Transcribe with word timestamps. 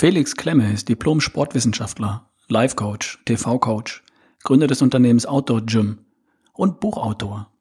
Felix 0.00 0.34
Klemme 0.34 0.72
ist 0.72 0.88
Diplom-Sportwissenschaftler, 0.88 2.30
Life-Coach, 2.48 3.18
TV-Coach, 3.26 4.02
Gründer 4.42 4.66
des 4.66 4.80
Unternehmens 4.80 5.26
Outdoor 5.26 5.60
Gym 5.60 6.06
und 6.54 6.80
Buchautor. 6.80 7.52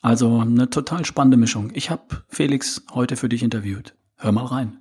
Also 0.00 0.38
eine 0.38 0.70
total 0.70 1.04
spannende 1.04 1.36
Mischung. 1.36 1.72
Ich 1.74 1.90
habe 1.90 2.24
Felix 2.30 2.86
heute 2.94 3.16
für 3.16 3.28
dich 3.28 3.42
interviewt. 3.42 3.94
Hör 4.16 4.32
mal 4.32 4.46
rein. 4.46 4.78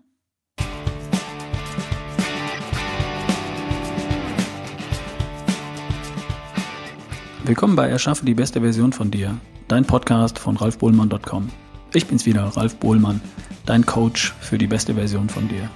Willkommen 7.43 7.75
bei 7.75 7.89
Erschaffe 7.89 8.23
die 8.23 8.33
beste 8.33 8.61
Version 8.61 8.93
von 8.93 9.11
dir, 9.11 9.37
dein 9.67 9.83
Podcast 9.83 10.39
von 10.39 10.55
ralfbohlmann.com. 10.55 11.49
Ich 11.93 12.07
bin's 12.07 12.25
wieder, 12.25 12.45
Ralf 12.55 12.77
Bohlmann, 12.77 13.19
dein 13.65 13.85
Coach 13.85 14.33
für 14.39 14.57
die 14.57 14.67
beste 14.67 14.93
Version 14.93 15.27
von 15.27 15.49
dir. 15.49 15.69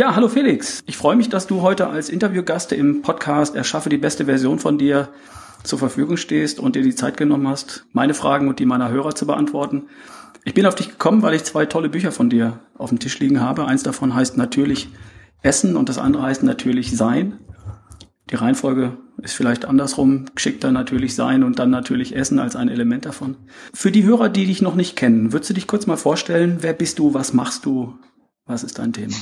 Ja, 0.00 0.16
hallo 0.16 0.28
Felix. 0.28 0.82
Ich 0.86 0.96
freue 0.96 1.14
mich, 1.14 1.28
dass 1.28 1.46
du 1.46 1.60
heute 1.60 1.88
als 1.88 2.08
Interviewgast 2.08 2.72
im 2.72 3.02
Podcast 3.02 3.54
Erschaffe 3.54 3.90
die 3.90 3.98
beste 3.98 4.24
Version 4.24 4.58
von 4.58 4.78
dir 4.78 5.10
zur 5.62 5.78
Verfügung 5.78 6.16
stehst 6.16 6.58
und 6.58 6.74
dir 6.74 6.82
die 6.82 6.94
Zeit 6.94 7.18
genommen 7.18 7.46
hast, 7.46 7.84
meine 7.92 8.14
Fragen 8.14 8.48
und 8.48 8.60
die 8.60 8.64
meiner 8.64 8.88
Hörer 8.88 9.14
zu 9.14 9.26
beantworten. 9.26 9.88
Ich 10.42 10.54
bin 10.54 10.64
auf 10.64 10.74
dich 10.74 10.88
gekommen, 10.88 11.20
weil 11.20 11.34
ich 11.34 11.44
zwei 11.44 11.66
tolle 11.66 11.90
Bücher 11.90 12.12
von 12.12 12.30
dir 12.30 12.60
auf 12.78 12.88
dem 12.88 12.98
Tisch 12.98 13.18
liegen 13.18 13.42
habe. 13.42 13.66
Eins 13.66 13.82
davon 13.82 14.14
heißt 14.14 14.38
natürlich 14.38 14.88
Essen 15.42 15.76
und 15.76 15.90
das 15.90 15.98
andere 15.98 16.22
heißt 16.22 16.44
natürlich 16.44 16.96
Sein. 16.96 17.38
Die 18.30 18.36
Reihenfolge 18.36 18.96
ist 19.22 19.34
vielleicht 19.34 19.66
andersrum, 19.66 20.24
geschickter 20.34 20.72
natürlich 20.72 21.14
Sein 21.14 21.44
und 21.44 21.58
dann 21.58 21.68
natürlich 21.68 22.16
Essen 22.16 22.38
als 22.38 22.56
ein 22.56 22.70
Element 22.70 23.04
davon. 23.04 23.36
Für 23.74 23.92
die 23.92 24.04
Hörer, 24.04 24.30
die 24.30 24.46
dich 24.46 24.62
noch 24.62 24.76
nicht 24.76 24.96
kennen, 24.96 25.34
würdest 25.34 25.50
du 25.50 25.54
dich 25.54 25.66
kurz 25.66 25.86
mal 25.86 25.98
vorstellen, 25.98 26.60
wer 26.60 26.72
bist 26.72 26.98
du, 26.98 27.12
was 27.12 27.34
machst 27.34 27.66
du, 27.66 27.98
was 28.46 28.64
ist 28.64 28.78
dein 28.78 28.94
Thema? 28.94 29.16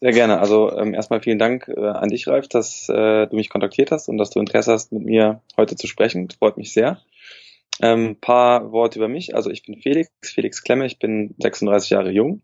Sehr 0.00 0.12
gerne. 0.12 0.40
Also 0.40 0.70
ähm, 0.76 0.92
erstmal 0.92 1.20
vielen 1.20 1.38
Dank 1.38 1.68
äh, 1.68 1.80
an 1.80 2.10
dich, 2.10 2.28
Ralf, 2.28 2.48
dass 2.48 2.88
äh, 2.88 3.26
du 3.26 3.36
mich 3.36 3.48
kontaktiert 3.48 3.90
hast 3.90 4.08
und 4.08 4.18
dass 4.18 4.30
du 4.30 4.40
Interesse 4.40 4.72
hast, 4.72 4.92
mit 4.92 5.04
mir 5.04 5.40
heute 5.56 5.76
zu 5.76 5.86
sprechen. 5.86 6.28
Das 6.28 6.36
freut 6.36 6.58
mich 6.58 6.72
sehr. 6.72 7.00
Ähm, 7.80 8.16
paar 8.20 8.72
Worte 8.72 8.98
über 8.98 9.08
mich. 9.08 9.34
Also 9.34 9.50
ich 9.50 9.64
bin 9.64 9.80
Felix, 9.80 10.10
Felix 10.22 10.62
Klemme. 10.62 10.86
Ich 10.86 10.98
bin 10.98 11.34
36 11.38 11.90
Jahre 11.90 12.10
jung. 12.10 12.42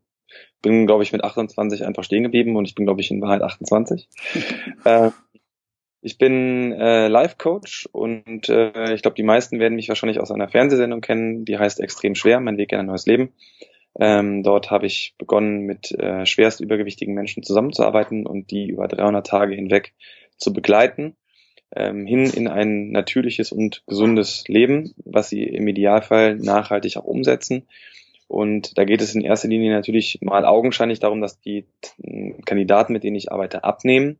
Bin, 0.63 0.87
glaube 0.87 1.03
ich, 1.03 1.13
mit 1.13 1.25
28 1.25 1.85
einfach 1.85 2.05
stehen 2.05 2.23
geblieben 2.23 2.57
und 2.57 2.67
ich 2.67 2.75
bin, 2.75 2.87
glaube 2.87 3.03
ich, 3.03 3.11
in 3.11 3.21
Wahrheit 3.21 3.43
28. 3.43 4.09
äh, 4.85 5.11
ich 6.01 6.19
bin 6.19 6.73
äh, 6.73 7.09
Life-Coach 7.09 7.89
und 7.93 8.49
äh, 8.49 8.95
ich 8.95 9.03
glaube, 9.03 9.15
die 9.15 9.23
meisten 9.23 9.61
werden 9.61 9.77
mich 9.77 9.89
wahrscheinlich 9.89 10.21
aus 10.21 10.33
einer 10.33 10.49
Fernsehsendung 10.49 11.01
kennen, 11.01 11.45
die 11.45 11.59
heißt 11.59 11.81
Extrem 11.81 12.15
schwer, 12.15 12.41
mein 12.41 12.57
Weg 12.57 12.73
in 12.73 12.79
ein 12.79 12.87
neues 12.87 13.07
Leben. 13.07 13.33
Ähm, 13.99 14.43
dort 14.43 14.71
habe 14.71 14.87
ich 14.87 15.15
begonnen, 15.19 15.61
mit 15.61 15.93
äh, 15.93 16.25
schwerst 16.25 16.61
übergewichtigen 16.61 17.15
Menschen 17.15 17.43
zusammenzuarbeiten 17.43 18.27
und 18.27 18.51
die 18.51 18.69
über 18.69 18.89
300 18.89 19.27
Tage 19.27 19.55
hinweg 19.55 19.93
zu 20.39 20.53
begleiten, 20.53 21.17
ähm, 21.75 22.07
hin 22.07 22.25
in 22.25 22.49
ein 22.49 22.91
natürliches 22.91 23.53
und 23.53 23.83
gesundes 23.87 24.45
Leben, 24.49 24.95
was 25.05 25.29
sie 25.29 25.43
im 25.45 25.69
Idealfall 25.69 26.37
nachhaltig 26.37 26.97
auch 26.97 27.05
umsetzen. 27.05 27.67
Und 28.29 28.79
da 28.79 28.85
geht 28.85 29.03
es 29.03 29.15
in 29.15 29.21
erster 29.21 29.49
Linie 29.49 29.73
natürlich 29.73 30.19
mal 30.23 30.47
augenscheinlich 30.47 31.01
darum, 31.01 31.21
dass 31.21 31.41
die 31.41 31.67
Kandidaten, 32.47 32.95
mit 32.95 33.05
denen 33.05 33.17
ich 33.17 33.31
arbeite, 33.31 33.63
abnehmen. 33.63 34.19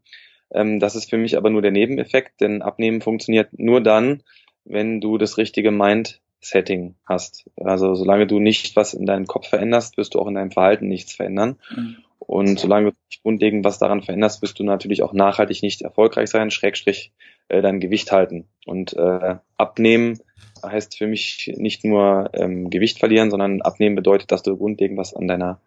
Ähm, 0.53 0.81
das 0.81 0.97
ist 0.97 1.09
für 1.09 1.19
mich 1.19 1.37
aber 1.37 1.49
nur 1.51 1.63
der 1.63 1.71
Nebeneffekt, 1.71 2.41
denn 2.41 2.61
Abnehmen 2.61 3.01
funktioniert 3.01 3.59
nur 3.59 3.81
dann, 3.81 4.23
wenn 4.65 5.01
du 5.01 5.19
das 5.19 5.39
richtige 5.39 5.71
Mind 5.71 6.21
Setting 6.43 6.97
hast. 7.07 7.49
Also 7.57 7.95
solange 7.95 8.27
du 8.27 8.39
nicht 8.39 8.77
was 8.77 8.95
in 8.95 9.07
deinem 9.07 9.27
Kopf 9.27 9.49
veränderst, 9.49 9.97
wirst 9.97 10.15
du 10.15 10.21
auch 10.21 10.27
in 10.27 10.35
deinem 10.35 10.51
Verhalten 10.51 10.89
nichts 10.89 11.13
verändern. 11.13 11.57
Mhm. 11.75 11.97
Und 12.19 12.59
solange 12.59 12.91
du 12.91 12.97
nicht 13.11 13.23
grundlegend 13.23 13.65
was 13.65 13.79
daran 13.79 14.03
veränderst, 14.03 14.43
wirst 14.43 14.59
du 14.59 14.65
natürlich 14.65 15.03
auch 15.03 15.13
nachhaltig 15.13 15.63
nicht 15.63 15.83
erfolgreich 15.83 16.31
sein, 16.31 16.51
Schrägstrich 16.51 17.13
äh, 17.49 17.63
dein 17.63 17.81
Gewicht 17.81 18.13
halten. 18.13 18.47
Und 18.67 18.95
äh, 18.95 19.37
abnehmen 19.57 20.19
heißt 20.65 20.97
für 20.97 21.07
mich 21.07 21.53
nicht 21.57 21.85
nur 21.85 22.31
ähm, 22.35 22.71
Gewicht 22.71 22.99
verlieren, 22.99 23.31
sondern 23.31 23.63
abnehmen 23.63 23.97
bedeutet, 23.97 24.31
dass 24.31 24.43
du 24.43 24.57
grundlegend 24.57 24.99
was 24.99 25.15
an 25.15 25.29
deiner 25.29 25.61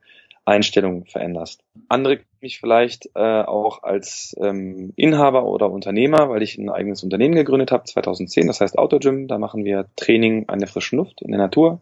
Einstellung 0.46 1.06
veränderst. 1.06 1.64
Andere 1.90 2.20
mich 2.40 2.60
vielleicht 2.60 3.10
äh, 3.16 3.42
auch 3.42 3.84
als 3.84 4.36
ähm, 4.40 4.94
Inhaber 4.96 5.46
oder 5.46 5.72
Unternehmer, 5.72 6.30
weil 6.30 6.44
ich 6.44 6.58
ein 6.58 6.70
eigenes 6.70 7.04
Unternehmen 7.04 7.36
gegründet 7.36 7.72
habe 7.72 7.84
2010, 7.84 8.48
das 8.48 8.62
heißt 8.62 8.78
Autogym. 8.78 9.28
Da 9.28 9.40
machen 9.40 9.66
wir 9.66 9.88
Training 9.96 10.48
an 10.48 10.60
der 10.60 10.68
frischen 10.68 10.98
Luft 10.98 11.22
in 11.22 11.32
der 11.32 11.40
Natur 11.40 11.82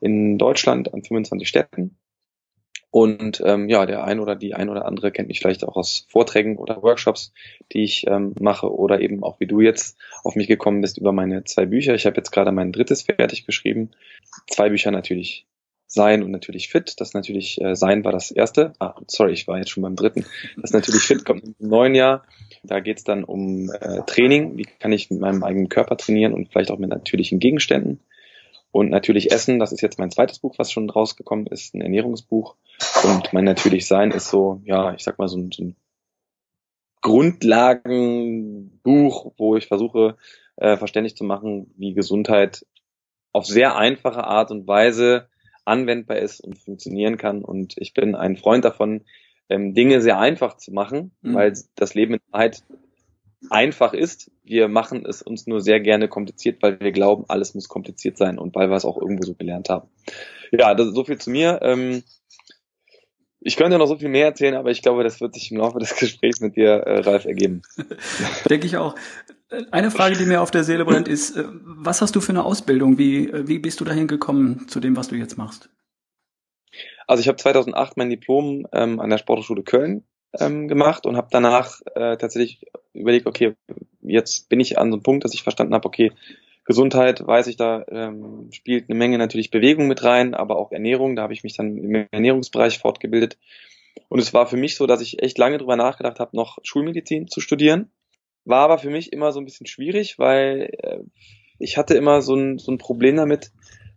in 0.00 0.36
Deutschland 0.36 0.92
an 0.92 1.02
25 1.02 1.48
Städten. 1.48 1.96
Und 2.90 3.42
ähm, 3.44 3.68
ja, 3.68 3.84
der 3.84 4.04
ein 4.04 4.20
oder 4.20 4.36
die 4.36 4.54
ein 4.54 4.68
oder 4.68 4.86
andere 4.86 5.10
kennt 5.10 5.28
mich 5.28 5.40
vielleicht 5.40 5.64
auch 5.64 5.76
aus 5.76 6.06
Vorträgen 6.08 6.56
oder 6.56 6.82
Workshops, 6.82 7.32
die 7.72 7.82
ich 7.82 8.06
ähm, 8.06 8.34
mache 8.40 8.72
oder 8.72 9.00
eben 9.00 9.22
auch 9.22 9.40
wie 9.40 9.46
du 9.46 9.60
jetzt 9.60 9.98
auf 10.22 10.34
mich 10.34 10.48
gekommen 10.48 10.80
bist 10.80 10.96
über 10.96 11.12
meine 11.12 11.44
zwei 11.44 11.66
Bücher. 11.66 11.94
Ich 11.94 12.06
habe 12.06 12.16
jetzt 12.16 12.30
gerade 12.30 12.52
mein 12.52 12.72
drittes 12.72 13.02
fertig 13.02 13.44
geschrieben. 13.44 13.90
Zwei 14.48 14.70
Bücher 14.70 14.92
natürlich 14.92 15.46
sein 15.86 16.22
und 16.22 16.30
natürlich 16.30 16.68
fit. 16.68 16.94
Das 16.98 17.14
natürlich 17.14 17.60
äh, 17.60 17.76
sein 17.76 18.04
war 18.04 18.12
das 18.12 18.30
erste. 18.30 18.72
Ah, 18.78 18.94
sorry, 19.06 19.32
ich 19.32 19.48
war 19.48 19.58
jetzt 19.58 19.70
schon 19.70 19.82
beim 19.82 19.96
dritten. 19.96 20.24
Das 20.60 20.72
natürlich 20.72 21.02
fit 21.02 21.24
kommt 21.24 21.44
im 21.44 21.54
neuen 21.58 21.94
Jahr. 21.94 22.24
Da 22.62 22.80
geht 22.80 22.98
es 22.98 23.04
dann 23.04 23.24
um 23.24 23.70
äh, 23.70 24.02
Training. 24.06 24.56
Wie 24.56 24.64
kann 24.64 24.92
ich 24.92 25.10
mit 25.10 25.20
meinem 25.20 25.44
eigenen 25.44 25.68
Körper 25.68 25.96
trainieren 25.96 26.34
und 26.34 26.50
vielleicht 26.50 26.70
auch 26.70 26.78
mit 26.78 26.90
natürlichen 26.90 27.38
Gegenständen. 27.38 28.00
Und 28.72 28.90
natürlich 28.90 29.32
Essen, 29.32 29.58
das 29.58 29.72
ist 29.72 29.80
jetzt 29.80 29.98
mein 29.98 30.10
zweites 30.10 30.40
Buch, 30.40 30.58
was 30.58 30.70
schon 30.70 30.90
rausgekommen 30.90 31.46
ist, 31.46 31.74
ein 31.74 31.80
Ernährungsbuch. 31.80 32.56
Und 33.04 33.32
mein 33.32 33.44
natürlich 33.44 33.86
Sein 33.86 34.10
ist 34.10 34.28
so, 34.28 34.60
ja, 34.64 34.92
ich 34.92 35.02
sag 35.02 35.18
mal 35.18 35.28
so 35.28 35.38
ein, 35.38 35.50
so 35.50 35.64
ein 35.64 35.76
Grundlagenbuch, 37.00 39.32
wo 39.38 39.56
ich 39.56 39.68
versuche, 39.68 40.18
äh, 40.56 40.76
verständlich 40.76 41.16
zu 41.16 41.24
machen, 41.24 41.72
wie 41.76 41.94
Gesundheit 41.94 42.66
auf 43.32 43.46
sehr 43.46 43.76
einfache 43.76 44.24
Art 44.24 44.50
und 44.50 44.66
Weise 44.66 45.28
anwendbar 45.66 46.18
ist 46.18 46.40
und 46.40 46.58
funktionieren 46.58 47.16
kann. 47.16 47.44
Und 47.44 47.74
ich 47.76 47.94
bin 47.94 48.14
ein 48.14 48.36
Freund 48.36 48.64
davon, 48.64 49.02
ähm, 49.48 49.74
Dinge 49.74 50.00
sehr 50.00 50.18
einfach 50.18 50.56
zu 50.56 50.72
machen, 50.72 51.12
mhm. 51.22 51.34
weil 51.34 51.52
das 51.74 51.94
Leben 51.94 52.14
in 52.14 52.20
Wahrheit 52.30 52.62
einfach 53.50 53.92
ist. 53.92 54.30
Wir 54.44 54.68
machen 54.68 55.04
es 55.06 55.22
uns 55.22 55.46
nur 55.46 55.60
sehr 55.60 55.80
gerne 55.80 56.08
kompliziert, 56.08 56.62
weil 56.62 56.80
wir 56.80 56.92
glauben, 56.92 57.24
alles 57.28 57.54
muss 57.54 57.68
kompliziert 57.68 58.16
sein 58.16 58.38
und 58.38 58.54
weil 58.54 58.70
wir 58.70 58.76
es 58.76 58.84
auch 58.84 59.00
irgendwo 59.00 59.24
so 59.24 59.34
gelernt 59.34 59.68
haben. 59.68 59.88
Ja, 60.52 60.74
das, 60.74 60.88
so 60.88 61.04
viel 61.04 61.18
zu 61.18 61.30
mir. 61.30 61.60
Ähm, 61.62 62.02
ich 63.46 63.56
könnte 63.56 63.78
noch 63.78 63.86
so 63.86 63.96
viel 63.96 64.08
mehr 64.08 64.26
erzählen, 64.26 64.54
aber 64.54 64.72
ich 64.72 64.82
glaube, 64.82 65.04
das 65.04 65.20
wird 65.20 65.34
sich 65.34 65.52
im 65.52 65.58
Laufe 65.58 65.78
des 65.78 65.94
Gesprächs 65.96 66.40
mit 66.40 66.56
dir, 66.56 66.70
äh, 66.70 66.98
Ralf, 66.98 67.26
ergeben. 67.26 67.62
Denke 68.50 68.66
ich 68.66 68.76
auch. 68.76 68.96
Eine 69.70 69.92
Frage, 69.92 70.16
die 70.16 70.26
mir 70.26 70.42
auf 70.42 70.50
der 70.50 70.64
Seele 70.64 70.84
brennt, 70.84 71.06
ist, 71.06 71.36
äh, 71.36 71.44
was 71.62 72.02
hast 72.02 72.16
du 72.16 72.20
für 72.20 72.32
eine 72.32 72.44
Ausbildung? 72.44 72.98
Wie, 72.98 73.30
äh, 73.30 73.46
wie 73.46 73.60
bist 73.60 73.78
du 73.80 73.84
dahin 73.84 74.08
gekommen 74.08 74.66
zu 74.66 74.80
dem, 74.80 74.96
was 74.96 75.08
du 75.08 75.14
jetzt 75.14 75.38
machst? 75.38 75.70
Also 77.06 77.20
ich 77.20 77.28
habe 77.28 77.36
2008 77.36 77.96
mein 77.96 78.10
Diplom 78.10 78.66
ähm, 78.72 78.98
an 78.98 79.10
der 79.10 79.18
Sporthochschule 79.18 79.62
Köln 79.62 80.02
ähm, 80.40 80.66
gemacht 80.66 81.06
und 81.06 81.16
habe 81.16 81.28
danach 81.30 81.80
äh, 81.94 82.16
tatsächlich 82.16 82.66
überlegt, 82.94 83.28
okay, 83.28 83.54
jetzt 84.02 84.48
bin 84.48 84.58
ich 84.58 84.76
an 84.76 84.90
so 84.90 84.96
einem 84.96 85.04
Punkt, 85.04 85.24
dass 85.24 85.34
ich 85.34 85.44
verstanden 85.44 85.74
habe, 85.74 85.86
okay, 85.86 86.10
Gesundheit, 86.66 87.24
weiß 87.24 87.46
ich, 87.46 87.56
da 87.56 87.84
ähm, 87.88 88.48
spielt 88.52 88.90
eine 88.90 88.98
Menge 88.98 89.18
natürlich 89.18 89.50
Bewegung 89.50 89.86
mit 89.86 90.02
rein, 90.02 90.34
aber 90.34 90.58
auch 90.58 90.72
Ernährung. 90.72 91.14
Da 91.14 91.22
habe 91.22 91.32
ich 91.32 91.44
mich 91.44 91.56
dann 91.56 91.78
im 91.78 92.06
Ernährungsbereich 92.10 92.78
fortgebildet. 92.78 93.38
Und 94.08 94.18
es 94.18 94.34
war 94.34 94.46
für 94.46 94.56
mich 94.56 94.76
so, 94.76 94.86
dass 94.86 95.00
ich 95.00 95.22
echt 95.22 95.38
lange 95.38 95.58
drüber 95.58 95.76
nachgedacht 95.76 96.18
habe, 96.18 96.36
noch 96.36 96.58
Schulmedizin 96.62 97.28
zu 97.28 97.40
studieren. 97.40 97.90
War 98.44 98.64
aber 98.64 98.78
für 98.78 98.90
mich 98.90 99.12
immer 99.12 99.32
so 99.32 99.40
ein 99.40 99.44
bisschen 99.44 99.66
schwierig, 99.66 100.18
weil 100.18 100.70
äh, 100.82 100.98
ich 101.58 101.78
hatte 101.78 101.94
immer 101.94 102.20
so 102.20 102.34
ein, 102.34 102.58
so 102.58 102.72
ein 102.72 102.78
Problem 102.78 103.16
damit, 103.16 103.52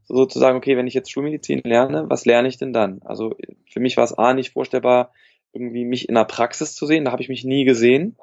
sozusagen, 0.06 0.57
okay, 0.57 0.77
wenn 0.77 0.88
ich 0.88 0.94
jetzt 0.94 1.12
Schulmedizin 1.12 1.62
lerne, 1.63 2.06
was 2.07 2.25
lerne 2.25 2.48
ich 2.48 2.57
denn 2.57 2.74
dann? 2.74 3.01
Also 3.04 3.36
für 3.69 3.80
mich 3.80 3.98
war 3.98 4.04
es 4.04 4.13
A 4.13 4.33
nicht 4.33 4.51
vorstellbar, 4.51 5.12
irgendwie 5.54 5.86
mich 5.86 6.10
in 6.10 6.16
der 6.16 6.25
Praxis 6.25 6.75
zu 6.75 6.86
sehen. 6.86 7.06
Da 7.06 7.12
habe 7.12 7.21
ich 7.21 7.30
mich 7.30 7.44
nie 7.44 7.66
gesehen. 7.66 8.16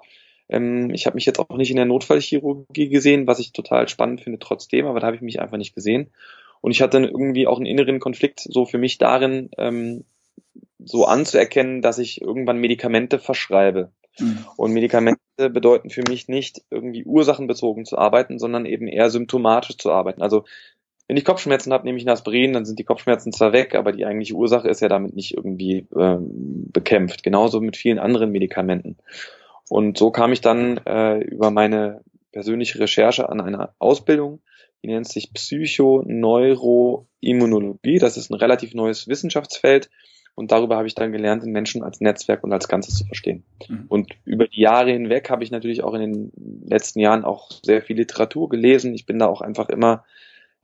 Ähm, 0.48 0.90
ich 0.90 1.06
habe 1.06 1.14
mich 1.16 1.26
jetzt 1.26 1.38
auch 1.38 1.56
nicht 1.56 1.70
in 1.70 1.76
der 1.76 1.84
Notfallchirurgie 1.84 2.88
gesehen, 2.88 3.26
was 3.26 3.38
ich 3.38 3.52
total 3.52 3.88
spannend 3.88 4.20
finde 4.20 4.38
trotzdem, 4.38 4.87
aber 4.87 5.00
da 5.00 5.06
habe 5.06 5.16
ich 5.16 5.22
mich 5.22 5.40
einfach 5.40 5.56
nicht 5.56 5.75
gesehen. 5.75 6.10
Und 6.60 6.70
ich 6.70 6.82
hatte 6.82 6.98
irgendwie 6.98 7.46
auch 7.46 7.58
einen 7.58 7.66
inneren 7.66 8.00
Konflikt 8.00 8.40
so 8.40 8.64
für 8.64 8.78
mich 8.78 8.98
darin, 8.98 9.50
ähm, 9.58 10.04
so 10.78 11.04
anzuerkennen, 11.04 11.82
dass 11.82 11.98
ich 11.98 12.20
irgendwann 12.20 12.58
Medikamente 12.58 13.19
verschreibe. 13.19 13.90
Mhm. 14.19 14.44
Und 14.56 14.72
Medikamente 14.72 15.19
bedeuten 15.37 15.90
für 15.90 16.02
mich 16.08 16.28
nicht 16.28 16.62
irgendwie 16.70 17.04
ursachenbezogen 17.04 17.84
zu 17.84 17.98
arbeiten, 17.98 18.38
sondern 18.38 18.66
eben 18.66 18.88
eher 18.88 19.10
symptomatisch 19.10 19.76
zu 19.76 19.90
arbeiten. 19.90 20.22
Also 20.22 20.44
wenn 21.08 21.16
ich 21.16 21.25
Kopfschmerzen 21.25 21.72
habe, 21.72 21.84
nehme 21.84 21.98
ich 21.98 22.04
ein 22.04 22.10
Aspirin, 22.10 22.52
dann 22.52 22.64
sind 22.64 22.78
die 22.78 22.84
Kopfschmerzen 22.84 23.32
zwar 23.32 23.52
weg, 23.52 23.75
aber 23.75 23.93
die 23.93 24.04
eigentliche 24.04 24.34
Ursache 24.34 24.69
ist 24.69 24.81
ja 24.81 24.88
damit 24.88 25.14
nicht 25.14 25.34
irgendwie 25.34 25.87
ähm, 25.96 26.69
bekämpft. 26.72 27.22
Genauso 27.22 27.60
mit 27.60 27.76
vielen 27.76 27.98
anderen 27.98 28.32
Medikamenten. 28.32 28.96
Und 29.68 29.98
so 29.98 30.10
kam 30.10 30.32
ich 30.32 30.40
dann 30.40 30.78
äh, 30.86 31.18
über 31.18 31.50
meine 31.50 32.00
persönliche 32.32 32.78
Recherche 32.78 33.28
an 33.28 33.40
einer 33.40 33.74
Ausbildung, 33.78 34.40
die 34.82 34.88
nennt 34.88 35.08
sich 35.08 35.32
Psychoneuroimmunologie. 35.32 37.98
Das 37.98 38.16
ist 38.16 38.30
ein 38.30 38.34
relativ 38.34 38.74
neues 38.74 39.08
Wissenschaftsfeld. 39.08 39.90
Und 40.36 40.52
darüber 40.52 40.76
habe 40.76 40.86
ich 40.86 40.94
dann 40.94 41.10
gelernt, 41.12 41.42
den 41.42 41.52
Menschen 41.52 41.82
als 41.82 42.02
Netzwerk 42.02 42.44
und 42.44 42.52
als 42.52 42.68
Ganzes 42.68 42.94
zu 42.94 43.06
verstehen. 43.06 43.42
Mhm. 43.68 43.86
Und 43.88 44.12
über 44.26 44.46
die 44.46 44.60
Jahre 44.60 44.92
hinweg 44.92 45.30
habe 45.30 45.42
ich 45.42 45.50
natürlich 45.50 45.82
auch 45.82 45.94
in 45.94 46.02
den 46.02 46.30
letzten 46.69 47.00
Jahren 47.00 47.24
auch 47.24 47.50
sehr 47.62 47.80
viel 47.80 47.96
Literatur 47.96 48.50
gelesen. 48.50 48.94
Ich 48.94 49.06
bin 49.06 49.19
da 49.19 49.26
auch 49.26 49.40
einfach 49.40 49.70
immer 49.70 50.04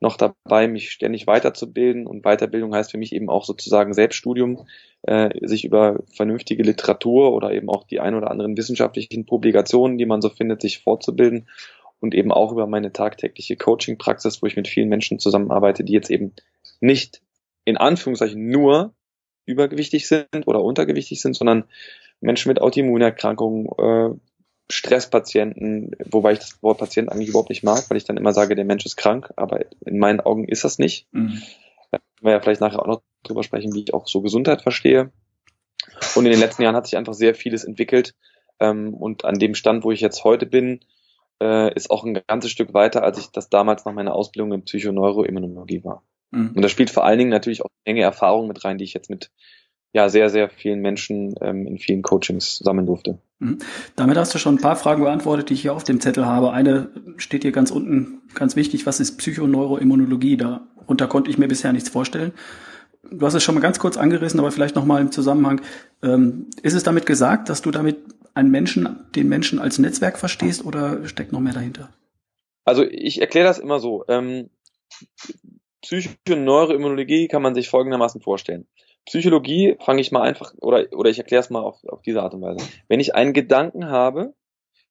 noch 0.03 0.17
dabei, 0.17 0.67
mich 0.67 0.91
ständig 0.91 1.25
weiterzubilden. 1.25 2.05
Und 2.05 2.23
Weiterbildung 2.23 2.75
heißt 2.75 2.91
für 2.91 2.97
mich 2.97 3.13
eben 3.13 3.29
auch 3.29 3.45
sozusagen 3.45 3.93
Selbststudium, 3.93 4.67
äh, 5.03 5.29
sich 5.47 5.63
über 5.63 6.03
vernünftige 6.13 6.61
Literatur 6.61 7.33
oder 7.33 7.51
eben 7.53 7.69
auch 7.69 7.85
die 7.85 8.01
ein 8.01 8.13
oder 8.13 8.29
anderen 8.29 8.55
wissenschaftlichen 8.57 9.25
Publikationen, 9.25 9.97
die 9.97 10.05
man 10.05 10.21
so 10.21 10.29
findet, 10.29 10.61
sich 10.61 10.79
fortzubilden 10.79 11.47
und 12.01 12.13
eben 12.13 12.33
auch 12.33 12.51
über 12.51 12.67
meine 12.67 12.91
tagtägliche 12.91 13.55
Coaching-Praxis, 13.55 14.41
wo 14.41 14.47
ich 14.47 14.57
mit 14.57 14.67
vielen 14.67 14.89
Menschen 14.89 15.19
zusammenarbeite, 15.19 15.85
die 15.85 15.93
jetzt 15.93 16.11
eben 16.11 16.33
nicht 16.81 17.21
in 17.63 17.77
Anführungszeichen 17.77 18.49
nur 18.49 18.93
übergewichtig 19.45 20.07
sind 20.07 20.45
oder 20.45 20.61
untergewichtig 20.61 21.21
sind, 21.21 21.35
sondern 21.35 21.63
Menschen 22.19 22.49
mit 22.49 22.61
Autoimmunerkrankungen, 22.61 23.67
äh, 23.77 24.15
Stresspatienten, 24.71 25.91
wobei 26.05 26.33
ich 26.33 26.39
das 26.39 26.61
Wort 26.63 26.77
Patient 26.77 27.11
eigentlich 27.11 27.29
überhaupt 27.29 27.49
nicht 27.49 27.63
mag, 27.63 27.89
weil 27.89 27.97
ich 27.97 28.05
dann 28.05 28.17
immer 28.17 28.33
sage, 28.33 28.55
der 28.55 28.65
Mensch 28.65 28.85
ist 28.85 28.95
krank, 28.95 29.31
aber 29.35 29.65
in 29.85 29.99
meinen 29.99 30.21
Augen 30.21 30.47
ist 30.47 30.63
das 30.63 30.79
nicht. 30.79 31.07
Mhm. 31.11 31.41
Da 31.91 31.99
können 31.99 32.27
wir 32.27 32.31
ja 32.31 32.39
vielleicht 32.39 32.61
nachher 32.61 32.81
auch 32.81 32.87
noch 32.87 33.01
drüber 33.23 33.43
sprechen, 33.43 33.73
wie 33.73 33.83
ich 33.83 33.93
auch 33.93 34.07
so 34.07 34.21
Gesundheit 34.21 34.61
verstehe. 34.61 35.11
Und 36.15 36.25
in 36.25 36.31
den 36.31 36.39
letzten 36.39 36.63
Jahren 36.63 36.75
hat 36.75 36.85
sich 36.85 36.97
einfach 36.97 37.13
sehr 37.13 37.35
vieles 37.35 37.63
entwickelt. 37.63 38.15
Ähm, 38.59 38.93
und 38.93 39.25
an 39.25 39.39
dem 39.39 39.55
Stand, 39.55 39.83
wo 39.83 39.91
ich 39.91 40.01
jetzt 40.01 40.23
heute 40.23 40.45
bin, 40.45 40.79
äh, 41.41 41.73
ist 41.73 41.91
auch 41.91 42.03
ein 42.03 42.21
ganzes 42.27 42.51
Stück 42.51 42.73
weiter, 42.73 43.03
als 43.03 43.19
ich 43.19 43.31
das 43.31 43.49
damals 43.49 43.85
nach 43.85 43.93
meiner 43.93 44.15
Ausbildung 44.15 44.53
in 44.53 44.63
Psychoneuroimmunologie 44.63 45.83
war. 45.83 46.03
Mhm. 46.31 46.53
Und 46.55 46.61
da 46.61 46.69
spielt 46.69 46.89
vor 46.89 47.03
allen 47.05 47.19
Dingen 47.19 47.31
natürlich 47.31 47.63
auch 47.63 47.69
enge 47.83 48.01
Erfahrung 48.01 48.47
mit 48.47 48.63
rein, 48.63 48.77
die 48.77 48.85
ich 48.85 48.93
jetzt 48.93 49.09
mit 49.09 49.29
ja 49.93 50.09
sehr, 50.09 50.29
sehr 50.29 50.49
vielen 50.49 50.81
Menschen 50.81 51.35
ähm, 51.39 51.67
in 51.67 51.77
vielen 51.77 52.01
Coachings 52.01 52.57
sammeln 52.57 52.87
durfte. 52.87 53.19
Mhm. 53.39 53.59
Damit 53.95 54.17
hast 54.17 54.33
du 54.33 54.39
schon 54.39 54.55
ein 54.55 54.61
paar 54.61 54.75
Fragen 54.75 55.03
beantwortet, 55.03 55.49
die 55.49 55.53
ich 55.53 55.61
hier 55.61 55.73
auf 55.73 55.83
dem 55.83 56.01
Zettel 56.01 56.25
habe. 56.25 56.51
Eine 56.51 56.89
steht 57.17 57.43
hier 57.43 57.51
ganz 57.51 57.71
unten, 57.71 58.21
ganz 58.33 58.55
wichtig, 58.55 58.85
was 58.85 58.99
ist 58.99 59.17
Psychoneuroimmunologie? 59.17 60.35
Darunter 60.35 61.07
konnte 61.07 61.29
ich 61.29 61.37
mir 61.37 61.47
bisher 61.47 61.71
nichts 61.71 61.89
vorstellen. 61.89 62.33
Du 63.11 63.23
hast 63.25 63.35
es 63.35 63.43
schon 63.43 63.53
mal 63.53 63.61
ganz 63.61 63.77
kurz 63.77 63.95
angerissen, 63.95 64.39
aber 64.39 64.51
vielleicht 64.51 64.75
nochmal 64.75 65.01
im 65.01 65.11
Zusammenhang. 65.11 65.61
Ähm, 66.01 66.47
ist 66.63 66.73
es 66.73 66.83
damit 66.83 67.05
gesagt, 67.05 67.49
dass 67.49 67.61
du 67.61 67.69
damit 67.69 67.97
einen 68.33 68.49
Menschen, 68.49 68.97
den 69.15 69.29
Menschen 69.29 69.59
als 69.59 69.77
Netzwerk 69.77 70.17
verstehst 70.17 70.65
oder 70.65 71.05
steckt 71.05 71.31
noch 71.31 71.39
mehr 71.39 71.53
dahinter? 71.53 71.89
Also 72.65 72.83
ich 72.83 73.21
erkläre 73.21 73.45
das 73.45 73.59
immer 73.59 73.79
so. 73.79 74.05
Ähm, 74.07 74.49
Psychoneuroimmunologie 75.81 77.27
kann 77.27 77.41
man 77.41 77.53
sich 77.53 77.69
folgendermaßen 77.69 78.21
vorstellen. 78.21 78.65
Psychologie 79.05 79.75
fange 79.79 80.01
ich 80.01 80.11
mal 80.11 80.21
einfach, 80.21 80.53
oder, 80.61 80.85
oder 80.93 81.09
ich 81.09 81.17
erkläre 81.17 81.41
es 81.41 81.49
mal 81.49 81.61
auf, 81.61 81.83
auf 81.85 82.01
diese 82.01 82.21
Art 82.21 82.33
und 82.33 82.41
Weise. 82.41 82.65
Wenn 82.87 82.99
ich 82.99 83.15
einen 83.15 83.33
Gedanken 83.33 83.87
habe, 83.87 84.33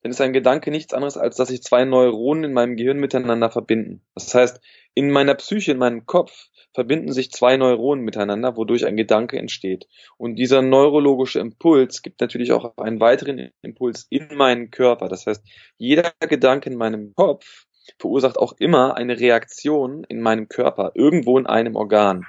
dann 0.03 0.11
ist 0.11 0.21
ein 0.21 0.33
Gedanke 0.33 0.71
nichts 0.71 0.93
anderes, 0.93 1.17
als 1.17 1.37
dass 1.37 1.49
sich 1.49 1.63
zwei 1.63 1.85
Neuronen 1.85 2.45
in 2.45 2.53
meinem 2.53 2.77
Gehirn 2.77 2.99
miteinander 2.99 3.51
verbinden. 3.51 4.03
Das 4.15 4.35
heißt, 4.35 4.61
in 4.95 5.11
meiner 5.11 5.35
Psyche, 5.35 5.73
in 5.73 5.79
meinem 5.79 6.07
Kopf 6.07 6.49
verbinden 6.75 7.13
sich 7.13 7.31
zwei 7.31 7.57
Neuronen 7.57 8.05
miteinander, 8.05 8.57
wodurch 8.57 8.85
ein 8.85 8.97
Gedanke 8.97 9.39
entsteht. 9.39 9.87
Und 10.17 10.37
dieser 10.37 10.63
neurologische 10.63 11.39
Impuls 11.39 12.03
gibt 12.03 12.21
natürlich 12.21 12.53
auch 12.53 12.77
einen 12.79 13.01
weiteren 13.01 13.51
Impuls 13.63 14.07
in 14.11 14.29
meinen 14.35 14.71
Körper. 14.71 15.09
Das 15.09 15.27
heißt, 15.27 15.45
jeder 15.77 16.13
Gedanke 16.21 16.71
in 16.71 16.77
meinem 16.77 17.15
Kopf 17.15 17.67
verursacht 17.99 18.39
auch 18.39 18.55
immer 18.59 18.97
eine 18.97 19.21
Reaktion 19.21 20.05
in 20.05 20.21
meinem 20.21 20.49
Körper, 20.49 20.93
irgendwo 20.95 21.39
in 21.39 21.47
einem 21.47 21.77
Organ. 21.77 22.27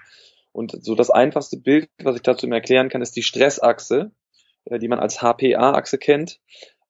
Und 0.53 0.77
so 0.85 0.95
das 0.95 1.09
einfachste 1.09 1.57
Bild, 1.57 1.89
was 2.01 2.15
ich 2.15 2.21
dazu 2.21 2.47
erklären 2.47 2.87
kann, 2.87 3.01
ist 3.01 3.15
die 3.15 3.23
Stressachse, 3.23 4.11
äh, 4.65 4.79
die 4.79 4.87
man 4.87 4.99
als 4.99 5.21
HPA-Achse 5.21 5.97
kennt. 5.97 6.39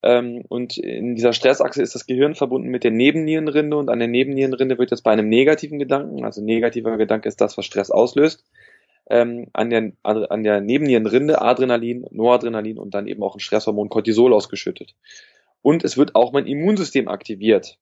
Ähm, 0.04 0.44
und 0.50 0.78
in 0.78 1.16
dieser 1.16 1.34
Stressachse 1.34 1.82
ist 1.82 1.96
das 1.96 2.06
Gehirn 2.06 2.36
verbunden 2.36 2.68
mit 2.68 2.84
der 2.84 2.92
Nebennierenrinde 2.92 3.78
und 3.78 3.90
an 3.90 4.00
der 4.00 4.10
Nebennierenrinde 4.10 4.78
wird 4.78 4.92
jetzt 4.92 5.04
bei 5.04 5.12
einem 5.12 5.30
negativen 5.30 5.80
Gedanken, 5.80 6.26
also 6.26 6.42
negativer 6.42 6.98
Gedanke 6.98 7.30
ist 7.30 7.40
das, 7.40 7.58
was 7.58 7.66
Stress 7.66 7.90
auslöst, 7.90 8.44
ähm, 9.10 9.48
an, 9.54 9.70
der, 9.70 9.94
an 10.04 10.44
der 10.44 10.60
Nebennierenrinde 10.60 11.42
Adrenalin, 11.42 12.06
Noradrenalin 12.12 12.78
und 12.78 12.94
dann 12.94 13.08
eben 13.08 13.24
auch 13.24 13.36
ein 13.36 13.40
Stresshormon 13.40 13.90
Cortisol 13.90 14.34
ausgeschüttet. 14.34 14.94
Und 15.62 15.86
es 15.86 15.98
wird 15.98 16.16
auch 16.16 16.34
mein 16.34 16.48
Immunsystem 16.48 17.08
aktiviert 17.08 17.78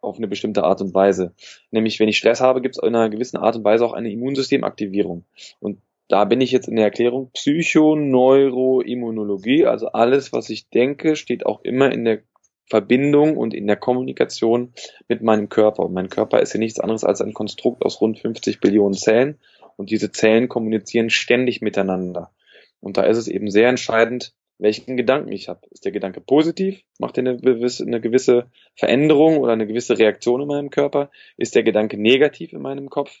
auf 0.00 0.16
eine 0.16 0.28
bestimmte 0.28 0.64
Art 0.64 0.80
und 0.80 0.94
Weise. 0.94 1.34
Nämlich, 1.70 2.00
wenn 2.00 2.08
ich 2.08 2.18
Stress 2.18 2.40
habe, 2.40 2.60
gibt 2.60 2.76
es 2.76 2.82
in 2.82 2.94
einer 2.94 3.10
gewissen 3.10 3.36
Art 3.36 3.56
und 3.56 3.64
Weise 3.64 3.84
auch 3.84 3.92
eine 3.92 4.10
Immunsystemaktivierung. 4.10 5.24
Und 5.60 5.80
da 6.08 6.24
bin 6.24 6.40
ich 6.40 6.52
jetzt 6.52 6.68
in 6.68 6.76
der 6.76 6.86
Erklärung 6.86 7.30
Psychoneuroimmunologie, 7.32 9.66
also 9.66 9.88
alles, 9.88 10.32
was 10.32 10.48
ich 10.48 10.70
denke, 10.70 11.16
steht 11.16 11.44
auch 11.44 11.62
immer 11.62 11.92
in 11.92 12.04
der 12.04 12.20
Verbindung 12.66 13.36
und 13.36 13.54
in 13.54 13.66
der 13.66 13.76
Kommunikation 13.76 14.72
mit 15.08 15.22
meinem 15.22 15.48
Körper. 15.48 15.84
Und 15.84 15.94
mein 15.94 16.08
Körper 16.08 16.40
ist 16.40 16.52
ja 16.52 16.58
nichts 16.58 16.80
anderes 16.80 17.04
als 17.04 17.20
ein 17.20 17.34
Konstrukt 17.34 17.84
aus 17.84 18.00
rund 18.00 18.18
50 18.18 18.60
Billionen 18.60 18.94
Zellen. 18.94 19.38
Und 19.76 19.90
diese 19.90 20.10
Zellen 20.10 20.48
kommunizieren 20.48 21.10
ständig 21.10 21.60
miteinander. 21.60 22.32
Und 22.80 22.96
da 22.96 23.02
ist 23.02 23.16
es 23.16 23.28
eben 23.28 23.50
sehr 23.50 23.68
entscheidend, 23.68 24.34
welchen 24.58 24.96
Gedanken 24.96 25.32
ich 25.32 25.48
habe. 25.48 25.60
Ist 25.70 25.84
der 25.84 25.92
Gedanke 25.92 26.20
positiv? 26.20 26.82
Macht 26.98 27.16
er 27.16 27.22
eine 27.22 27.36
gewisse, 27.36 27.84
eine 27.84 28.00
gewisse 28.00 28.50
Veränderung 28.74 29.38
oder 29.38 29.52
eine 29.52 29.66
gewisse 29.66 29.98
Reaktion 29.98 30.42
in 30.42 30.48
meinem 30.48 30.70
Körper? 30.70 31.10
Ist 31.36 31.54
der 31.54 31.62
Gedanke 31.62 32.00
negativ 32.00 32.52
in 32.52 32.60
meinem 32.60 32.90
Kopf, 32.90 33.16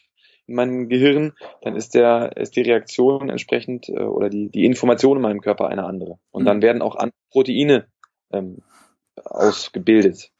in 0.46 0.56
meinem 0.56 0.88
Gehirn? 0.88 1.32
Dann 1.62 1.76
ist 1.76 1.94
der, 1.94 2.36
ist 2.36 2.56
die 2.56 2.62
Reaktion 2.62 3.30
entsprechend 3.30 3.88
äh, 3.88 4.00
oder 4.00 4.28
die, 4.28 4.50
die 4.50 4.64
Information 4.64 5.16
in 5.16 5.22
meinem 5.22 5.40
Körper 5.40 5.68
eine 5.68 5.84
andere. 5.84 6.18
Und 6.30 6.44
dann 6.44 6.58
mhm. 6.58 6.62
werden 6.62 6.82
auch 6.82 6.96
andere 6.96 7.16
Proteine 7.30 7.86
ähm, 8.32 8.58
ausgebildet. 9.24 10.32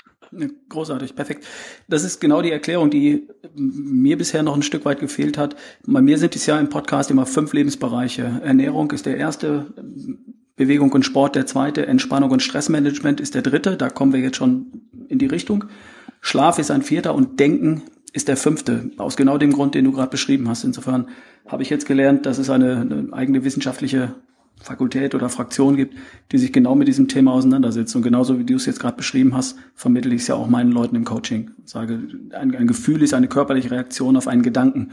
Großartig, 0.69 1.15
perfekt. 1.15 1.47
Das 1.89 2.05
ist 2.05 2.21
genau 2.21 2.43
die 2.43 2.53
Erklärung, 2.53 2.91
die 2.91 3.29
mir 3.55 4.19
bisher 4.19 4.43
noch 4.43 4.55
ein 4.55 4.63
Stück 4.63 4.85
weit 4.85 5.01
gefehlt 5.01 5.39
hat. 5.39 5.57
Bei 5.87 6.03
mir 6.03 6.19
sind 6.19 6.37
es 6.37 6.45
ja 6.45 6.59
im 6.61 6.69
Podcast 6.69 7.11
immer 7.11 7.25
fünf 7.25 7.53
Lebensbereiche. 7.55 8.41
Ernährung 8.45 8.91
ist 8.91 9.07
der 9.07 9.17
erste, 9.17 9.73
Bewegung 10.59 10.93
und 10.93 11.05
Sport 11.05 11.37
der 11.37 11.47
zweite, 11.47 11.87
Entspannung 11.87 12.31
und 12.31 12.43
Stressmanagement 12.43 13.21
ist 13.21 13.35
der 13.35 13.43
dritte, 13.43 13.77
da 13.77 13.89
kommen 13.89 14.13
wir 14.13 14.21
jetzt 14.21 14.37
schon 14.37 14.83
in 15.09 15.19
die 15.19 15.27
Richtung. 15.27 15.65
Schlaf 16.21 16.59
ist 16.59 16.71
ein 16.71 16.83
vierter 16.83 17.15
und 17.15 17.41
Denken 17.41 17.83
ist 18.13 18.29
der 18.29 18.37
fünfte, 18.37 18.91
aus 18.99 19.17
genau 19.17 19.39
dem 19.39 19.53
Grund, 19.53 19.75
den 19.75 19.85
du 19.85 19.93
gerade 19.93 20.11
beschrieben 20.11 20.49
hast. 20.49 20.65
Insofern 20.65 21.09
habe 21.47 21.63
ich 21.63 21.71
jetzt 21.71 21.87
gelernt, 21.87 22.27
dass 22.27 22.39
es 22.39 22.51
eine, 22.51 22.81
eine 22.81 23.09
eigene 23.13 23.45
wissenschaftliche 23.45 24.17
Fakultät 24.61 25.15
oder 25.15 25.29
Fraktion 25.29 25.77
gibt, 25.77 25.95
die 26.33 26.39
sich 26.39 26.53
genau 26.53 26.75
mit 26.75 26.89
diesem 26.89 27.07
Thema 27.07 27.33
auseinandersetzt. 27.33 27.95
Und 27.95 28.03
genauso 28.03 28.41
wie 28.41 28.45
du 28.45 28.57
es 28.57 28.67
jetzt 28.67 28.81
gerade 28.81 28.97
beschrieben 28.97 29.37
hast, 29.37 29.57
vermittle 29.75 30.13
ich 30.15 30.23
es 30.23 30.27
ja 30.27 30.35
auch 30.35 30.49
meinen 30.49 30.73
Leuten 30.73 30.97
im 30.97 31.05
Coaching. 31.05 31.53
Sage, 31.65 32.01
ein, 32.33 32.57
ein 32.57 32.67
Gefühl 32.67 33.03
ist 33.03 33.15
eine 33.15 33.29
körperliche 33.29 33.71
Reaktion 33.71 34.17
auf 34.17 34.27
einen 34.27 34.43
Gedanken. 34.43 34.91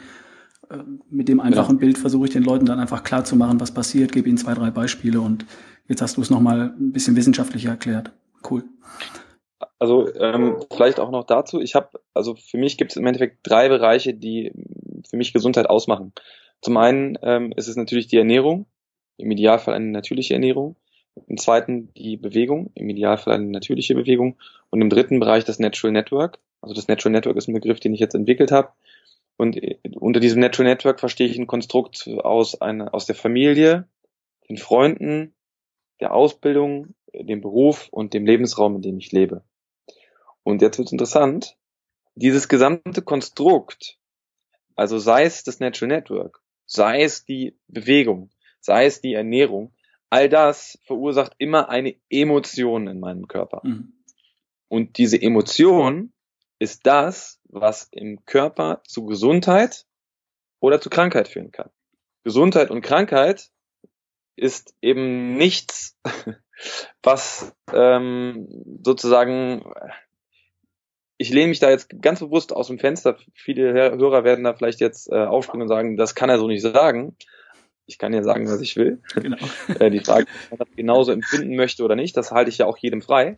Äh, 0.70 0.78
mit 1.10 1.28
dem 1.28 1.40
einfachen 1.40 1.76
ja. 1.76 1.80
Bild 1.80 1.98
versuche 1.98 2.26
ich 2.26 2.34
den 2.34 2.44
Leuten 2.44 2.66
dann 2.66 2.80
einfach 2.80 3.04
klar 3.04 3.24
zu 3.24 3.36
machen, 3.36 3.60
was 3.60 3.74
passiert, 3.74 4.12
gebe 4.12 4.30
ihnen 4.30 4.38
zwei, 4.38 4.54
drei 4.54 4.72
Beispiele 4.72 5.22
und 5.22 5.46
jetzt 5.88 6.02
hast 6.02 6.18
du 6.18 6.22
es 6.22 6.30
nochmal 6.30 6.74
ein 6.78 6.92
bisschen 6.92 7.16
wissenschaftlicher 7.16 7.70
erklärt. 7.70 8.12
Cool. 8.50 8.64
Also 9.80 10.14
ähm, 10.16 10.58
vielleicht 10.74 11.00
auch 11.00 11.12
noch 11.12 11.26
dazu, 11.26 11.62
ich 11.62 11.76
habe, 11.76 12.00
also 12.14 12.36
für 12.36 12.58
mich 12.58 12.78
gibt 12.78 12.92
es 12.92 12.98
im 12.98 13.06
Endeffekt 13.06 13.40
drei 13.44 13.70
Bereiche, 13.70 14.14
die 14.14 14.52
für 15.10 15.18
mich 15.18 15.34
Gesundheit 15.34 15.70
ausmachen. 15.70 16.14
Zum 16.62 16.78
einen 16.78 17.18
ähm, 17.22 17.54
ist 17.56 17.68
es 17.68 17.76
natürlich 17.76 18.08
die 18.08 18.18
Ernährung, 18.18 18.66
im 19.18 19.32
Idealfall 19.32 19.74
eine 19.74 19.92
natürliche 19.92 20.34
Ernährung. 20.34 20.76
Im 21.28 21.38
zweiten 21.38 21.94
die 21.94 22.18
Bewegung, 22.18 22.72
im 22.76 22.90
Idealfall 22.90 23.36
eine 23.36 23.46
natürliche 23.46 23.96
Bewegung. 23.96 24.38
Und 24.70 24.82
im 24.82 24.90
dritten 24.90 25.20
Bereich 25.20 25.46
das 25.46 25.60
Natural 25.60 25.94
Network. 25.94 26.40
Also 26.62 26.74
das 26.74 26.88
Natural 26.88 27.14
Network 27.14 27.38
ist 27.38 27.48
ein 27.48 27.54
Begriff, 27.54 27.80
den 27.80 27.94
ich 27.94 28.00
jetzt 28.00 28.16
entwickelt 28.16 28.52
habe, 28.52 28.70
und 29.38 29.58
äh, 29.58 29.80
unter 29.96 30.20
diesem 30.20 30.40
Natural 30.40 30.70
Network 30.70 31.00
verstehe 31.00 31.28
ich 31.28 31.38
ein 31.38 31.48
Konstrukt 31.48 32.08
aus, 32.08 32.62
einer, 32.62 32.94
aus 32.94 33.06
der 33.06 33.16
Familie, 33.16 33.88
den 34.50 34.58
Freunden, 34.58 35.34
der 36.00 36.14
Ausbildung, 36.14 36.96
dem 37.14 37.42
Beruf 37.42 37.88
und 37.90 38.14
dem 38.14 38.26
Lebensraum, 38.26 38.76
in 38.76 38.82
dem 38.82 38.98
ich 38.98 39.12
lebe. 39.12 39.44
Und 40.44 40.62
jetzt 40.62 40.78
wird 40.78 40.92
interessant. 40.92 41.58
Dieses 42.16 42.48
gesamte 42.48 43.02
Konstrukt, 43.02 43.98
also 44.76 45.00
sei 45.00 45.24
es 45.24 45.44
das 45.44 45.60
Natural 45.60 45.96
Network, 45.96 46.42
sei 46.66 47.04
es 47.04 47.26
die 47.26 47.58
Bewegung, 47.68 48.30
sei 48.60 48.86
es 48.86 49.02
die 49.02 49.14
Ernährung, 49.14 49.74
all 50.10 50.30
das 50.30 50.80
verursacht 50.86 51.34
immer 51.40 51.70
eine 51.70 51.96
Emotion 52.10 52.88
in 52.88 53.00
meinem 53.00 53.28
Körper. 53.28 53.62
Mhm. 53.64 53.94
Und 54.68 54.98
diese 54.98 55.22
Emotion 55.22 56.14
ist 56.60 56.86
das, 56.86 57.35
was 57.56 57.88
im 57.92 58.26
Körper 58.26 58.82
zu 58.86 59.06
Gesundheit 59.06 59.86
oder 60.60 60.80
zu 60.80 60.90
Krankheit 60.90 61.28
führen 61.28 61.52
kann. 61.52 61.70
Gesundheit 62.24 62.72
und 62.72 62.82
Krankheit 62.82 63.50
ist 64.36 64.76
eben 64.82 65.38
nichts, 65.38 65.98
was 67.04 67.56
ähm, 67.74 68.48
sozusagen 68.84 69.64
ich 71.18 71.30
lehne 71.30 71.48
mich 71.48 71.60
da 71.60 71.70
jetzt 71.70 72.02
ganz 72.02 72.20
bewusst 72.20 72.54
aus 72.54 72.68
dem 72.68 72.80
Fenster. 72.80 73.18
Viele 73.34 73.74
Hörer 73.74 74.24
werden 74.24 74.44
da 74.44 74.54
vielleicht 74.54 74.82
jetzt 74.82 75.10
äh, 75.10 75.16
aufspringen 75.16 75.64
und 75.64 75.70
sagen, 75.70 75.98
das 75.98 76.16
kann 76.16 76.30
er 76.30 76.40
so 76.40 76.48
nicht 76.48 76.62
sagen. 76.62 77.16
Ich 77.86 77.98
kann 77.98 78.14
ja 78.14 78.24
sagen, 78.24 78.48
was 78.48 78.62
ich 78.62 78.76
will. 78.76 79.02
Genau. 79.16 79.38
äh, 79.80 79.90
die 79.90 80.00
Frage, 80.00 80.26
ob 80.50 80.60
man 80.60 80.68
das 80.68 80.76
genauso 80.76 81.12
empfinden 81.12 81.56
möchte 81.56 81.84
oder 81.84 81.96
nicht, 81.96 82.18
das 82.18 82.32
halte 82.32 82.50
ich 82.50 82.58
ja 82.58 82.66
auch 82.66 82.78
jedem 82.78 83.02
frei. 83.02 83.38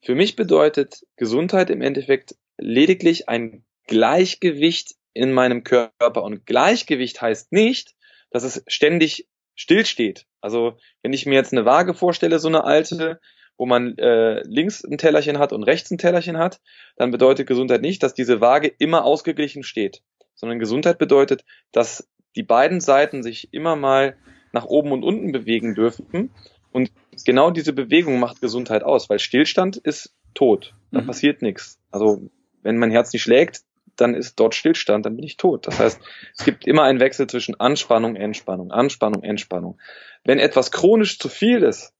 Für 0.00 0.16
mich 0.16 0.34
bedeutet 0.34 1.06
Gesundheit 1.16 1.70
im 1.70 1.80
Endeffekt 1.80 2.34
lediglich 2.58 3.28
ein 3.28 3.64
Gleichgewicht 3.86 4.94
in 5.14 5.32
meinem 5.32 5.64
Körper. 5.64 6.22
Und 6.22 6.46
Gleichgewicht 6.46 7.20
heißt 7.20 7.52
nicht, 7.52 7.94
dass 8.30 8.44
es 8.44 8.64
ständig 8.66 9.28
stillsteht. 9.54 10.26
Also 10.40 10.76
wenn 11.02 11.12
ich 11.12 11.26
mir 11.26 11.34
jetzt 11.34 11.52
eine 11.52 11.64
Waage 11.64 11.94
vorstelle, 11.94 12.38
so 12.38 12.48
eine 12.48 12.64
alte, 12.64 13.20
wo 13.56 13.66
man 13.66 13.96
äh, 13.98 14.42
links 14.44 14.82
ein 14.82 14.98
Tellerchen 14.98 15.38
hat 15.38 15.52
und 15.52 15.62
rechts 15.62 15.90
ein 15.90 15.98
Tellerchen 15.98 16.38
hat, 16.38 16.60
dann 16.96 17.10
bedeutet 17.10 17.46
Gesundheit 17.46 17.82
nicht, 17.82 18.02
dass 18.02 18.14
diese 18.14 18.40
Waage 18.40 18.68
immer 18.78 19.04
ausgeglichen 19.04 19.62
steht, 19.62 20.02
sondern 20.34 20.58
Gesundheit 20.58 20.98
bedeutet, 20.98 21.44
dass 21.70 22.08
die 22.34 22.42
beiden 22.42 22.80
Seiten 22.80 23.22
sich 23.22 23.52
immer 23.52 23.76
mal 23.76 24.16
nach 24.52 24.64
oben 24.64 24.92
und 24.92 25.04
unten 25.04 25.32
bewegen 25.32 25.74
dürfen 25.74 26.30
und 26.72 26.90
genau 27.24 27.50
diese 27.50 27.72
Bewegung 27.72 28.18
macht 28.18 28.40
Gesundheit 28.40 28.82
aus, 28.82 29.08
weil 29.10 29.18
Stillstand 29.18 29.76
ist 29.76 30.14
tot, 30.34 30.74
da 30.90 31.02
mhm. 31.02 31.06
passiert 31.06 31.42
nichts. 31.42 31.78
Also 31.90 32.30
wenn 32.62 32.78
mein 32.78 32.90
Herz 32.90 33.12
nicht 33.12 33.22
schlägt, 33.22 33.62
dann 33.96 34.14
ist 34.14 34.40
dort 34.40 34.54
Stillstand, 34.54 35.04
dann 35.04 35.16
bin 35.16 35.24
ich 35.24 35.36
tot. 35.36 35.66
Das 35.66 35.78
heißt, 35.78 36.00
es 36.36 36.44
gibt 36.44 36.66
immer 36.66 36.84
einen 36.84 37.00
Wechsel 37.00 37.26
zwischen 37.26 37.58
Anspannung, 37.60 38.16
Entspannung, 38.16 38.70
Anspannung, 38.70 39.22
Entspannung. 39.22 39.78
Wenn 40.24 40.38
etwas 40.38 40.72
chronisch 40.72 41.18
zu 41.18 41.28
viel 41.28 41.62
ist, 41.62 41.92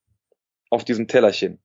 auf 0.70 0.84
diesem 0.84 1.06
Tellerchen 1.06 1.60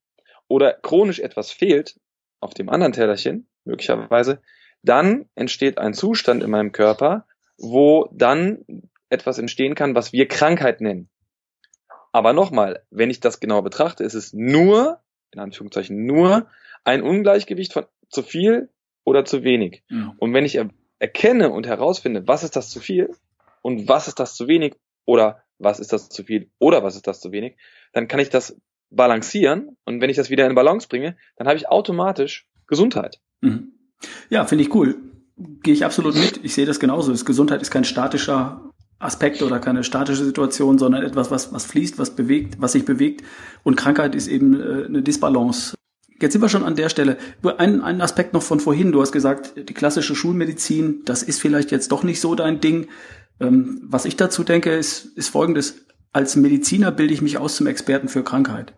oder 0.50 0.74
chronisch 0.74 1.20
etwas 1.20 1.52
fehlt 1.52 2.00
auf 2.40 2.54
dem 2.54 2.70
anderen 2.70 2.94
Tellerchen, 2.94 3.48
möglicherweise, 3.64 4.42
dann 4.84 5.30
entsteht 5.36 5.78
ein 5.78 5.94
Zustand 5.94 6.44
in 6.44 6.50
meinem 6.50 6.72
Körper, 6.72 7.26
wo 7.58 8.10
dann 8.12 8.66
etwas 9.10 9.40
entstehen 9.40 9.76
kann, 9.76 9.96
was 9.96 10.14
wir 10.14 10.28
Krankheit 10.28 10.82
nennen. 10.82 11.10
Aber 12.12 12.34
nochmal, 12.34 12.84
wenn 12.90 13.10
ich 13.10 13.20
das 13.20 13.40
genau 13.40 13.62
betrachte, 13.62 14.04
ist 14.04 14.14
es 14.14 14.34
nur, 14.34 15.02
in 15.32 15.40
Anführungszeichen 15.40 16.06
nur, 16.06 16.48
ein 16.84 17.02
Ungleichgewicht 17.02 17.74
von 17.74 17.86
zu 18.10 18.24
viel 18.24 18.70
oder 19.08 19.24
zu 19.24 19.42
wenig. 19.44 19.84
Mhm. 19.88 20.12
Und 20.18 20.34
wenn 20.34 20.44
ich 20.44 20.56
er 20.56 20.70
erkenne 21.00 21.50
und 21.50 21.66
herausfinde, 21.66 22.28
was 22.28 22.44
ist 22.44 22.58
das 22.58 22.70
zu 22.70 22.82
viel 22.82 23.10
und 23.62 23.88
was 23.88 24.10
ist 24.10 24.20
das 24.20 24.36
zu 24.36 24.50
wenig 24.50 24.76
oder 25.06 25.44
was 25.60 25.80
ist 25.80 25.94
das 25.94 26.10
zu 26.10 26.26
viel 26.26 26.50
oder 26.60 26.84
was 26.84 26.98
ist 26.98 27.08
das 27.08 27.22
zu 27.22 27.32
wenig, 27.32 27.56
dann 27.94 28.10
kann 28.10 28.20
ich 28.20 28.30
das 28.30 28.60
balancieren 28.90 29.78
und 29.86 30.02
wenn 30.02 30.10
ich 30.10 30.18
das 30.18 30.30
wieder 30.30 30.46
in 30.46 30.56
Balance 30.56 30.90
bringe, 30.90 31.16
dann 31.38 31.48
habe 31.48 31.58
ich 31.58 31.70
automatisch 31.70 32.50
Gesundheit. 32.68 33.22
Mhm. 33.40 33.72
Ja, 34.30 34.46
finde 34.46 34.66
ich 34.66 34.76
cool. 34.76 34.98
Gehe 35.38 35.74
ich 35.74 35.86
absolut 35.86 36.16
mit. 36.16 36.44
Ich 36.44 36.54
sehe 36.54 36.66
das 36.66 36.80
genauso. 36.80 37.12
Das 37.12 37.24
Gesundheit 37.24 37.62
ist 37.62 37.72
kein 37.72 37.86
statischer 37.86 38.74
Aspekt 39.00 39.42
oder 39.42 39.60
keine 39.60 39.86
statische 39.86 40.26
Situation, 40.26 40.80
sondern 40.80 41.04
etwas, 41.04 41.32
was, 41.32 41.54
was 41.54 41.66
fließt, 41.66 41.98
was 41.98 42.14
bewegt, 42.14 42.60
was 42.60 42.74
sich 42.74 42.84
bewegt. 42.84 43.24
Und 43.64 43.78
Krankheit 43.78 44.16
ist 44.16 44.28
eben 44.28 44.60
äh, 44.60 44.86
eine 44.86 45.02
Disbalance. 45.02 45.77
Jetzt 46.20 46.34
sind 46.34 46.42
wir 46.42 46.50
schon 46.50 46.64
an 46.64 46.76
der 46.76 46.90
Stelle. 46.90 47.18
Ein, 47.58 47.82
ein 47.82 48.02
Aspekt 48.02 48.34
noch 48.34 48.44
von 48.44 48.60
vorhin. 48.60 48.92
Du 48.92 49.02
hast 49.02 49.12
gesagt, 49.12 49.54
die 49.70 49.74
klassische 49.74 50.16
Schulmedizin, 50.16 51.04
das 51.06 51.24
ist 51.24 51.40
vielleicht 51.40 51.72
jetzt 51.72 51.92
doch 51.92 52.04
nicht 52.04 52.20
so 52.20 52.36
dein 52.36 52.60
Ding. 52.60 52.88
Ähm, 53.40 53.82
was 53.84 54.06
ich 54.06 54.16
dazu 54.16 54.44
denke, 54.44 54.72
ist, 54.72 55.06
ist 55.16 55.30
folgendes 55.30 55.88
als 56.18 56.36
Mediziner 56.36 56.92
bilde 56.92 57.14
ich 57.14 57.22
mich 57.22 57.38
aus 57.38 57.58
zum 57.58 57.68
Experten 57.68 58.08
für 58.08 58.24
Krankheit. 58.24 58.74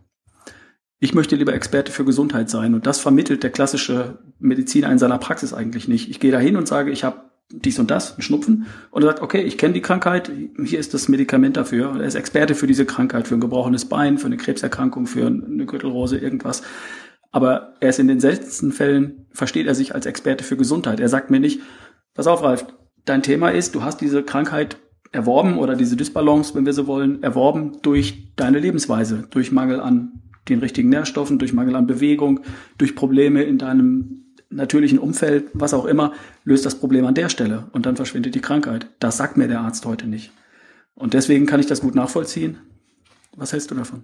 Ich 0.99 1.13
möchte 1.13 1.37
lieber 1.37 1.53
Experte 1.53 1.91
für 1.91 2.03
Gesundheit 2.03 2.49
sein 2.49 2.73
und 2.73 2.85
das 2.85 2.99
vermittelt 2.99 3.43
der 3.43 3.51
klassische 3.51 4.19
Mediziner 4.39 4.91
in 4.91 4.97
seiner 4.97 5.17
Praxis 5.17 5.53
eigentlich 5.53 5.87
nicht. 5.87 6.09
Ich 6.09 6.19
gehe 6.19 6.33
da 6.33 6.39
hin 6.39 6.57
und 6.57 6.67
sage, 6.67 6.91
ich 6.91 7.05
habe 7.05 7.29
dies 7.51 7.79
und 7.79 7.89
das, 7.89 8.11
einen 8.11 8.21
Schnupfen 8.21 8.65
und 8.91 9.03
er 9.03 9.11
sagt, 9.11 9.21
okay, 9.21 9.41
ich 9.41 9.57
kenne 9.57 9.73
die 9.73 9.81
Krankheit, 9.81 10.29
hier 10.61 10.79
ist 10.79 10.93
das 10.93 11.07
Medikament 11.07 11.55
dafür. 11.55 11.95
Er 11.95 12.05
ist 12.05 12.15
Experte 12.15 12.53
für 12.53 12.67
diese 12.67 12.85
Krankheit, 12.85 13.29
für 13.29 13.35
ein 13.35 13.39
gebrochenes 13.39 13.85
Bein, 13.85 14.17
für 14.17 14.27
eine 14.27 14.37
Krebserkrankung, 14.37 15.07
für 15.07 15.27
eine 15.27 15.65
Gürtelrose, 15.65 16.17
irgendwas. 16.17 16.61
Aber 17.31 17.75
er 17.79 17.89
ist 17.89 17.99
in 17.99 18.07
den 18.07 18.19
seltensten 18.19 18.71
Fällen, 18.71 19.27
versteht 19.31 19.67
er 19.67 19.75
sich 19.75 19.93
als 19.93 20.05
Experte 20.05 20.43
für 20.43 20.57
Gesundheit. 20.57 20.99
Er 20.99 21.09
sagt 21.09 21.29
mir 21.29 21.39
nicht, 21.39 21.61
pass 22.13 22.27
auf, 22.27 22.43
Ralf, 22.43 22.65
dein 23.05 23.23
Thema 23.23 23.49
ist, 23.49 23.75
du 23.75 23.83
hast 23.83 24.01
diese 24.01 24.23
Krankheit 24.23 24.77
erworben 25.11 25.57
oder 25.57 25.75
diese 25.75 25.95
Dysbalance, 25.95 26.55
wenn 26.55 26.65
wir 26.65 26.73
so 26.73 26.87
wollen, 26.87 27.23
erworben 27.23 27.77
durch 27.81 28.33
deine 28.35 28.59
Lebensweise, 28.59 29.27
durch 29.29 29.51
Mangel 29.51 29.79
an 29.79 30.23
den 30.47 30.59
richtigen 30.59 30.89
Nährstoffen, 30.89 31.39
durch 31.39 31.53
Mangel 31.53 31.75
an 31.75 31.87
Bewegung, 31.87 32.41
durch 32.77 32.95
Probleme 32.95 33.43
in 33.43 33.57
deinem 33.57 34.25
natürlichen 34.49 34.99
Umfeld, 34.99 35.49
was 35.53 35.73
auch 35.73 35.85
immer, 35.85 36.13
löst 36.43 36.65
das 36.65 36.75
Problem 36.75 37.05
an 37.05 37.13
der 37.13 37.29
Stelle 37.29 37.67
und 37.71 37.85
dann 37.85 37.95
verschwindet 37.95 38.33
die 38.35 38.41
Krankheit. 38.41 38.87
Das 38.99 39.17
sagt 39.17 39.37
mir 39.37 39.47
der 39.47 39.61
Arzt 39.61 39.85
heute 39.85 40.07
nicht. 40.07 40.31
Und 40.95 41.13
deswegen 41.13 41.45
kann 41.45 41.59
ich 41.59 41.67
das 41.67 41.81
gut 41.81 41.95
nachvollziehen. 41.95 42.57
Was 43.35 43.53
hältst 43.53 43.69
du 43.71 43.75
davon? 43.75 44.03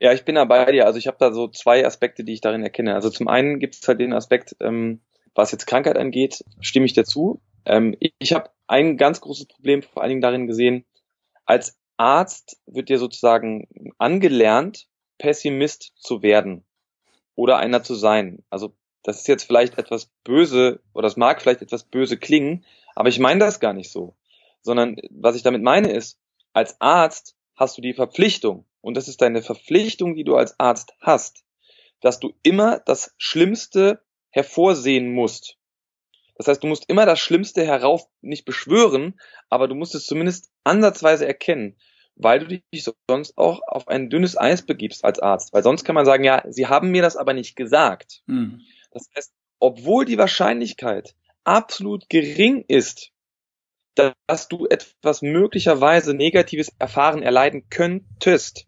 Ja, 0.00 0.14
ich 0.14 0.24
bin 0.24 0.34
da 0.34 0.44
bei 0.46 0.72
dir. 0.72 0.86
Also 0.86 0.98
ich 0.98 1.06
habe 1.06 1.18
da 1.20 1.30
so 1.32 1.46
zwei 1.48 1.86
Aspekte, 1.86 2.24
die 2.24 2.32
ich 2.32 2.40
darin 2.40 2.62
erkenne. 2.62 2.94
Also 2.94 3.10
zum 3.10 3.28
einen 3.28 3.58
gibt 3.58 3.74
es 3.74 3.86
halt 3.86 4.00
den 4.00 4.14
Aspekt, 4.14 4.56
ähm, 4.60 5.00
was 5.34 5.52
jetzt 5.52 5.66
Krankheit 5.66 5.98
angeht, 5.98 6.42
stimme 6.60 6.86
ich 6.86 6.94
dir 6.94 7.04
zu. 7.04 7.40
Ähm, 7.66 7.94
ich 8.00 8.14
ich 8.18 8.32
habe 8.32 8.50
ein 8.66 8.96
ganz 8.96 9.20
großes 9.20 9.46
Problem 9.46 9.82
vor 9.82 10.02
allen 10.02 10.10
Dingen 10.10 10.22
darin 10.22 10.46
gesehen, 10.46 10.86
als 11.44 11.78
Arzt 11.98 12.58
wird 12.66 12.88
dir 12.88 12.98
sozusagen 12.98 13.68
angelernt, 13.98 14.86
Pessimist 15.18 15.92
zu 15.96 16.22
werden 16.22 16.64
oder 17.34 17.58
einer 17.58 17.82
zu 17.82 17.94
sein. 17.94 18.42
Also 18.48 18.72
das 19.02 19.20
ist 19.20 19.28
jetzt 19.28 19.44
vielleicht 19.44 19.76
etwas 19.76 20.06
böse 20.24 20.80
oder 20.94 21.08
es 21.08 21.18
mag 21.18 21.42
vielleicht 21.42 21.62
etwas 21.62 21.84
böse 21.84 22.16
klingen, 22.16 22.64
aber 22.94 23.10
ich 23.10 23.18
meine 23.18 23.40
das 23.40 23.60
gar 23.60 23.74
nicht 23.74 23.90
so. 23.90 24.14
Sondern 24.62 24.96
was 25.10 25.36
ich 25.36 25.42
damit 25.42 25.62
meine 25.62 25.90
ist, 25.90 26.18
als 26.54 26.80
Arzt 26.80 27.36
hast 27.54 27.76
du 27.76 27.82
die 27.82 27.94
Verpflichtung, 27.94 28.64
und 28.80 28.96
das 28.96 29.08
ist 29.08 29.22
deine 29.22 29.42
Verpflichtung, 29.42 30.14
die 30.14 30.24
du 30.24 30.36
als 30.36 30.58
Arzt 30.58 30.94
hast, 31.00 31.44
dass 32.00 32.20
du 32.20 32.32
immer 32.42 32.80
das 32.80 33.14
Schlimmste 33.18 34.02
hervorsehen 34.30 35.12
musst. 35.12 35.58
Das 36.36 36.48
heißt, 36.48 36.62
du 36.62 36.68
musst 36.68 36.88
immer 36.88 37.04
das 37.04 37.20
Schlimmste 37.20 37.66
herauf 37.66 38.06
nicht 38.22 38.46
beschwören, 38.46 39.20
aber 39.50 39.68
du 39.68 39.74
musst 39.74 39.94
es 39.94 40.06
zumindest 40.06 40.50
ansatzweise 40.64 41.26
erkennen, 41.26 41.76
weil 42.14 42.38
du 42.38 42.46
dich 42.46 42.86
sonst 43.08 43.36
auch 43.36 43.60
auf 43.66 43.88
ein 43.88 44.08
dünnes 44.08 44.38
Eis 44.38 44.62
begibst 44.64 45.04
als 45.04 45.18
Arzt. 45.18 45.52
Weil 45.52 45.62
sonst 45.62 45.84
kann 45.84 45.94
man 45.94 46.06
sagen, 46.06 46.24
ja, 46.24 46.42
sie 46.48 46.66
haben 46.66 46.90
mir 46.90 47.02
das 47.02 47.16
aber 47.16 47.34
nicht 47.34 47.56
gesagt. 47.56 48.22
Mhm. 48.26 48.62
Das 48.90 49.06
heißt, 49.14 49.34
obwohl 49.58 50.06
die 50.06 50.16
Wahrscheinlichkeit 50.16 51.14
absolut 51.44 52.08
gering 52.08 52.64
ist, 52.66 53.12
dass 54.26 54.48
du 54.48 54.66
etwas 54.66 55.20
möglicherweise 55.20 56.14
Negatives 56.14 56.72
erfahren, 56.78 57.22
erleiden 57.22 57.68
könntest, 57.68 58.66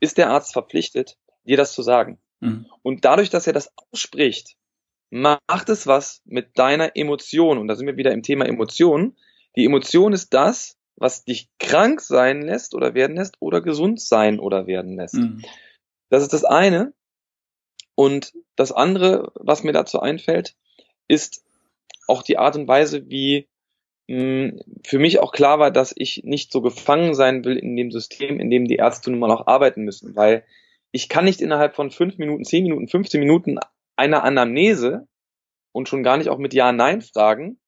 ist 0.00 0.18
der 0.18 0.30
Arzt 0.30 0.52
verpflichtet, 0.52 1.16
dir 1.44 1.56
das 1.56 1.72
zu 1.72 1.82
sagen. 1.82 2.18
Mhm. 2.40 2.66
Und 2.82 3.04
dadurch, 3.04 3.30
dass 3.30 3.46
er 3.46 3.52
das 3.52 3.72
ausspricht, 3.92 4.56
macht 5.10 5.68
es 5.68 5.86
was 5.86 6.22
mit 6.24 6.58
deiner 6.58 6.96
Emotion. 6.96 7.58
Und 7.58 7.68
da 7.68 7.76
sind 7.76 7.86
wir 7.86 7.96
wieder 7.96 8.12
im 8.12 8.22
Thema 8.22 8.46
Emotion. 8.46 9.16
Die 9.56 9.64
Emotion 9.64 10.12
ist 10.12 10.34
das, 10.34 10.76
was 10.96 11.24
dich 11.24 11.48
krank 11.58 12.00
sein 12.00 12.42
lässt 12.42 12.74
oder 12.74 12.94
werden 12.94 13.16
lässt 13.16 13.36
oder 13.40 13.60
gesund 13.60 14.00
sein 14.00 14.38
oder 14.40 14.66
werden 14.66 14.96
lässt. 14.96 15.14
Mhm. 15.14 15.44
Das 16.10 16.22
ist 16.22 16.32
das 16.32 16.44
eine. 16.44 16.92
Und 17.94 18.32
das 18.56 18.72
andere, 18.72 19.32
was 19.34 19.64
mir 19.64 19.72
dazu 19.72 20.00
einfällt, 20.00 20.54
ist 21.08 21.44
auch 22.06 22.22
die 22.22 22.38
Art 22.38 22.56
und 22.56 22.68
Weise, 22.68 23.08
wie 23.08 23.48
für 24.08 24.98
mich 24.98 25.20
auch 25.20 25.32
klar 25.32 25.58
war, 25.58 25.70
dass 25.70 25.92
ich 25.94 26.22
nicht 26.24 26.50
so 26.50 26.62
gefangen 26.62 27.12
sein 27.12 27.44
will 27.44 27.56
in 27.56 27.76
dem 27.76 27.90
System, 27.90 28.40
in 28.40 28.48
dem 28.48 28.66
die 28.66 28.76
Ärzte 28.76 29.10
nun 29.10 29.20
mal 29.20 29.30
auch 29.30 29.46
arbeiten 29.46 29.82
müssen, 29.82 30.16
weil 30.16 30.44
ich 30.92 31.10
kann 31.10 31.26
nicht 31.26 31.42
innerhalb 31.42 31.76
von 31.76 31.90
fünf 31.90 32.16
Minuten, 32.16 32.44
zehn 32.44 32.62
Minuten, 32.62 32.88
15 32.88 33.20
Minuten 33.20 33.58
einer 33.96 34.24
Anamnese 34.24 35.06
und 35.72 35.90
schon 35.90 36.02
gar 36.02 36.16
nicht 36.16 36.30
auch 36.30 36.38
mit 36.38 36.54
Ja-Nein-Fragen 36.54 37.58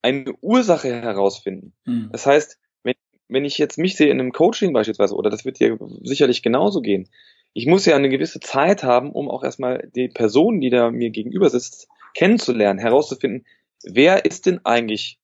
eine 0.00 0.32
Ursache 0.40 0.88
herausfinden. 0.88 1.74
Mhm. 1.84 2.08
Das 2.10 2.24
heißt, 2.24 2.58
wenn, 2.82 2.94
wenn 3.28 3.44
ich 3.44 3.58
jetzt 3.58 3.76
mich 3.76 3.96
sehe 3.96 4.10
in 4.10 4.18
einem 4.18 4.32
Coaching 4.32 4.72
beispielsweise, 4.72 5.14
oder 5.14 5.28
das 5.28 5.44
wird 5.44 5.60
dir 5.60 5.78
sicherlich 6.02 6.42
genauso 6.42 6.80
gehen, 6.80 7.10
ich 7.52 7.66
muss 7.66 7.84
ja 7.84 7.96
eine 7.96 8.08
gewisse 8.08 8.40
Zeit 8.40 8.82
haben, 8.82 9.12
um 9.12 9.30
auch 9.30 9.44
erstmal 9.44 9.90
die 9.94 10.08
Person, 10.08 10.62
die 10.62 10.70
da 10.70 10.90
mir 10.90 11.10
gegenüber 11.10 11.50
sitzt, 11.50 11.88
kennenzulernen, 12.14 12.78
herauszufinden, 12.78 13.44
wer 13.84 14.24
ist 14.24 14.46
denn 14.46 14.64
eigentlich 14.64 15.18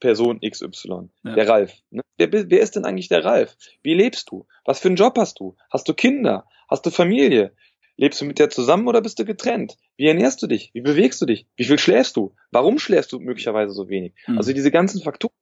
Person 0.00 0.40
XY, 0.40 1.10
ja. 1.22 1.34
der 1.34 1.48
Ralf. 1.48 1.74
Ne? 1.90 2.02
Wer, 2.16 2.50
wer 2.50 2.60
ist 2.60 2.76
denn 2.76 2.84
eigentlich 2.84 3.08
der 3.08 3.24
Ralf? 3.24 3.56
Wie 3.82 3.94
lebst 3.94 4.30
du? 4.30 4.46
Was 4.64 4.80
für 4.80 4.88
einen 4.88 4.96
Job 4.96 5.16
hast 5.16 5.40
du? 5.40 5.56
Hast 5.70 5.88
du 5.88 5.94
Kinder? 5.94 6.46
Hast 6.68 6.84
du 6.84 6.90
Familie? 6.90 7.54
Lebst 7.96 8.20
du 8.20 8.24
mit 8.24 8.38
der 8.38 8.48
zusammen 8.50 8.88
oder 8.88 9.02
bist 9.02 9.18
du 9.18 9.24
getrennt? 9.24 9.76
Wie 9.96 10.06
ernährst 10.06 10.42
du 10.42 10.46
dich? 10.46 10.70
Wie 10.72 10.80
bewegst 10.80 11.20
du 11.20 11.26
dich? 11.26 11.46
Wie 11.56 11.64
viel 11.64 11.78
schläfst 11.78 12.16
du? 12.16 12.34
Warum 12.50 12.78
schläfst 12.78 13.12
du 13.12 13.20
möglicherweise 13.20 13.72
so 13.72 13.88
wenig? 13.88 14.14
Mhm. 14.26 14.38
Also 14.38 14.52
diese 14.52 14.70
ganzen 14.70 15.02
Faktoren, 15.02 15.34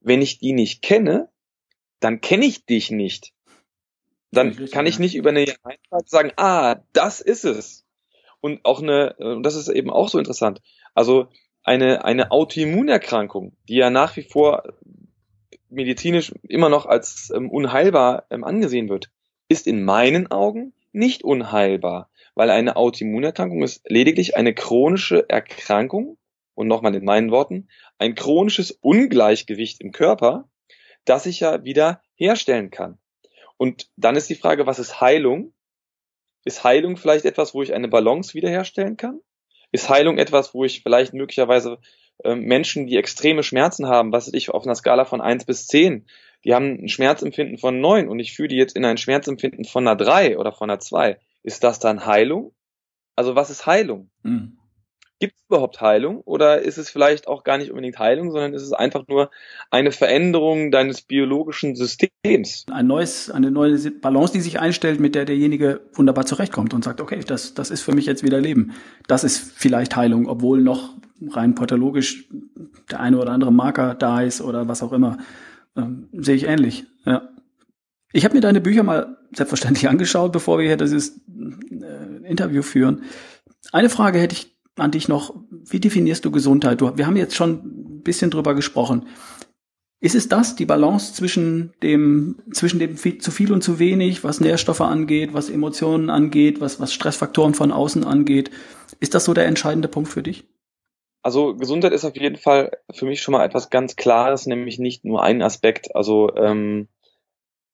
wenn 0.00 0.22
ich 0.22 0.38
die 0.38 0.52
nicht 0.52 0.82
kenne, 0.82 1.28
dann 2.00 2.20
kenne 2.20 2.46
ich 2.46 2.64
dich 2.64 2.90
nicht. 2.90 3.32
Dann 4.30 4.48
richtig, 4.48 4.70
kann 4.72 4.86
ich 4.86 4.98
nicht 4.98 5.14
über 5.14 5.30
eine 5.30 5.40
Einfahrt 5.62 6.08
sagen, 6.08 6.32
ah, 6.36 6.76
das 6.92 7.20
ist 7.20 7.44
es. 7.44 7.84
Und 8.40 8.64
auch 8.64 8.82
eine, 8.82 9.14
und 9.18 9.42
das 9.42 9.54
ist 9.54 9.68
eben 9.68 9.90
auch 9.90 10.08
so 10.08 10.18
interessant. 10.18 10.62
Also 10.94 11.28
eine, 11.66 12.04
eine 12.04 12.30
Autoimmunerkrankung, 12.30 13.52
die 13.68 13.74
ja 13.74 13.90
nach 13.90 14.16
wie 14.16 14.22
vor 14.22 14.62
medizinisch 15.68 16.32
immer 16.48 16.68
noch 16.68 16.86
als 16.86 17.32
ähm, 17.34 17.50
unheilbar 17.50 18.24
ähm, 18.30 18.44
angesehen 18.44 18.88
wird, 18.88 19.10
ist 19.48 19.66
in 19.66 19.84
meinen 19.84 20.30
Augen 20.30 20.72
nicht 20.92 21.24
unheilbar, 21.24 22.08
weil 22.36 22.50
eine 22.50 22.76
Autoimmunerkrankung 22.76 23.64
ist 23.64 23.82
lediglich 23.88 24.36
eine 24.36 24.54
chronische 24.54 25.28
Erkrankung 25.28 26.18
und 26.54 26.68
nochmal 26.68 26.94
in 26.94 27.04
meinen 27.04 27.32
Worten, 27.32 27.68
ein 27.98 28.14
chronisches 28.14 28.70
Ungleichgewicht 28.70 29.80
im 29.80 29.90
Körper, 29.90 30.48
das 31.04 31.26
ich 31.26 31.40
ja 31.40 31.64
wieder 31.64 32.00
herstellen 32.14 32.70
kann. 32.70 32.98
Und 33.56 33.90
dann 33.96 34.14
ist 34.14 34.30
die 34.30 34.36
Frage, 34.36 34.66
was 34.66 34.78
ist 34.78 35.00
Heilung? 35.00 35.52
Ist 36.44 36.62
Heilung 36.62 36.96
vielleicht 36.96 37.24
etwas, 37.24 37.54
wo 37.54 37.62
ich 37.62 37.74
eine 37.74 37.88
Balance 37.88 38.34
wiederherstellen 38.34 38.96
kann? 38.96 39.20
Ist 39.72 39.88
Heilung 39.88 40.18
etwas, 40.18 40.54
wo 40.54 40.64
ich 40.64 40.82
vielleicht 40.82 41.12
möglicherweise 41.14 41.78
äh, 42.24 42.34
Menschen, 42.34 42.86
die 42.86 42.96
extreme 42.96 43.42
Schmerzen 43.42 43.86
haben, 43.86 44.12
was 44.12 44.32
ich, 44.32 44.50
auf 44.50 44.64
einer 44.64 44.74
Skala 44.74 45.04
von 45.04 45.20
eins 45.20 45.44
bis 45.44 45.66
zehn, 45.66 46.06
die 46.44 46.54
haben 46.54 46.84
ein 46.84 46.88
Schmerzempfinden 46.88 47.58
von 47.58 47.80
neun 47.80 48.08
und 48.08 48.20
ich 48.20 48.34
führe 48.34 48.48
die 48.48 48.56
jetzt 48.56 48.76
in 48.76 48.84
ein 48.84 48.98
Schmerzempfinden 48.98 49.64
von 49.64 49.86
einer 49.86 49.96
drei 49.96 50.38
oder 50.38 50.52
von 50.52 50.70
einer 50.70 50.80
zwei. 50.80 51.18
Ist 51.42 51.64
das 51.64 51.78
dann 51.78 52.06
Heilung? 52.06 52.52
Also 53.16 53.34
was 53.34 53.50
ist 53.50 53.66
Heilung? 53.66 54.10
Mhm. 54.22 54.58
Gibt 55.18 55.34
es 55.36 55.44
überhaupt 55.48 55.80
Heilung 55.80 56.20
oder 56.20 56.60
ist 56.60 56.76
es 56.76 56.90
vielleicht 56.90 57.26
auch 57.26 57.42
gar 57.42 57.56
nicht 57.56 57.70
unbedingt 57.70 57.98
Heilung, 57.98 58.30
sondern 58.32 58.52
ist 58.52 58.62
es 58.62 58.74
einfach 58.74 59.08
nur 59.08 59.30
eine 59.70 59.90
Veränderung 59.90 60.70
deines 60.70 61.00
biologischen 61.00 61.74
Systems? 61.74 62.66
Ein 62.70 62.86
neues, 62.86 63.30
eine 63.30 63.50
neue 63.50 63.78
Balance, 63.92 64.34
die 64.34 64.42
sich 64.42 64.60
einstellt, 64.60 65.00
mit 65.00 65.14
der 65.14 65.24
derjenige 65.24 65.80
wunderbar 65.94 66.26
zurechtkommt 66.26 66.74
und 66.74 66.84
sagt, 66.84 67.00
okay, 67.00 67.20
das, 67.26 67.54
das 67.54 67.70
ist 67.70 67.80
für 67.80 67.92
mich 67.92 68.04
jetzt 68.04 68.24
wieder 68.24 68.40
Leben. 68.40 68.74
Das 69.08 69.24
ist 69.24 69.38
vielleicht 69.38 69.96
Heilung, 69.96 70.28
obwohl 70.28 70.60
noch 70.60 70.90
rein 71.30 71.54
pathologisch 71.54 72.28
der 72.90 73.00
eine 73.00 73.18
oder 73.18 73.32
andere 73.32 73.52
Marker 73.52 73.94
da 73.94 74.20
ist 74.20 74.42
oder 74.42 74.68
was 74.68 74.82
auch 74.82 74.92
immer. 74.92 75.16
Ähm, 75.76 76.08
sehe 76.12 76.36
ich 76.36 76.44
ähnlich, 76.44 76.84
ja. 77.06 77.30
Ich 78.12 78.24
habe 78.24 78.34
mir 78.34 78.40
deine 78.40 78.60
Bücher 78.60 78.82
mal 78.82 79.16
selbstverständlich 79.32 79.88
angeschaut, 79.88 80.32
bevor 80.32 80.58
wir 80.58 80.66
hier 80.66 80.76
dieses 80.76 81.20
äh, 81.28 82.28
Interview 82.28 82.62
führen. 82.62 83.02
Eine 83.72 83.88
Frage 83.88 84.18
hätte 84.18 84.34
ich 84.34 84.55
an 84.76 84.90
dich 84.90 85.08
noch, 85.08 85.34
wie 85.50 85.80
definierst 85.80 86.24
du 86.24 86.30
Gesundheit? 86.30 86.80
Du, 86.80 86.96
wir 86.96 87.06
haben 87.06 87.16
jetzt 87.16 87.34
schon 87.34 87.50
ein 87.50 88.02
bisschen 88.02 88.30
drüber 88.30 88.54
gesprochen. 88.54 89.06
Ist 89.98 90.14
es 90.14 90.28
das, 90.28 90.56
die 90.56 90.66
Balance 90.66 91.14
zwischen 91.14 91.72
dem, 91.82 92.36
zwischen 92.52 92.78
dem 92.78 92.96
viel, 92.96 93.18
zu 93.18 93.30
viel 93.30 93.52
und 93.52 93.62
zu 93.62 93.78
wenig, 93.78 94.24
was 94.24 94.40
Nährstoffe 94.40 94.82
angeht, 94.82 95.32
was 95.32 95.48
Emotionen 95.48 96.10
angeht, 96.10 96.60
was, 96.60 96.78
was 96.78 96.92
Stressfaktoren 96.92 97.54
von 97.54 97.72
außen 97.72 98.04
angeht? 98.04 98.50
Ist 99.00 99.14
das 99.14 99.24
so 99.24 99.32
der 99.32 99.46
entscheidende 99.46 99.88
Punkt 99.88 100.10
für 100.10 100.22
dich? 100.22 100.44
Also 101.22 101.56
Gesundheit 101.56 101.92
ist 101.92 102.04
auf 102.04 102.14
jeden 102.14 102.36
Fall 102.36 102.70
für 102.92 103.06
mich 103.06 103.20
schon 103.20 103.32
mal 103.32 103.44
etwas 103.44 103.70
ganz 103.70 103.96
Klares, 103.96 104.46
nämlich 104.46 104.78
nicht 104.78 105.04
nur 105.04 105.22
ein 105.22 105.42
Aspekt. 105.42 105.96
Also 105.96 106.32
ähm, 106.36 106.88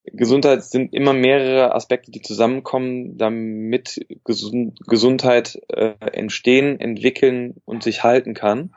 Gesundheit 0.04 0.64
sind 0.64 0.92
immer 0.92 1.12
mehrere 1.12 1.74
Aspekte, 1.74 2.10
die 2.10 2.22
zusammenkommen, 2.22 3.16
damit 3.18 4.04
Gesund 4.24 4.80
Gesundheit 4.86 5.60
äh, 5.68 5.94
entstehen, 6.12 6.80
entwickeln 6.80 7.54
und 7.64 7.82
sich 7.82 8.02
halten 8.02 8.34
kann. 8.34 8.74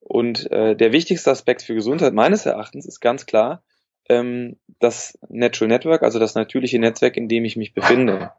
Und 0.00 0.50
äh, 0.50 0.74
der 0.76 0.92
wichtigste 0.92 1.30
Aspekt 1.30 1.62
für 1.62 1.74
Gesundheit 1.74 2.12
meines 2.12 2.44
Erachtens 2.44 2.86
ist 2.86 3.00
ganz 3.00 3.24
klar 3.24 3.62
ähm, 4.08 4.56
das 4.80 5.18
Natural 5.28 5.68
Network, 5.68 6.02
also 6.02 6.18
das 6.18 6.34
natürliche 6.34 6.78
Netzwerk, 6.78 7.16
in 7.16 7.28
dem 7.28 7.44
ich 7.44 7.56
mich 7.56 7.72
befinde. 7.72 8.32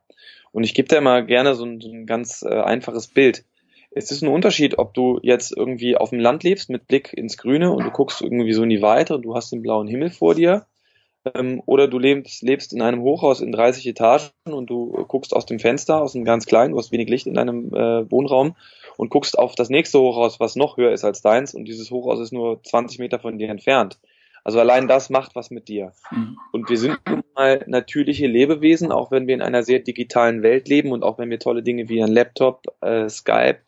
Und 0.51 0.63
ich 0.63 0.73
gebe 0.73 0.87
da 0.87 0.97
immer 0.97 1.21
gerne 1.21 1.55
so 1.55 1.65
ein, 1.65 1.81
so 1.81 1.89
ein 1.89 2.05
ganz 2.05 2.43
äh, 2.43 2.61
einfaches 2.61 3.07
Bild. 3.07 3.45
Es 3.91 4.11
ist 4.11 4.21
ein 4.21 4.29
Unterschied, 4.29 4.77
ob 4.77 4.93
du 4.93 5.19
jetzt 5.23 5.55
irgendwie 5.55 5.95
auf 5.95 6.09
dem 6.09 6.19
Land 6.19 6.43
lebst 6.43 6.69
mit 6.69 6.87
Blick 6.87 7.13
ins 7.13 7.37
Grüne 7.37 7.71
und 7.71 7.85
du 7.85 7.91
guckst 7.91 8.21
irgendwie 8.21 8.51
so 8.51 8.63
in 8.63 8.69
die 8.69 8.81
Weite 8.81 9.15
und 9.15 9.21
du 9.21 9.35
hast 9.35 9.53
den 9.53 9.61
blauen 9.61 9.87
Himmel 9.87 10.09
vor 10.09 10.35
dir 10.35 10.65
ähm, 11.33 11.61
oder 11.65 11.87
du 11.87 11.97
lebst, 11.97 12.43
lebst 12.43 12.73
in 12.73 12.81
einem 12.81 13.01
Hochhaus 13.01 13.41
in 13.41 13.51
30 13.51 13.87
Etagen 13.87 14.29
und 14.45 14.69
du 14.69 14.91
guckst 15.07 15.35
aus 15.35 15.45
dem 15.45 15.59
Fenster, 15.59 16.01
aus 16.01 16.15
einem 16.15 16.25
ganz 16.25 16.45
kleinen, 16.45 16.73
du 16.73 16.77
hast 16.77 16.91
wenig 16.91 17.09
Licht 17.09 17.27
in 17.27 17.33
deinem 17.33 17.73
äh, 17.73 18.09
Wohnraum 18.11 18.55
und 18.97 19.09
guckst 19.09 19.37
auf 19.37 19.55
das 19.55 19.69
nächste 19.69 19.99
Hochhaus, 19.99 20.39
was 20.39 20.55
noch 20.55 20.77
höher 20.77 20.91
ist 20.91 21.03
als 21.03 21.21
deins 21.21 21.53
und 21.53 21.65
dieses 21.65 21.91
Hochhaus 21.91 22.19
ist 22.19 22.31
nur 22.31 22.61
20 22.63 22.99
Meter 22.99 23.19
von 23.19 23.37
dir 23.37 23.49
entfernt. 23.49 23.99
Also 24.43 24.59
allein 24.59 24.87
das 24.87 25.09
macht 25.09 25.35
was 25.35 25.49
mit 25.49 25.67
dir. 25.67 25.93
Mhm. 26.11 26.37
Und 26.51 26.69
wir 26.69 26.77
sind 26.77 26.99
nun 27.09 27.23
mal 27.33 27.63
natürliche 27.67 28.27
Lebewesen, 28.27 28.91
auch 28.91 29.09
wenn 29.09 29.25
wir 29.25 29.33
in 29.33 29.41
einer 29.41 29.63
sehr 29.63 29.79
digitalen 29.79 30.43
Welt 30.43 30.67
leben 30.67 30.91
und 30.91 31.03
auch 31.03 31.17
wenn 31.17 31.31
wir 31.31 31.39
tolle 31.39 31.63
Dinge 31.63 31.89
wie 31.89 32.03
ein 32.03 32.11
Laptop, 32.11 32.61
äh, 32.81 33.09
Skype, 33.09 33.61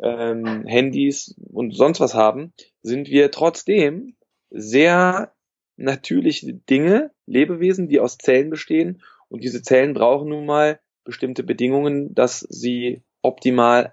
ähm, 0.00 0.64
Handys 0.66 1.36
und 1.52 1.74
sonst 1.74 2.00
was 2.00 2.14
haben, 2.14 2.52
sind 2.82 3.08
wir 3.08 3.30
trotzdem 3.30 4.16
sehr 4.50 5.32
natürliche 5.78 6.52
Dinge, 6.52 7.10
Lebewesen, 7.26 7.88
die 7.88 8.00
aus 8.00 8.18
Zellen 8.18 8.50
bestehen. 8.50 9.02
Und 9.28 9.44
diese 9.44 9.62
Zellen 9.62 9.94
brauchen 9.94 10.28
nun 10.28 10.46
mal 10.46 10.80
bestimmte 11.04 11.42
Bedingungen, 11.42 12.14
dass 12.14 12.40
sie 12.40 13.02
optimal 13.22 13.92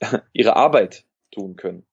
ihre 0.32 0.56
Arbeit 0.56 1.04
tun 1.32 1.56
können. 1.56 1.84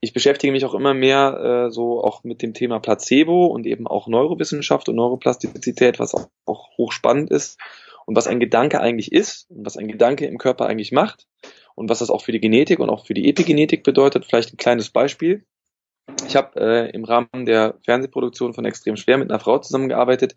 Ich 0.00 0.12
beschäftige 0.12 0.52
mich 0.52 0.64
auch 0.64 0.74
immer 0.74 0.92
mehr 0.92 1.66
äh, 1.66 1.70
so 1.70 2.02
auch 2.02 2.24
mit 2.24 2.42
dem 2.42 2.52
Thema 2.52 2.78
Placebo 2.78 3.46
und 3.46 3.66
eben 3.66 3.86
auch 3.86 4.06
Neurowissenschaft 4.06 4.88
und 4.88 4.96
Neuroplastizität, 4.96 5.98
was 5.98 6.14
auch, 6.14 6.28
auch 6.44 6.76
hochspannend 6.76 7.30
ist 7.30 7.58
und 8.04 8.14
was 8.14 8.26
ein 8.26 8.38
Gedanke 8.38 8.80
eigentlich 8.80 9.12
ist 9.12 9.50
und 9.50 9.64
was 9.64 9.78
ein 9.78 9.88
Gedanke 9.88 10.26
im 10.26 10.36
Körper 10.36 10.66
eigentlich 10.66 10.92
macht 10.92 11.26
und 11.74 11.88
was 11.88 12.00
das 12.00 12.10
auch 12.10 12.22
für 12.22 12.32
die 12.32 12.40
Genetik 12.40 12.80
und 12.80 12.90
auch 12.90 13.06
für 13.06 13.14
die 13.14 13.28
Epigenetik 13.28 13.82
bedeutet. 13.82 14.26
Vielleicht 14.26 14.52
ein 14.52 14.58
kleines 14.58 14.90
Beispiel. 14.90 15.44
Ich 16.26 16.36
habe 16.36 16.60
äh, 16.60 16.90
im 16.90 17.04
Rahmen 17.04 17.46
der 17.46 17.78
Fernsehproduktion 17.84 18.54
von 18.54 18.64
Extrem 18.64 18.96
Schwer 18.96 19.18
mit 19.18 19.30
einer 19.30 19.40
Frau 19.40 19.58
zusammengearbeitet, 19.58 20.34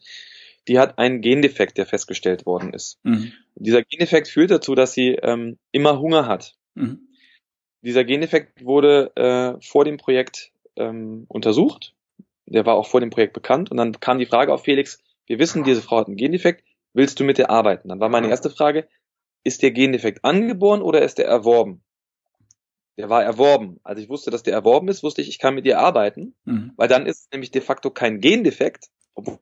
die 0.67 0.79
hat 0.79 0.97
einen 0.97 1.21
Gendefekt, 1.21 1.77
der 1.77 1.85
festgestellt 1.85 2.45
worden 2.45 2.73
ist. 2.73 2.99
Mhm. 3.03 3.31
Dieser 3.55 3.83
Gendefekt 3.83 4.27
führt 4.27 4.51
dazu, 4.51 4.75
dass 4.75 4.93
sie 4.93 5.11
ähm, 5.11 5.57
immer 5.71 5.99
Hunger 5.99 6.27
hat. 6.27 6.55
Mhm. 6.75 7.07
Dieser 7.81 8.03
Gendefekt 8.03 8.63
wurde 8.65 9.11
äh, 9.15 9.61
vor 9.65 9.85
dem 9.85 9.97
Projekt 9.97 10.51
ähm, 10.75 11.25
untersucht. 11.29 11.93
Der 12.45 12.65
war 12.65 12.75
auch 12.75 12.87
vor 12.87 12.99
dem 12.99 13.09
Projekt 13.09 13.33
bekannt. 13.33 13.71
Und 13.71 13.77
dann 13.77 13.99
kam 13.99 14.19
die 14.19 14.25
Frage 14.25 14.53
auf 14.53 14.63
Felix, 14.63 15.01
wir 15.25 15.39
wissen, 15.39 15.63
diese 15.63 15.81
Frau 15.81 15.97
hat 15.97 16.07
einen 16.07 16.17
Gendefekt, 16.17 16.63
willst 16.93 17.19
du 17.19 17.23
mit 17.23 17.37
der 17.37 17.49
arbeiten? 17.49 17.89
Dann 17.89 17.99
war 17.99 18.09
meine 18.09 18.29
erste 18.29 18.49
Frage, 18.49 18.87
ist 19.43 19.63
der 19.63 19.71
Gendefekt 19.71 20.23
angeboren 20.23 20.81
oder 20.81 21.01
ist 21.01 21.17
der 21.17 21.27
erworben? 21.27 21.81
Der 22.97 23.09
war 23.09 23.23
erworben. 23.23 23.79
Als 23.83 23.99
ich 23.99 24.09
wusste, 24.09 24.31
dass 24.31 24.43
der 24.43 24.53
erworben 24.53 24.87
ist, 24.87 25.03
wusste 25.03 25.21
ich, 25.21 25.29
ich 25.29 25.39
kann 25.39 25.55
mit 25.55 25.65
dir 25.65 25.79
arbeiten, 25.79 26.35
mhm. 26.45 26.71
weil 26.75 26.87
dann 26.87 27.05
ist 27.05 27.19
es 27.19 27.27
nämlich 27.31 27.51
de 27.51 27.61
facto 27.61 27.91
kein 27.91 28.19
Gendefekt, 28.19 28.87
obwohl 29.13 29.39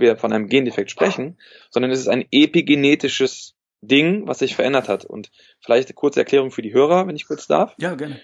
wir 0.00 0.16
von 0.16 0.32
einem 0.32 0.48
Gendefekt 0.48 0.90
sprechen, 0.90 1.38
sondern 1.70 1.90
es 1.90 2.00
ist 2.00 2.08
ein 2.08 2.26
epigenetisches 2.30 3.56
Ding, 3.80 4.26
was 4.26 4.40
sich 4.40 4.54
verändert 4.54 4.88
hat. 4.88 5.04
Und 5.04 5.30
vielleicht 5.60 5.88
eine 5.88 5.94
kurze 5.94 6.20
Erklärung 6.20 6.50
für 6.50 6.62
die 6.62 6.72
Hörer, 6.74 7.06
wenn 7.06 7.16
ich 7.16 7.26
kurz 7.26 7.46
darf. 7.46 7.74
Ja, 7.78 7.94
gerne. 7.94 8.20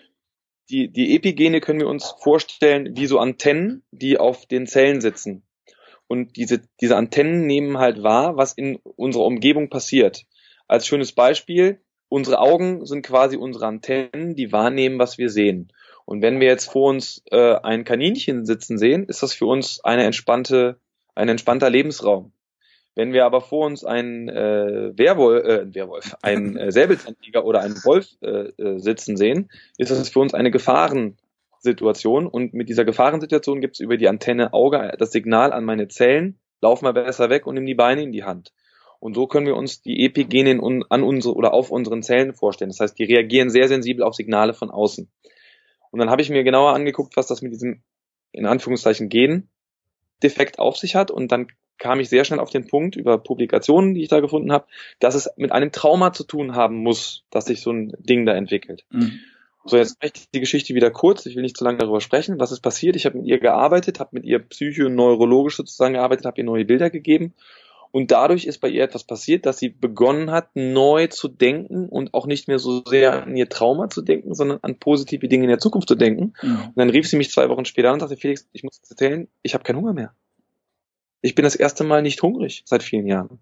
Die, 0.71 0.91
die 0.91 1.15
Epigene 1.15 1.61
können 1.61 1.81
wir 1.81 1.89
uns 1.89 2.15
vorstellen 2.23 2.97
wie 2.97 3.07
so 3.07 3.19
Antennen, 3.19 3.83
die 3.91 4.19
auf 4.19 4.47
den 4.47 4.67
Zellen 4.67 5.01
sitzen. 5.01 5.43
Und 6.07 6.37
diese, 6.37 6.63
diese 6.81 6.97
Antennen 6.97 7.47
nehmen 7.47 7.79
halt 7.79 8.03
wahr, 8.03 8.37
was 8.37 8.53
in 8.53 8.77
unserer 8.77 9.25
Umgebung 9.25 9.69
passiert. 9.69 10.25
Als 10.67 10.87
schönes 10.87 11.13
Beispiel, 11.13 11.81
unsere 12.15 12.39
Augen 12.39 12.87
sind 12.87 13.05
quasi 13.05 13.37
unsere 13.37 13.67
Antennen, 13.67 14.37
die 14.37 14.53
wahrnehmen, 14.53 15.01
was 15.01 15.19
wir 15.19 15.31
sehen. 15.31 15.73
Und 16.05 16.23
wenn 16.23 16.39
wir 16.39 16.47
jetzt 16.47 16.71
vor 16.71 16.91
uns 16.91 17.25
äh, 17.33 17.57
ein 17.57 17.83
Kaninchen 17.83 18.47
sitzen 18.47 18.79
sehen, 18.79 19.05
ist 19.07 19.25
das 19.25 19.33
für 19.33 19.47
uns 19.47 19.85
eine 19.85 20.05
entspannte, 20.05 20.79
ein 21.17 21.29
entspannter 21.29 21.71
Lebensraum. 21.71 22.31
Wenn 22.95 23.13
wir 23.13 23.25
aber 23.25 23.41
vor 23.41 23.67
uns 23.67 23.85
einen 23.85 24.29
äh, 24.29 24.97
Werwolf, 24.97 25.45
äh, 25.45 25.75
Werwolf, 25.75 26.15
einen 26.23 26.57
äh, 26.57 26.71
Säbelzahntiger 26.71 27.45
oder 27.45 27.63
einen 27.63 27.83
Wolf 27.83 28.07
äh, 28.21 28.51
äh, 28.63 28.79
sitzen 28.79 29.17
sehen, 29.17 29.51
ist 29.77 29.91
das 29.91 30.09
für 30.09 30.21
uns 30.21 30.35
eine 30.35 30.53
Gefahrensituation. 30.53 32.29
Und 32.29 32.55
mit 32.55 32.69
dieser 32.69 32.85
Gefahrensituation 32.85 33.61
gibt 33.61 33.75
es 33.75 33.81
über 33.81 33.97
die 33.97 34.09
Antenne 34.09 34.53
Auge 34.53 34.95
das 35.01 35.11
Signal 35.11 35.53
an 35.53 35.65
meine 35.65 35.89
Zellen, 35.89 36.39
lauf 36.61 36.81
mal 36.81 36.93
besser 36.93 37.29
weg 37.29 37.49
und 37.49 37.57
nimm 37.57 37.67
die 37.67 37.75
Beine 37.75 38.05
in 38.05 38.13
die 38.13 38.23
Hand. 38.23 38.53
Und 39.05 39.13
so 39.13 39.27
können 39.27 39.45
wir 39.45 39.55
uns 39.55 39.83
die 39.83 40.03
Epigene 40.07 40.59
an 40.89 41.03
unsere 41.03 41.35
oder 41.35 41.53
auf 41.53 41.71
unseren 41.71 42.03
Zellen 42.03 42.33
vorstellen. 42.33 42.71
Das 42.71 42.81
heißt, 42.81 42.99
die 42.99 43.05
reagieren 43.05 43.51
sehr 43.51 43.69
sensibel 43.69 44.03
auf 44.03 44.15
Signale 44.15 44.55
von 44.55 44.71
außen. 44.71 45.11
Und 45.91 45.99
dann 45.99 46.09
habe 46.09 46.23
ich 46.23 46.31
mir 46.31 46.43
genauer 46.43 46.73
angeguckt, 46.73 47.15
was 47.15 47.27
das 47.27 47.43
mit 47.43 47.53
diesem 47.53 47.83
in 48.33 48.47
Anführungszeichen 48.47 49.11
Gen-Defekt 49.11 50.59
auf 50.59 50.79
sich 50.79 50.95
hat. 50.95 51.11
Und 51.11 51.33
dann 51.33 51.49
kam 51.77 52.01
ich 52.01 52.09
sehr 52.09 52.25
schnell 52.25 52.41
auf 52.41 52.49
den 52.49 52.67
Punkt 52.67 52.97
über 52.97 53.19
Publikationen, 53.19 53.93
die 53.93 54.01
ich 54.01 54.09
da 54.09 54.21
gefunden 54.21 54.53
habe, 54.53 54.69
dass 55.01 55.15
es 55.15 55.29
mit 55.37 55.53
einem 55.53 55.71
Trauma 55.71 56.15
zu 56.15 56.25
tun 56.25 56.55
haben 56.55 56.77
muss, 56.77 57.25
dass 57.29 57.45
sich 57.45 57.61
so 57.61 57.73
ein 57.73 57.93
Ding 57.99 58.25
da 58.25 58.33
entwickelt. 58.33 58.87
Mhm. 58.89 59.21
So, 59.67 59.77
jetzt 59.77 60.03
möchte 60.03 60.21
ich 60.21 60.31
die 60.31 60.41
Geschichte 60.41 60.75
wieder 60.75 60.91
kurz. 60.91 61.27
Ich 61.27 61.37
will 61.37 61.43
nicht 61.43 61.59
zu 61.59 61.65
lange 61.65 61.77
darüber 61.77 62.01
sprechen. 62.01 62.41
Was 62.41 62.53
ist 62.53 62.63
passiert? 62.63 62.97
Ich 62.97 63.05
habe 63.05 63.19
mit 63.19 63.27
ihr 63.27 63.39
gearbeitet, 63.39 64.01
habe 64.01 64.11
mit 64.13 64.25
ihr 64.25 64.39
psychoneurologisch 64.39 65.57
sozusagen 65.57 65.93
gearbeitet, 65.93 66.25
habe 66.25 66.39
ihr 66.39 66.45
neue 66.45 66.65
Bilder 66.65 66.89
gegeben. 66.89 67.35
Und 67.95 68.11
dadurch 68.11 68.45
ist 68.45 68.59
bei 68.59 68.71
ihr 68.71 68.83
etwas 68.83 69.05
passiert, 69.05 69.47
dass 69.47 69.59
sie 69.59 69.69
begonnen 69.69 70.33
hat, 70.33 70.57
neu 70.57 71.07
zu 71.07 71.29
denken 71.29 71.89
und 71.89 72.13
auch 72.13 72.27
nicht 72.27 72.49
mehr 72.49 72.59
so 72.59 72.83
sehr 72.85 73.23
an 73.23 73.37
ihr 73.37 73.49
Trauma 73.49 73.89
zu 73.89 74.03
denken, 74.03 74.35
sondern 74.35 74.59
an 74.63 74.81
positive 74.81 75.29
Dinge 75.29 75.45
in 75.45 75.49
der 75.49 75.61
Zukunft 75.61 75.87
zu 75.87 75.95
denken. 75.95 76.33
Mhm. 76.43 76.65
Und 76.65 76.75
dann 76.75 76.91
rief 76.91 77.09
sie 77.09 77.17
mich 77.17 77.31
zwei 77.31 77.49
Wochen 77.49 77.65
später 77.65 77.91
an 77.91 77.95
und 77.95 78.01
sagte, 78.01 78.17
Felix, 78.17 78.49
ich 78.51 78.65
muss 78.65 78.81
erzählen, 78.91 79.29
ich 79.43 79.55
habe 79.55 79.63
keinen 79.63 79.77
Hunger 79.77 79.93
mehr. 79.93 80.13
Ich 81.21 81.37
bin 81.37 81.45
das 81.45 81.55
erste 81.55 81.85
Mal 81.85 82.03
nicht 82.03 82.21
hungrig 82.21 82.65
seit 82.67 82.83
vielen 82.83 83.07
Jahren. 83.07 83.39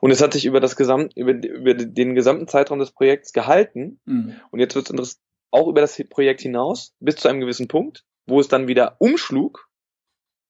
Und 0.00 0.10
es 0.10 0.20
hat 0.20 0.32
sich 0.32 0.44
über 0.44 0.58
das 0.58 0.74
Gesamt, 0.74 1.16
über, 1.16 1.34
über 1.34 1.74
den 1.74 2.16
gesamten 2.16 2.48
Zeitraum 2.48 2.80
des 2.80 2.90
Projekts 2.90 3.32
gehalten. 3.32 4.00
Mhm. 4.06 4.34
Und 4.50 4.58
jetzt 4.58 4.74
wird 4.74 4.86
es 4.86 4.90
interessant, 4.90 5.22
auch 5.52 5.68
über 5.68 5.82
das 5.82 6.02
Projekt 6.10 6.40
hinaus, 6.40 6.96
bis 6.98 7.14
zu 7.14 7.28
einem 7.28 7.38
gewissen 7.38 7.68
Punkt, 7.68 8.04
wo 8.26 8.40
es 8.40 8.48
dann 8.48 8.66
wieder 8.66 8.96
umschlug 8.98 9.68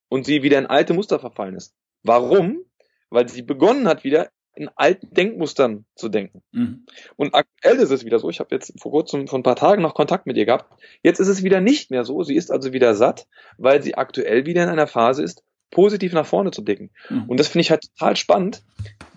und 0.08 0.24
sie 0.24 0.42
wieder 0.42 0.58
in 0.58 0.64
alte 0.64 0.94
Muster 0.94 1.18
verfallen 1.18 1.56
ist. 1.56 1.74
Warum? 2.02 2.64
Weil 3.10 3.28
sie 3.28 3.42
begonnen 3.42 3.88
hat, 3.88 4.04
wieder 4.04 4.30
in 4.58 4.68
alten 4.74 5.14
Denkmustern 5.14 5.86
zu 5.94 6.08
denken. 6.08 6.42
Mhm. 6.50 6.84
Und 7.16 7.34
aktuell 7.34 7.76
ist 7.76 7.90
es 7.90 8.04
wieder 8.04 8.18
so, 8.18 8.28
ich 8.28 8.40
habe 8.40 8.54
jetzt 8.54 8.72
vor 8.80 8.90
kurzem, 8.90 9.28
vor 9.28 9.38
ein 9.38 9.44
paar 9.44 9.56
Tagen 9.56 9.82
noch 9.82 9.94
Kontakt 9.94 10.26
mit 10.26 10.36
ihr 10.36 10.46
gehabt, 10.46 10.66
jetzt 11.02 11.20
ist 11.20 11.28
es 11.28 11.44
wieder 11.44 11.60
nicht 11.60 11.90
mehr 11.90 12.04
so, 12.04 12.24
sie 12.24 12.34
ist 12.34 12.50
also 12.50 12.72
wieder 12.72 12.94
satt, 12.94 13.28
weil 13.56 13.82
sie 13.82 13.94
aktuell 13.94 14.46
wieder 14.46 14.64
in 14.64 14.68
einer 14.68 14.88
Phase 14.88 15.22
ist, 15.22 15.44
positiv 15.70 16.12
nach 16.12 16.26
vorne 16.26 16.50
zu 16.50 16.64
blicken. 16.64 16.90
Mhm. 17.08 17.28
Und 17.28 17.38
das 17.38 17.48
finde 17.48 17.62
ich 17.62 17.70
halt 17.70 17.88
total 17.94 18.16
spannend, 18.16 18.62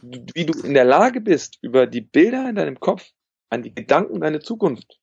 wie 0.01 0.45
du 0.45 0.59
in 0.61 0.75
der 0.75 0.85
Lage 0.85 1.21
bist, 1.21 1.57
über 1.61 1.87
die 1.87 2.01
Bilder 2.01 2.47
in 2.47 2.55
deinem 2.55 2.79
Kopf 2.79 3.09
an 3.49 3.63
die 3.63 3.73
Gedanken 3.73 4.21
deiner 4.21 4.41
Zukunft 4.41 4.99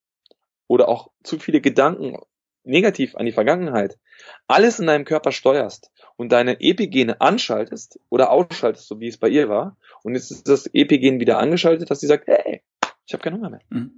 oder 0.68 0.88
auch 0.88 1.10
zu 1.24 1.38
viele 1.38 1.60
Gedanken 1.60 2.16
negativ 2.64 3.16
an 3.16 3.26
die 3.26 3.32
Vergangenheit, 3.32 3.98
alles 4.46 4.78
in 4.78 4.86
deinem 4.86 5.04
Körper 5.04 5.32
steuerst 5.32 5.90
und 6.18 6.32
deine 6.32 6.60
Epigene 6.60 7.20
anschaltest 7.20 7.98
oder 8.10 8.30
ausschaltest, 8.30 8.88
so 8.88 9.00
wie 9.00 9.08
es 9.08 9.16
bei 9.16 9.28
ihr 9.28 9.48
war, 9.48 9.76
und 10.02 10.14
jetzt 10.14 10.30
ist 10.30 10.48
das 10.48 10.66
Epigen 10.74 11.20
wieder 11.20 11.38
angeschaltet, 11.38 11.90
dass 11.90 12.00
sie 12.00 12.06
sagt, 12.06 12.26
hey, 12.26 12.60
ich 13.06 13.14
habe 13.14 13.22
keinen 13.22 13.36
Hunger 13.36 13.50
mehr. 13.50 13.60
Mhm. 13.70 13.92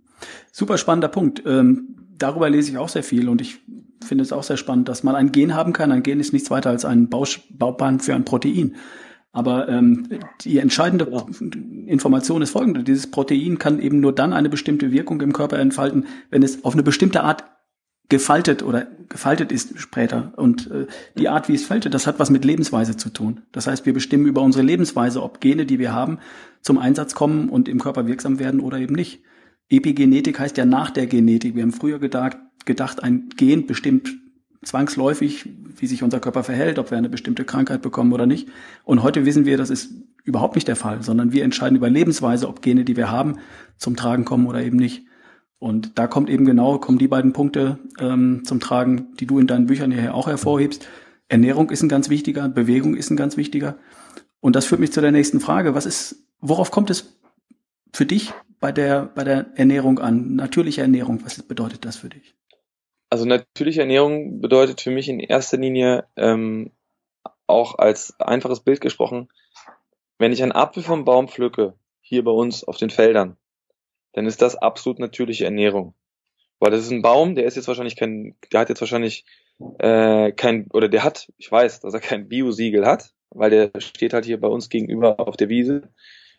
Super 0.53 0.79
spannender 0.79 1.09
Punkt. 1.09 1.43
Ähm, 1.47 1.97
darüber 2.17 2.49
lese 2.49 2.71
ich 2.71 2.79
auch 2.79 2.89
sehr 2.89 3.03
viel 3.03 3.29
und 3.29 3.41
ich 3.41 3.59
finde 4.05 4.23
es 4.23 4.33
auch 4.33 4.43
sehr 4.43 4.57
spannend, 4.57 4.89
dass 4.89 5.03
man 5.03 5.17
ein 5.17 5.33
Gen 5.33 5.55
haben 5.55 5.73
kann. 5.73 5.91
Ein 5.93 6.03
Gen 6.03 6.21
ist 6.21 6.33
nichts 6.33 6.51
weiter 6.51 6.71
als 6.71 6.85
ein 6.85 7.09
Baubahn 7.09 8.01
für 8.01 8.15
ein 8.15 8.25
Protein. 8.25 8.77
Aber 9.33 9.69
ähm, 9.69 10.09
die 10.41 10.59
entscheidende 10.59 11.07
genau. 11.07 11.27
Information 11.87 12.43
ist 12.43 12.51
folgende. 12.51 12.83
Dieses 12.83 13.11
Protein 13.11 13.59
kann 13.59 13.81
eben 13.81 14.01
nur 14.01 14.15
dann 14.15 14.33
eine 14.33 14.49
bestimmte 14.49 14.91
Wirkung 14.91 15.21
im 15.21 15.33
Körper 15.33 15.59
entfalten, 15.59 16.07
wenn 16.31 16.43
es 16.43 16.65
auf 16.65 16.75
eine 16.75 16.83
bestimmte 16.83 17.23
Art 17.23 17.45
gefaltet 18.11 18.63
oder 18.63 18.87
gefaltet 19.09 19.51
ist 19.51 19.79
später. 19.81 20.33
Und 20.37 20.71
äh, 20.71 20.87
die 21.17 21.31
Art, 21.31 21.49
wie 21.49 21.55
es 21.55 21.65
faltet, 21.65 21.95
das 21.95 22.07
hat 22.07 22.19
was 22.19 22.29
mit 22.29 22.45
Lebensweise 22.45 22.97
zu 22.97 23.09
tun. 23.09 23.41
Das 23.53 23.67
heißt, 23.67 23.87
wir 23.87 23.95
bestimmen 23.95 24.27
über 24.27 24.43
unsere 24.43 24.65
Lebensweise, 24.65 25.23
ob 25.23 25.41
Gene, 25.41 25.65
die 25.65 25.79
wir 25.79 25.93
haben, 25.93 26.19
zum 26.61 26.77
Einsatz 26.77 27.15
kommen 27.15 27.49
und 27.49 27.69
im 27.69 27.81
Körper 27.81 28.07
wirksam 28.07 28.39
werden 28.39 28.61
oder 28.61 28.79
eben 28.79 28.95
nicht. 28.95 29.23
Epigenetik 29.71 30.39
heißt 30.39 30.59
ja 30.59 30.67
nach 30.67 30.91
der 30.91 31.07
Genetik. 31.07 31.55
Wir 31.55 31.63
haben 31.63 31.73
früher 31.73 31.99
gedacht, 31.99 32.37
gedacht, 32.67 33.03
ein 33.03 33.31
Gen 33.37 33.67
bestimmt 33.67 34.11
zwangsläufig, 34.63 35.49
wie 35.79 35.87
sich 35.87 36.03
unser 36.03 36.21
Körper 36.21 36.45
verhält, 36.45 36.79
ob 36.79 36.91
wir 36.91 36.99
eine 36.99 37.09
bestimmte 37.09 37.45
Krankheit 37.45 37.81
bekommen 37.81 38.13
oder 38.13 38.27
nicht. 38.27 38.49
Und 38.85 39.03
heute 39.03 39.25
wissen 39.25 39.47
wir, 39.47 39.57
das 39.57 39.71
ist 39.71 39.95
überhaupt 40.25 40.55
nicht 40.55 40.69
der 40.69 40.77
Fall, 40.77 41.03
sondern 41.03 41.33
wir 41.33 41.45
entscheiden 41.45 41.77
über 41.77 41.89
Lebensweise, 41.89 42.49
ob 42.49 42.61
Gene, 42.61 42.85
die 42.85 42.97
wir 42.97 43.11
haben, 43.11 43.39
zum 43.79 43.97
Tragen 43.97 44.25
kommen 44.25 44.47
oder 44.47 44.63
eben 44.63 44.77
nicht. 44.77 45.07
Und 45.61 45.99
da 45.99 46.07
kommt 46.07 46.31
eben 46.31 46.47
genau, 46.47 46.79
kommen 46.79 46.99
die 46.99 47.07
beiden 47.07 47.33
Punkte 47.35 47.79
ähm, 48.01 48.43
zum 48.45 48.61
Tragen, 48.61 49.15
die 49.21 49.27
du 49.27 49.39
in 49.39 49.47
deinen 49.47 49.67
Büchern 49.67 49.93
hier 49.93 50.15
auch 50.15 50.27
hervorhebst. 50.27 50.89
Ernährung 51.29 51.71
ist 51.71 51.83
ein 51.83 51.89
ganz 51.89 52.09
wichtiger, 52.09 52.49
Bewegung 52.49 52.97
ist 52.97 53.11
ein 53.11 53.17
ganz 53.17 53.37
wichtiger. 53.37 53.77
Und 54.41 54.57
das 54.57 54.65
führt 54.65 54.81
mich 54.81 54.93
zu 54.93 55.03
der 55.03 55.13
nächsten 55.13 55.39
Frage. 55.39 55.75
Was 55.75 55.85
ist, 55.85 56.17
worauf 56.41 56.71
kommt 56.71 56.89
es 56.89 57.15
für 57.93 58.07
dich 58.07 58.33
bei 58.59 58.73
der, 58.73 59.05
bei 59.15 59.23
der 59.23 59.51
Ernährung 59.55 59.99
an? 59.99 60.35
Natürliche 60.35 60.81
Ernährung, 60.81 61.21
was 61.25 61.43
bedeutet 61.43 61.85
das 61.85 61.97
für 61.97 62.09
dich? 62.09 62.35
Also 63.11 63.27
natürliche 63.27 63.83
Ernährung 63.83 64.41
bedeutet 64.41 64.81
für 64.81 64.91
mich 64.91 65.11
in 65.11 65.21
erster 65.21 65.59
Linie 65.59 66.07
ähm, 66.17 66.71
auch 67.47 67.77
als 67.77 68.19
einfaches 68.19 68.61
Bild 68.61 68.81
gesprochen, 68.81 69.29
wenn 70.19 70.33
ich 70.33 70.43
einen 70.43 70.53
Apfel 70.53 70.83
vom 70.83 71.05
Baum 71.05 71.29
pflücke, 71.29 71.75
hier 72.01 72.25
bei 72.25 72.31
uns 72.31 72.65
auf 72.65 72.79
den 72.79 72.91
Feldern, 72.91 73.37
dann 74.13 74.27
ist 74.27 74.43
das 74.43 74.57
absolut 74.57 74.99
natürliche 74.99 75.45
Ernährung. 75.45 75.95
Weil 76.59 76.71
das 76.71 76.83
ist 76.83 76.91
ein 76.91 77.03
Baum, 77.03 77.35
der 77.35 77.45
ist 77.45 77.57
jetzt 77.57 77.69
wahrscheinlich 77.69 77.97
kein, 77.97 78.37
der 78.53 78.61
hat 78.61 78.69
jetzt 78.69 78.81
wahrscheinlich 78.81 79.25
äh, 79.79 80.33
kein, 80.33 80.67
oder 80.73 80.89
der 80.89 81.05
hat, 81.05 81.33
ich 81.39 81.51
weiß, 81.51 81.81
dass 81.81 81.95
er 81.95 82.01
kein 82.01 82.29
Biosiegel 82.29 82.87
hat, 82.87 83.13
weil 83.31 83.51
der 83.51 83.71
steht 83.81 84.13
halt 84.13 84.25
hier 84.25 84.41
bei 84.41 84.49
uns 84.49 84.69
gegenüber 84.69 85.21
auf 85.21 85.37
der 85.37 85.49
Wiese. 85.49 85.89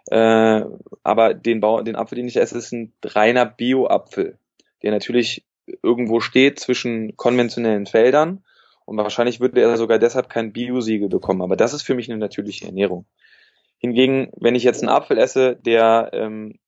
Äh, 0.09 0.63
aber 1.03 1.33
den, 1.33 1.59
Bau, 1.59 1.81
den 1.81 1.95
Apfel, 1.95 2.15
den 2.15 2.27
ich 2.27 2.37
esse, 2.37 2.57
ist 2.57 2.71
ein 2.71 2.93
reiner 3.03 3.45
Bio-Apfel, 3.45 4.37
der 4.83 4.91
natürlich 4.91 5.45
irgendwo 5.83 6.19
steht 6.19 6.59
zwischen 6.59 7.15
konventionellen 7.17 7.85
Feldern 7.85 8.43
und 8.85 8.97
wahrscheinlich 8.97 9.39
würde 9.39 9.61
er 9.61 9.77
sogar 9.77 9.99
deshalb 9.99 10.29
kein 10.29 10.53
Bio-Siegel 10.53 11.09
bekommen. 11.09 11.41
Aber 11.41 11.55
das 11.55 11.73
ist 11.73 11.83
für 11.83 11.95
mich 11.95 12.09
eine 12.09 12.19
natürliche 12.19 12.65
Ernährung. 12.65 13.05
Hingegen, 13.77 14.31
wenn 14.37 14.55
ich 14.55 14.63
jetzt 14.63 14.81
einen 14.81 14.89
Apfel 14.89 15.17
esse, 15.17 15.55
der 15.55 16.11
ähm, 16.13 16.59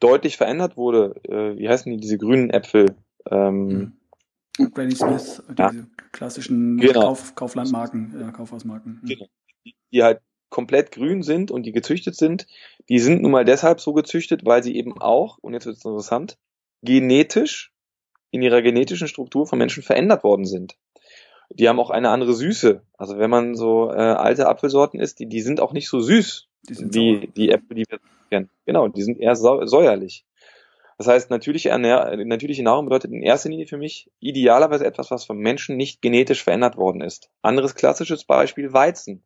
deutlich 0.00 0.36
verändert 0.36 0.76
wurde, 0.76 1.14
äh, 1.28 1.58
wie 1.58 1.68
heißen 1.68 1.90
die, 1.90 1.98
diese 1.98 2.18
grünen 2.18 2.50
Äpfel? 2.50 2.94
Ähm, 3.30 3.92
Granny 4.58 4.94
Smith, 4.94 5.42
ja. 5.56 5.70
diese 5.70 5.86
klassischen 6.12 6.78
genau. 6.78 7.00
Kauf, 7.00 7.34
Kauflandmarken, 7.34 8.14
ja, 8.20 8.30
Kaufhausmarken. 8.30 9.00
Mhm. 9.02 9.08
Genau. 9.08 9.26
Die, 9.64 9.74
die 9.92 10.02
halt 10.02 10.20
komplett 10.50 10.92
grün 10.92 11.22
sind 11.22 11.50
und 11.50 11.64
die 11.64 11.72
gezüchtet 11.72 12.14
sind, 12.14 12.46
die 12.88 12.98
sind 12.98 13.22
nun 13.22 13.30
mal 13.30 13.44
deshalb 13.44 13.80
so 13.80 13.92
gezüchtet, 13.92 14.44
weil 14.44 14.62
sie 14.62 14.76
eben 14.76 15.00
auch, 15.00 15.38
und 15.38 15.54
jetzt 15.54 15.66
wird 15.66 15.78
es 15.78 15.84
interessant, 15.84 16.36
genetisch 16.82 17.72
in 18.30 18.42
ihrer 18.42 18.62
genetischen 18.62 19.08
Struktur 19.08 19.46
von 19.46 19.58
Menschen 19.58 19.82
verändert 19.82 20.24
worden 20.24 20.44
sind. 20.44 20.76
Die 21.50 21.68
haben 21.68 21.80
auch 21.80 21.90
eine 21.90 22.10
andere 22.10 22.34
Süße. 22.34 22.82
Also 22.96 23.18
wenn 23.18 23.30
man 23.30 23.54
so 23.54 23.90
äh, 23.90 23.94
alte 23.94 24.48
Apfelsorten 24.48 25.00
isst, 25.00 25.18
die, 25.18 25.28
die 25.28 25.40
sind 25.40 25.60
auch 25.60 25.72
nicht 25.72 25.88
so 25.88 26.00
süß 26.00 26.48
wie 26.68 27.30
die 27.36 27.50
Äpfel, 27.50 27.76
die 27.76 27.84
wir 27.88 27.98
kennen. 28.32 28.50
Genau, 28.66 28.88
die 28.88 29.02
sind 29.02 29.20
eher 29.20 29.36
säuerlich. 29.36 30.24
Das 30.98 31.06
heißt, 31.06 31.30
natürliche, 31.30 31.70
Ernähr 31.70 32.16
natürliche 32.24 32.62
Nahrung 32.62 32.86
bedeutet 32.86 33.10
in 33.10 33.22
erster 33.22 33.48
Linie 33.48 33.66
für 33.66 33.76
mich 33.76 34.10
idealerweise 34.20 34.86
etwas, 34.86 35.10
was 35.10 35.24
vom 35.24 35.38
Menschen 35.38 35.76
nicht 35.76 36.02
genetisch 36.02 36.44
verändert 36.44 36.76
worden 36.76 37.00
ist. 37.00 37.30
Anderes 37.42 37.74
klassisches 37.74 38.24
Beispiel 38.24 38.72
Weizen. 38.72 39.24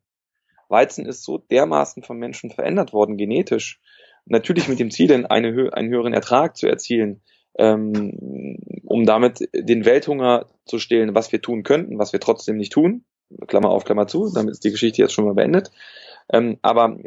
Weizen 0.69 1.05
ist 1.05 1.23
so 1.23 1.37
dermaßen 1.37 2.03
vom 2.03 2.17
Menschen 2.17 2.49
verändert 2.49 2.93
worden, 2.93 3.17
genetisch. 3.17 3.79
Natürlich 4.25 4.67
mit 4.67 4.79
dem 4.79 4.91
Ziel, 4.91 5.13
einen, 5.13 5.25
einen 5.25 5.89
höheren 5.89 6.13
Ertrag 6.13 6.57
zu 6.57 6.67
erzielen, 6.67 7.21
ähm, 7.57 8.57
um 8.85 9.05
damit 9.05 9.47
den 9.53 9.85
Welthunger 9.85 10.47
zu 10.65 10.79
stillen, 10.79 11.15
was 11.15 11.31
wir 11.31 11.41
tun 11.41 11.63
könnten, 11.63 11.97
was 11.97 12.11
wir 12.11 12.19
trotzdem 12.19 12.57
nicht 12.57 12.73
tun. 12.73 13.05
Klammer 13.47 13.69
auf, 13.69 13.83
Klammer 13.83 14.07
zu, 14.07 14.31
damit 14.33 14.51
ist 14.51 14.63
die 14.63 14.71
Geschichte 14.71 15.01
jetzt 15.01 15.13
schon 15.13 15.25
mal 15.25 15.33
beendet. 15.33 15.71
Ähm, 16.31 16.57
aber 16.61 16.97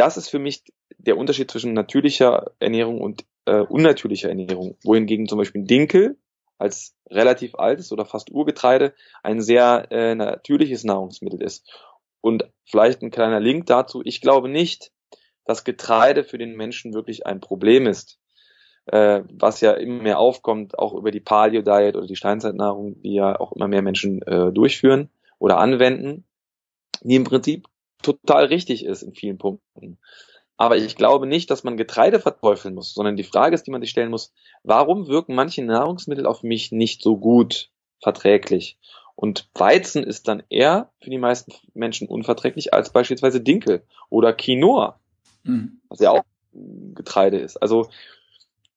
das 0.00 0.16
ist 0.16 0.28
für 0.28 0.38
mich 0.38 0.64
der 0.98 1.16
Unterschied 1.16 1.50
zwischen 1.50 1.72
natürlicher 1.72 2.52
Ernährung 2.58 3.00
und 3.00 3.24
äh, 3.46 3.60
unnatürlicher 3.60 4.28
Ernährung, 4.28 4.76
wohingegen 4.82 5.28
zum 5.28 5.38
Beispiel 5.38 5.64
Dinkel 5.64 6.18
als 6.58 6.94
relativ 7.08 7.54
altes 7.54 7.92
oder 7.92 8.04
fast 8.04 8.30
Urgetreide 8.30 8.94
ein 9.22 9.40
sehr 9.40 9.86
äh, 9.90 10.14
natürliches 10.14 10.84
Nahrungsmittel 10.84 11.42
ist. 11.42 11.70
Und 12.20 12.50
vielleicht 12.64 13.02
ein 13.02 13.10
kleiner 13.10 13.40
Link 13.40 13.66
dazu. 13.66 14.02
Ich 14.04 14.20
glaube 14.20 14.48
nicht, 14.48 14.92
dass 15.46 15.64
Getreide 15.64 16.22
für 16.22 16.36
den 16.36 16.54
Menschen 16.56 16.92
wirklich 16.92 17.26
ein 17.26 17.40
Problem 17.40 17.86
ist 17.86 18.20
äh, 18.86 19.22
was 19.32 19.60
ja 19.60 19.72
immer 19.72 20.02
mehr 20.02 20.18
aufkommt, 20.18 20.78
auch 20.78 20.94
über 20.94 21.10
die 21.10 21.20
Paleo-Diet 21.20 21.96
oder 21.96 22.06
die 22.06 22.16
Steinzeitnahrung, 22.16 23.00
die 23.02 23.14
ja 23.14 23.38
auch 23.38 23.52
immer 23.52 23.68
mehr 23.68 23.82
Menschen 23.82 24.22
äh, 24.22 24.52
durchführen 24.52 25.10
oder 25.38 25.58
anwenden, 25.58 26.24
die 27.02 27.14
im 27.14 27.24
Prinzip 27.24 27.68
total 28.02 28.46
richtig 28.46 28.84
ist 28.84 29.02
in 29.02 29.14
vielen 29.14 29.38
Punkten. 29.38 29.98
Aber 30.56 30.76
ich 30.76 30.94
glaube 30.94 31.26
nicht, 31.26 31.50
dass 31.50 31.64
man 31.64 31.78
Getreide 31.78 32.20
verteufeln 32.20 32.74
muss, 32.74 32.92
sondern 32.92 33.16
die 33.16 33.24
Frage 33.24 33.54
ist, 33.54 33.66
die 33.66 33.70
man 33.70 33.80
sich 33.80 33.88
stellen 33.88 34.10
muss, 34.10 34.32
warum 34.62 35.08
wirken 35.08 35.34
manche 35.34 35.64
Nahrungsmittel 35.64 36.26
auf 36.26 36.42
mich 36.42 36.70
nicht 36.70 37.02
so 37.02 37.16
gut 37.16 37.70
verträglich? 38.02 38.76
Und 39.16 39.48
Weizen 39.54 40.04
ist 40.04 40.28
dann 40.28 40.42
eher 40.50 40.90
für 41.00 41.10
die 41.10 41.18
meisten 41.18 41.52
Menschen 41.72 42.08
unverträglich 42.08 42.74
als 42.74 42.92
beispielsweise 42.92 43.40
Dinkel 43.40 43.84
oder 44.10 44.34
Quinoa, 44.34 44.98
mhm. 45.44 45.80
was 45.88 46.00
ja 46.00 46.10
auch 46.10 46.24
Getreide 46.52 47.38
ist. 47.38 47.56
Also 47.56 47.88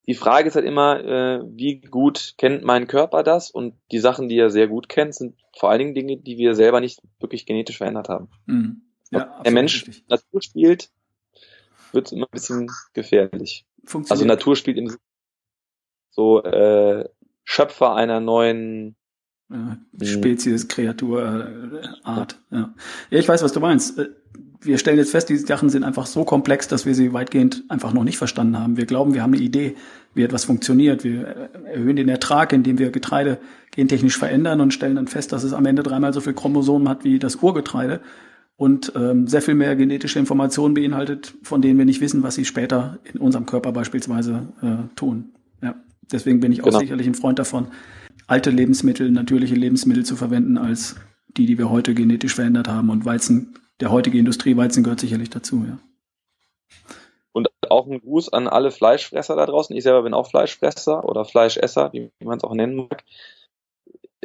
die 0.07 0.15
Frage 0.15 0.47
ist 0.47 0.55
halt 0.55 0.65
immer, 0.65 1.03
äh, 1.03 1.41
wie 1.47 1.79
gut 1.79 2.35
kennt 2.37 2.63
mein 2.63 2.87
Körper 2.87 3.23
das? 3.23 3.51
Und 3.51 3.75
die 3.91 3.99
Sachen, 3.99 4.27
die 4.27 4.37
er 4.37 4.49
sehr 4.49 4.67
gut 4.67 4.89
kennt, 4.89 5.15
sind 5.15 5.35
vor 5.57 5.69
allen 5.69 5.79
Dingen 5.79 5.95
Dinge, 5.95 6.17
die 6.17 6.37
wir 6.37 6.55
selber 6.55 6.81
nicht 6.81 7.01
wirklich 7.19 7.45
genetisch 7.45 7.77
verändert 7.77 8.09
haben. 8.09 8.29
Mhm. 8.45 8.81
Ja, 9.13 9.41
der 9.43 9.51
Mensch 9.51 9.87
richtig. 9.87 10.03
Natur 10.07 10.41
spielt, 10.41 10.89
wird 11.91 12.07
es 12.07 12.11
immer 12.11 12.25
ein 12.25 12.31
bisschen 12.31 12.71
gefährlich. 12.93 13.65
Also 14.09 14.25
Natur 14.25 14.55
spielt 14.55 14.77
im 14.77 14.95
so 16.11 16.43
äh, 16.43 17.07
Schöpfer 17.43 17.95
einer 17.95 18.19
neuen 18.19 18.95
Spezies, 20.01 20.67
Kreatur, 20.67 21.23
äh, 21.23 21.87
Art. 22.03 22.39
Ja. 22.49 22.73
ja, 23.09 23.19
ich 23.19 23.27
weiß, 23.27 23.43
was 23.43 23.53
du 23.53 23.59
meinst. 23.59 23.99
Äh, 23.99 24.09
wir 24.61 24.77
stellen 24.77 24.97
jetzt 24.97 25.11
fest, 25.11 25.27
die 25.29 25.37
Sachen 25.37 25.69
sind 25.69 25.83
einfach 25.83 26.05
so 26.05 26.23
komplex, 26.23 26.69
dass 26.69 26.85
wir 26.85 26.95
sie 26.95 27.11
weitgehend 27.11 27.63
einfach 27.67 27.91
noch 27.91 28.05
nicht 28.05 28.17
verstanden 28.17 28.57
haben. 28.57 28.77
Wir 28.77 28.85
glauben, 28.85 29.13
wir 29.13 29.21
haben 29.21 29.33
eine 29.33 29.43
Idee, 29.43 29.75
wie 30.13 30.23
etwas 30.23 30.45
funktioniert. 30.45 31.03
Wir 31.03 31.27
äh, 31.27 31.73
erhöhen 31.73 31.97
den 31.97 32.09
Ertrag, 32.09 32.53
indem 32.53 32.79
wir 32.79 32.89
Getreide 32.89 33.39
gentechnisch 33.71 34.17
verändern 34.17 34.61
und 34.61 34.73
stellen 34.73 34.95
dann 34.95 35.07
fest, 35.07 35.31
dass 35.33 35.43
es 35.43 35.53
am 35.53 35.65
Ende 35.65 35.83
dreimal 35.83 36.13
so 36.13 36.21
viel 36.21 36.33
Chromosomen 36.33 36.87
hat 36.87 37.03
wie 37.03 37.19
das 37.19 37.37
Urgetreide 37.37 38.01
und 38.55 38.93
ähm, 38.95 39.27
sehr 39.27 39.41
viel 39.41 39.55
mehr 39.55 39.75
genetische 39.75 40.19
Informationen 40.19 40.73
beinhaltet, 40.73 41.33
von 41.43 41.61
denen 41.61 41.77
wir 41.77 41.85
nicht 41.85 42.01
wissen, 42.01 42.23
was 42.23 42.35
sie 42.35 42.45
später 42.45 42.99
in 43.03 43.19
unserem 43.19 43.45
Körper 43.45 43.71
beispielsweise 43.71 44.47
äh, 44.61 44.95
tun. 44.95 45.33
Ja, 45.61 45.75
deswegen 46.11 46.39
bin 46.39 46.51
ich 46.51 46.61
auch 46.61 46.65
genau. 46.65 46.79
sicherlich 46.79 47.07
ein 47.07 47.15
Freund 47.15 47.39
davon, 47.39 47.67
alte 48.27 48.51
Lebensmittel, 48.51 49.11
natürliche 49.11 49.55
Lebensmittel 49.55 50.05
zu 50.05 50.15
verwenden, 50.15 50.57
als 50.57 50.95
die, 51.35 51.45
die 51.45 51.57
wir 51.57 51.69
heute 51.69 51.93
genetisch 51.93 52.35
verändert 52.35 52.67
haben. 52.67 52.89
Und 52.89 53.05
Weizen, 53.05 53.55
der 53.79 53.91
heutige 53.91 54.19
Industrieweizen 54.19 54.83
gehört 54.83 54.99
sicherlich 54.99 55.29
dazu, 55.29 55.65
ja. 55.67 55.79
Und 57.31 57.49
auch 57.69 57.87
ein 57.87 57.99
Gruß 57.99 58.31
an 58.31 58.47
alle 58.47 58.69
Fleischfresser 58.69 59.35
da 59.35 59.47
draußen. 59.47 59.75
Ich 59.75 59.83
selber 59.83 60.03
bin 60.03 60.13
auch 60.13 60.29
Fleischfresser 60.29 61.03
oder 61.03 61.25
Fleischesser, 61.25 61.91
wie 61.91 62.11
man 62.23 62.37
es 62.37 62.43
auch 62.43 62.53
nennen 62.53 62.75
mag. 62.75 63.03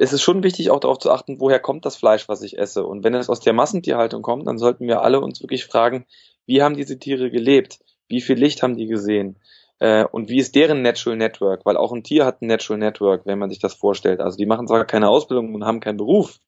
Es 0.01 0.13
ist 0.13 0.23
schon 0.23 0.43
wichtig, 0.43 0.71
auch 0.71 0.81
darauf 0.81 0.99
zu 0.99 1.11
achten, 1.11 1.41
woher 1.41 1.59
kommt 1.59 1.85
das 1.85 1.97
Fleisch, 1.97 2.29
was 2.29 2.43
ich 2.43 2.59
esse. 2.59 2.85
Und 2.85 3.05
wenn 3.05 3.15
es 3.15 3.29
aus 3.29 3.41
der 3.41 3.53
Massentierhaltung 3.53 4.23
kommt, 4.23 4.47
dann 4.47 4.59
sollten 4.59 4.87
wir 4.87 5.03
alle 5.03 5.21
uns 5.21 5.43
wirklich 5.43 5.65
fragen, 5.65 6.07
wie 6.47 6.63
haben 6.63 6.77
diese 6.77 6.99
Tiere 6.99 7.31
gelebt? 7.31 7.81
Wie 8.09 8.21
viel 8.21 8.39
Licht 8.39 8.63
haben 8.63 8.77
die 8.77 8.87
gesehen? 8.87 9.37
Äh, 9.81 10.05
und 10.05 10.29
wie 10.29 10.39
ist 10.39 10.55
deren 10.55 10.83
Natural 10.83 11.17
Network? 11.17 11.67
Weil 11.67 11.77
auch 11.77 11.93
ein 11.93 12.05
Tier 12.05 12.25
hat 12.25 12.43
ein 12.43 12.47
Natural 12.47 12.79
Network, 12.79 13.27
wenn 13.27 13.39
man 13.39 13.51
sich 13.51 13.59
das 13.59 13.75
vorstellt. 13.75 14.21
Also 14.21 14.37
die 14.37 14.47
machen 14.47 14.67
zwar 14.67 14.85
keine 14.85 15.09
Ausbildung 15.09 15.55
und 15.55 15.65
haben 15.65 15.81
keinen 15.81 15.99
Beruf, 15.99 16.39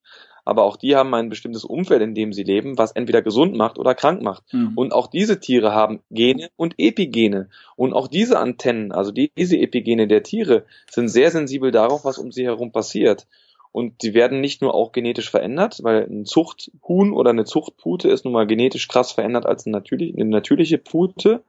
aber 0.45 0.65
auch 0.65 0.77
die 0.77 0.97
haben 0.97 1.15
ein 1.15 1.29
bestimmtes 1.29 1.65
Umfeld, 1.65 2.03
in 2.03 2.15
dem 2.15 2.33
sie 2.33 2.43
leben, 2.43 2.79
was 2.79 2.93
entweder 2.93 3.23
gesund 3.23 3.57
macht 3.57 3.79
oder 3.79 3.95
krank 3.95 4.23
macht. 4.23 4.43
Mhm. 4.53 4.73
Und 4.77 4.93
auch 4.93 5.07
diese 5.07 5.41
Tiere 5.41 5.73
haben 5.73 6.01
Gene 6.11 6.51
und 6.57 6.75
Epigene. 6.79 7.49
Und 7.77 7.93
auch 7.93 8.09
diese 8.09 8.39
Antennen, 8.39 8.93
also 8.93 9.13
die, 9.13 9.31
diese 9.37 9.57
Epigene 9.57 10.07
der 10.07 10.23
Tiere, 10.23 10.65
sind 10.91 11.09
sehr 11.09 11.31
sensibel 11.31 11.71
darauf, 11.71 12.05
was 12.05 12.19
um 12.19 12.33
sie 12.33 12.45
herum 12.45 12.73
passiert. 12.73 13.27
Und 13.73 14.03
die 14.03 14.15
werden 14.15 14.41
nicht 14.41 14.63
nur 14.63 14.75
auch 14.75 14.93
genetisch 14.93 15.31
verändert, 15.31 15.81
weil 15.83 16.03
ein 16.03 16.25
Zuchthuhn 16.25 17.13
oder 17.13 17.31
eine 17.31 17.45
Zuchtpute 17.45 18.07
ist 18.07 18.25
nun 18.25 18.35
mal 18.35 18.47
genetisch 18.47 18.89
krass 18.89 19.13
verändert 19.13 19.47
als 19.47 19.67
eine 19.67 19.77
natürliche, 19.77 20.15
eine 20.15 20.25
natürliche 20.25 20.79
Pute. 20.79 21.45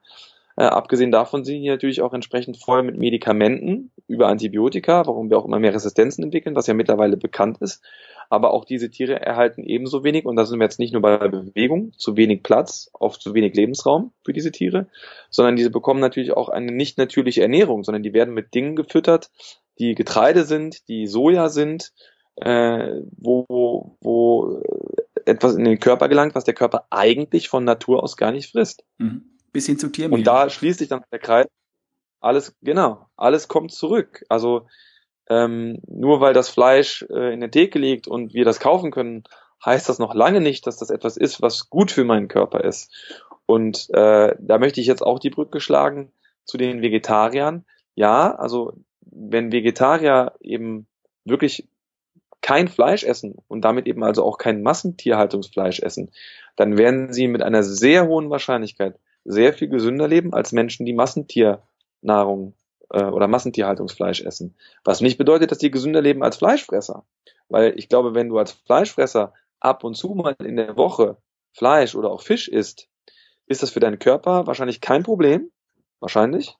Äh, 0.56 0.64
abgesehen 0.64 1.10
davon 1.10 1.44
sind 1.44 1.62
die 1.62 1.68
natürlich 1.68 2.02
auch 2.02 2.12
entsprechend 2.12 2.58
voll 2.58 2.82
mit 2.82 2.98
Medikamenten 2.98 3.90
über 4.06 4.28
Antibiotika, 4.28 5.06
warum 5.06 5.30
wir 5.30 5.38
auch 5.38 5.44
immer 5.44 5.58
mehr 5.58 5.74
Resistenzen 5.74 6.24
entwickeln, 6.24 6.54
was 6.54 6.66
ja 6.66 6.74
mittlerweile 6.74 7.16
bekannt 7.16 7.58
ist. 7.60 7.82
Aber 8.28 8.52
auch 8.52 8.64
diese 8.64 8.90
Tiere 8.90 9.20
erhalten 9.20 9.62
ebenso 9.62 10.04
wenig, 10.04 10.24
und 10.24 10.36
da 10.36 10.44
sind 10.44 10.58
wir 10.58 10.64
jetzt 10.64 10.78
nicht 10.78 10.92
nur 10.92 11.02
bei 11.02 11.16
Bewegung, 11.16 11.92
zu 11.96 12.16
wenig 12.16 12.42
Platz, 12.42 12.90
auf 12.92 13.18
zu 13.18 13.34
wenig 13.34 13.54
Lebensraum 13.54 14.12
für 14.24 14.32
diese 14.32 14.52
Tiere, 14.52 14.88
sondern 15.30 15.56
diese 15.56 15.70
bekommen 15.70 16.00
natürlich 16.00 16.32
auch 16.32 16.48
eine 16.48 16.72
nicht 16.72 16.98
natürliche 16.98 17.42
Ernährung, 17.42 17.84
sondern 17.84 18.02
die 18.02 18.12
werden 18.12 18.34
mit 18.34 18.54
Dingen 18.54 18.76
gefüttert, 18.76 19.30
die 19.78 19.94
Getreide 19.94 20.44
sind, 20.44 20.88
die 20.88 21.06
Soja 21.06 21.48
sind, 21.48 21.92
äh, 22.36 23.00
wo, 23.16 23.96
wo 24.00 24.62
etwas 25.24 25.54
in 25.54 25.64
den 25.64 25.78
Körper 25.78 26.08
gelangt, 26.08 26.34
was 26.34 26.44
der 26.44 26.54
Körper 26.54 26.86
eigentlich 26.90 27.48
von 27.48 27.64
Natur 27.64 28.02
aus 28.02 28.16
gar 28.16 28.32
nicht 28.32 28.50
frisst. 28.50 28.84
Mhm 28.98 29.31
bis 29.52 29.66
hin 29.66 29.78
zu 29.78 29.88
Tiermehl. 29.88 30.18
Und 30.18 30.26
da 30.26 30.48
schließt 30.48 30.78
sich 30.78 30.88
dann 30.88 31.04
der 31.12 31.18
Kreis. 31.18 31.46
Alles, 32.20 32.54
genau, 32.62 33.06
alles 33.16 33.48
kommt 33.48 33.72
zurück. 33.72 34.24
Also 34.28 34.66
ähm, 35.28 35.80
nur 35.86 36.20
weil 36.20 36.34
das 36.34 36.48
Fleisch 36.48 37.04
äh, 37.10 37.32
in 37.32 37.40
der 37.40 37.50
Theke 37.50 37.78
liegt 37.78 38.06
und 38.06 38.34
wir 38.34 38.44
das 38.44 38.60
kaufen 38.60 38.90
können, 38.90 39.24
heißt 39.64 39.88
das 39.88 39.98
noch 39.98 40.14
lange 40.14 40.40
nicht, 40.40 40.66
dass 40.66 40.76
das 40.76 40.90
etwas 40.90 41.16
ist, 41.16 41.40
was 41.40 41.70
gut 41.70 41.90
für 41.90 42.04
meinen 42.04 42.28
Körper 42.28 42.64
ist. 42.64 42.92
Und 43.46 43.88
äh, 43.90 44.34
da 44.38 44.58
möchte 44.58 44.80
ich 44.80 44.86
jetzt 44.86 45.02
auch 45.02 45.18
die 45.18 45.30
Brücke 45.30 45.60
schlagen 45.60 46.12
zu 46.44 46.58
den 46.58 46.82
Vegetariern. 46.82 47.64
Ja, 47.94 48.34
also 48.34 48.72
wenn 49.00 49.52
Vegetarier 49.52 50.34
eben 50.40 50.86
wirklich 51.24 51.68
kein 52.40 52.66
Fleisch 52.66 53.04
essen 53.04 53.36
und 53.48 53.62
damit 53.64 53.86
eben 53.86 54.02
also 54.02 54.24
auch 54.24 54.36
kein 54.36 54.62
Massentierhaltungsfleisch 54.62 55.80
essen, 55.80 56.10
dann 56.56 56.76
werden 56.76 57.12
sie 57.12 57.28
mit 57.28 57.42
einer 57.42 57.62
sehr 57.62 58.06
hohen 58.06 58.30
Wahrscheinlichkeit 58.30 58.98
sehr 59.24 59.52
viel 59.52 59.68
gesünder 59.68 60.08
leben 60.08 60.32
als 60.32 60.52
Menschen, 60.52 60.86
die 60.86 60.92
Massentiernahrung 60.92 62.54
äh, 62.90 63.04
oder 63.04 63.28
Massentierhaltungsfleisch 63.28 64.22
essen. 64.22 64.56
Was 64.84 65.00
nicht 65.00 65.18
bedeutet, 65.18 65.50
dass 65.50 65.58
die 65.58 65.70
gesünder 65.70 66.02
leben 66.02 66.22
als 66.22 66.36
Fleischfresser. 66.36 67.04
Weil 67.48 67.78
ich 67.78 67.88
glaube, 67.88 68.14
wenn 68.14 68.28
du 68.28 68.38
als 68.38 68.52
Fleischfresser 68.52 69.32
ab 69.60 69.84
und 69.84 69.94
zu 69.94 70.14
mal 70.14 70.34
in 70.44 70.56
der 70.56 70.76
Woche 70.76 71.16
Fleisch 71.52 71.94
oder 71.94 72.10
auch 72.10 72.22
Fisch 72.22 72.48
isst, 72.48 72.88
ist 73.46 73.62
das 73.62 73.70
für 73.70 73.80
deinen 73.80 73.98
Körper 73.98 74.46
wahrscheinlich 74.46 74.80
kein 74.80 75.02
Problem. 75.02 75.50
Wahrscheinlich. 76.00 76.56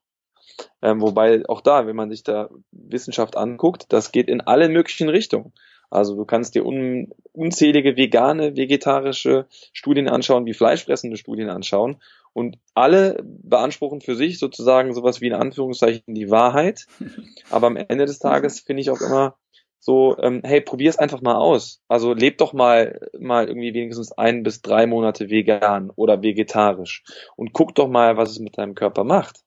Ähm, 0.83 1.01
wobei 1.01 1.43
auch 1.49 1.61
da, 1.61 1.87
wenn 1.87 1.97
man 1.97 2.11
sich 2.11 2.23
da 2.23 2.51
Wissenschaft 2.71 3.37
anguckt, 3.37 3.87
das 3.89 4.13
geht 4.13 4.29
in 4.29 4.41
alle 4.41 4.69
möglichen 4.69 5.09
Richtungen. 5.09 5.53
Also 5.91 6.17
du 6.17 6.25
kannst 6.25 6.55
dir 6.55 6.65
un, 6.65 7.13
unzählige 7.33 7.97
vegane, 7.97 8.57
vegetarische 8.57 9.47
Studien 9.73 10.09
anschauen, 10.09 10.47
wie 10.47 10.55
fleischfressende 10.55 11.17
Studien 11.17 11.51
anschauen. 11.51 12.01
Und 12.33 12.59
alle 12.75 13.23
beanspruchen 13.25 14.01
für 14.01 14.17
sich 14.17 14.39
sozusagen 14.39 14.95
sowas 14.95 15.21
wie 15.21 15.27
in 15.27 15.35
Anführungszeichen 15.35 16.15
die 16.15 16.31
Wahrheit. 16.31 16.87
Aber 17.51 17.67
am 17.67 17.77
Ende 17.77 18.07
des 18.07 18.19
Tages 18.19 18.61
finde 18.61 18.81
ich 18.81 18.91
auch 18.91 19.01
immer 19.01 19.37
so, 19.79 20.17
ähm, 20.19 20.43
hey, 20.45 20.61
probier 20.61 20.91
es 20.91 20.99
einfach 20.99 21.23
mal 21.23 21.35
aus. 21.35 21.83
Also 21.89 22.15
leb 22.15 22.39
doch 22.39 22.53
mal, 22.53 23.01
mal 23.19 23.49
irgendwie 23.49 23.75
wenigstens 23.75 24.13
ein 24.13 24.45
bis 24.45 24.63
drei 24.63 24.87
Monate 24.87 25.29
vegan 25.29 25.91
oder 25.91 26.23
vegetarisch 26.23 27.03
und 27.35 27.53
guck 27.53 27.75
doch 27.75 27.89
mal, 27.89 28.17
was 28.17 28.31
es 28.31 28.39
mit 28.39 28.57
deinem 28.57 28.77
Körper 28.77 29.03
macht. 29.03 29.41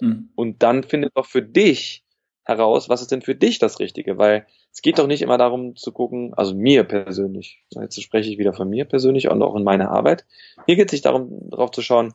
Mhm. 0.00 0.30
Und 0.34 0.64
dann 0.64 0.82
findet 0.82 1.16
doch 1.16 1.26
für 1.26 1.42
dich 1.42 2.04
heraus, 2.48 2.88
was 2.88 3.02
ist 3.02 3.12
denn 3.12 3.22
für 3.22 3.34
dich 3.34 3.58
das 3.58 3.78
Richtige, 3.78 4.16
weil 4.16 4.46
es 4.72 4.80
geht 4.80 4.98
doch 4.98 5.06
nicht 5.06 5.22
immer 5.22 5.36
darum 5.36 5.76
zu 5.76 5.92
gucken, 5.92 6.32
also 6.34 6.54
mir 6.54 6.82
persönlich, 6.84 7.62
jetzt 7.70 8.02
spreche 8.02 8.30
ich 8.30 8.38
wieder 8.38 8.54
von 8.54 8.68
mir 8.68 8.86
persönlich 8.86 9.28
und 9.30 9.42
auch 9.42 9.54
in 9.54 9.64
meiner 9.64 9.90
Arbeit. 9.90 10.24
Hier 10.66 10.76
geht 10.76 10.86
es 10.86 10.92
sich 10.92 11.02
darum, 11.02 11.50
darauf 11.50 11.70
zu 11.70 11.82
schauen, 11.82 12.14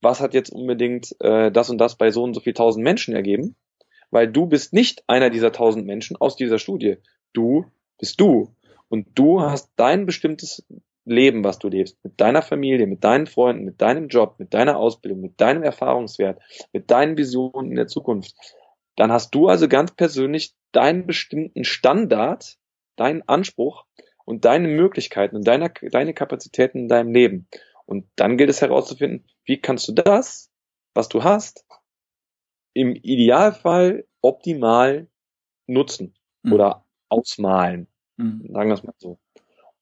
was 0.00 0.20
hat 0.20 0.32
jetzt 0.34 0.50
unbedingt 0.50 1.14
äh, 1.20 1.52
das 1.52 1.68
und 1.68 1.78
das 1.78 1.96
bei 1.96 2.10
so 2.10 2.22
und 2.22 2.34
so 2.34 2.40
viel 2.40 2.54
tausend 2.54 2.82
Menschen 2.82 3.14
ergeben, 3.14 3.56
weil 4.10 4.26
du 4.26 4.46
bist 4.46 4.72
nicht 4.72 5.04
einer 5.06 5.28
dieser 5.28 5.52
tausend 5.52 5.86
Menschen 5.86 6.16
aus 6.16 6.36
dieser 6.36 6.58
Studie. 6.58 6.96
Du 7.34 7.66
bist 7.98 8.20
du 8.20 8.54
und 8.88 9.06
du 9.14 9.42
hast 9.42 9.70
dein 9.76 10.06
bestimmtes 10.06 10.64
Leben, 11.04 11.44
was 11.44 11.58
du 11.58 11.68
lebst, 11.68 11.98
mit 12.02 12.18
deiner 12.18 12.40
Familie, 12.40 12.86
mit 12.86 13.04
deinen 13.04 13.26
Freunden, 13.26 13.64
mit 13.64 13.82
deinem 13.82 14.08
Job, 14.08 14.36
mit 14.38 14.54
deiner 14.54 14.78
Ausbildung, 14.78 15.20
mit 15.20 15.38
deinem 15.38 15.62
Erfahrungswert, 15.62 16.40
mit 16.72 16.90
deinen 16.90 17.18
Visionen 17.18 17.70
in 17.70 17.76
der 17.76 17.86
Zukunft 17.86 18.34
dann 18.96 19.12
hast 19.12 19.34
du 19.34 19.48
also 19.48 19.68
ganz 19.68 19.92
persönlich 19.92 20.54
deinen 20.72 21.06
bestimmten 21.06 21.64
Standard, 21.64 22.58
deinen 22.96 23.22
Anspruch 23.28 23.86
und 24.24 24.44
deine 24.44 24.68
Möglichkeiten 24.68 25.36
und 25.36 25.46
deine, 25.46 25.72
deine 25.90 26.14
Kapazitäten 26.14 26.78
in 26.78 26.88
deinem 26.88 27.12
Leben. 27.12 27.48
Und 27.86 28.06
dann 28.16 28.36
gilt 28.36 28.50
es 28.50 28.62
herauszufinden, 28.62 29.26
wie 29.44 29.60
kannst 29.60 29.88
du 29.88 29.92
das, 29.92 30.50
was 30.94 31.08
du 31.08 31.22
hast, 31.22 31.66
im 32.72 32.94
Idealfall 32.94 34.06
optimal 34.20 35.06
nutzen 35.66 36.14
mhm. 36.42 36.52
oder 36.52 36.84
ausmalen. 37.08 37.88
Mhm. 38.16 38.48
Sagen 38.52 38.70
wir 38.70 38.74
es 38.74 38.82
mal 38.82 38.94
so. 38.98 39.18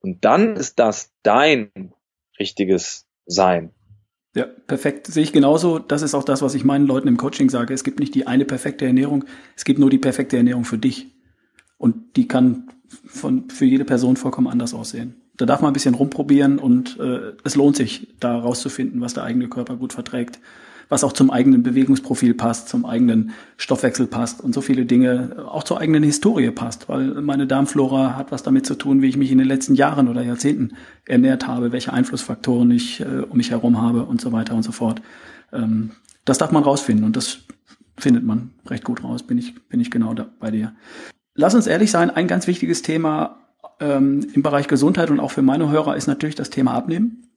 Und 0.01 0.25
dann 0.25 0.57
ist 0.57 0.79
das 0.79 1.13
dein 1.23 1.95
richtiges 2.39 3.07
Sein. 3.25 3.73
Ja, 4.35 4.47
perfekt. 4.67 5.07
Sehe 5.07 5.23
ich 5.23 5.33
genauso. 5.33 5.79
Das 5.79 6.03
ist 6.03 6.15
auch 6.15 6.25
das, 6.25 6.41
was 6.41 6.55
ich 6.55 6.65
meinen 6.65 6.87
Leuten 6.87 7.09
im 7.09 7.19
Coaching 7.19 7.51
sage. 7.51 7.75
Es 7.75 7.85
gibt 7.85 8.01
nicht 8.01 8.15
die 8.15 8.27
eine 8.27 8.45
perfekte 8.45 8.87
Ernährung. 8.87 9.25
Es 9.57 9.65
gibt 9.65 9.79
nur 9.79 9.91
die 9.91 9.99
perfekte 9.99 10.37
Ernährung 10.37 10.65
für 10.65 10.79
dich. 10.79 11.09
Und 11.77 12.17
die 12.17 12.29
kann 12.29 12.69
von, 13.07 13.51
für 13.51 13.65
jede 13.65 13.85
Person 13.85 14.17
vollkommen 14.17 14.47
anders 14.47 14.73
aussehen. 14.73 15.17
Da 15.37 15.47
darf 15.47 15.61
man 15.61 15.71
ein 15.71 15.75
bisschen 15.75 15.95
rumprobieren 15.95 16.59
und 16.59 16.99
äh, 17.01 17.33
es 17.43 17.57
lohnt 17.57 17.77
sich, 17.77 18.09
da 18.21 18.39
rauszufinden, 18.39 19.01
was 19.01 19.15
der 19.15 19.25
eigene 19.25 19.49
Körper 19.49 19.77
gut 19.77 19.93
verträgt 19.93 20.41
was 20.93 21.05
auch 21.05 21.15
zum 21.15 21.31
eigenen 21.31 21.63
Bewegungsprofil 21.63 22.35
passt, 22.35 22.69
zum 22.69 22.85
eigenen 22.85 23.31
Stoffwechsel 23.57 24.07
passt 24.07 24.43
und 24.43 24.53
so 24.53 24.61
viele 24.61 24.85
Dinge 24.85 25.47
auch 25.49 25.63
zur 25.63 25.81
eigenen 25.81 26.03
Historie 26.03 26.51
passt, 26.51 26.91
weil 26.91 27.23
meine 27.23 27.47
Darmflora 27.47 28.15
hat 28.15 28.31
was 28.31 28.43
damit 28.43 28.67
zu 28.67 28.75
tun, 28.75 29.01
wie 29.01 29.09
ich 29.09 29.17
mich 29.17 29.33
in 29.33 29.39
den 29.39 29.49
letzten 29.49 29.75
Jahren 29.75 30.07
oder 30.07 30.21
Jahrzehnten 30.21 30.77
ernährt 31.07 31.47
habe, 31.47 31.73
welche 31.73 31.95
Einflussfaktoren 31.95 32.71
ich 32.73 33.01
äh, 33.01 33.23
um 33.27 33.39
mich 33.39 33.53
herum 33.53 33.81
habe 33.81 34.05
und 34.05 34.21
so 34.21 34.33
weiter 34.33 34.55
und 34.55 34.65
so 34.65 34.73
fort. 34.73 35.01
Ähm, 35.51 35.93
das 36.27 36.37
darf 36.37 36.53
man 36.53 36.63
rausfinden 36.63 37.07
und 37.07 37.17
das 37.17 37.39
findet 37.97 38.23
man 38.23 38.51
recht 38.67 38.85
gut 38.85 39.03
raus, 39.03 39.23
bin 39.23 39.39
ich, 39.39 39.55
bin 39.71 39.81
ich 39.81 39.91
genau 39.91 40.13
da 40.13 40.27
bei 40.41 40.51
dir. 40.51 40.75
Lass 41.35 41.55
uns 41.55 41.67
ehrlich 41.67 41.91
sein, 41.91 42.11
ein 42.11 42.29
ganz 42.29 42.47
wichtiges 42.47 42.83
Thema 42.83 43.39
ähm, 43.81 44.27
im 44.35 44.43
Bereich 44.43 44.69
Gesundheit 44.69 45.11
und 45.11 45.21
auch 45.21 45.31
für 45.31 45.41
meine 45.41 45.71
Hörer 45.71 45.97
ist 45.97 46.07
natürlich 46.07 46.35
das 46.35 46.51
Thema 46.51 46.75
Abnehmen 46.75 47.32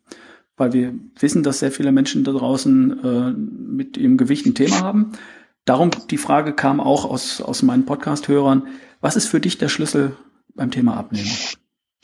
weil 0.58 0.74
wir 0.74 0.94
wissen, 1.20 1.44
dass 1.44 1.60
sehr 1.60 1.72
viele 1.72 1.91
Menschen 1.91 2.24
da 2.24 2.32
draußen 2.32 3.04
äh, 3.04 3.32
mit 3.32 3.98
ihrem 3.98 4.18
Gewicht 4.18 4.46
ein 4.46 4.56
Thema 4.56 4.82
haben. 4.82 5.12
Darum 5.65 5.91
die 6.10 6.18
Frage 6.18 6.54
kam 6.54 6.80
auch 6.80 7.06
aus, 7.06 7.41
aus 7.41 7.63
meinen 7.63 7.86
Podcast-Hörern. 7.86 8.68
Was 9.02 9.15
ist 9.15 9.28
für 9.28 9.39
dich 9.39 9.58
der 9.58 9.70
Schlüssel 9.70 10.15
beim 10.54 10.72
Thema 10.72 10.98
Abnehmen? 10.98 11.32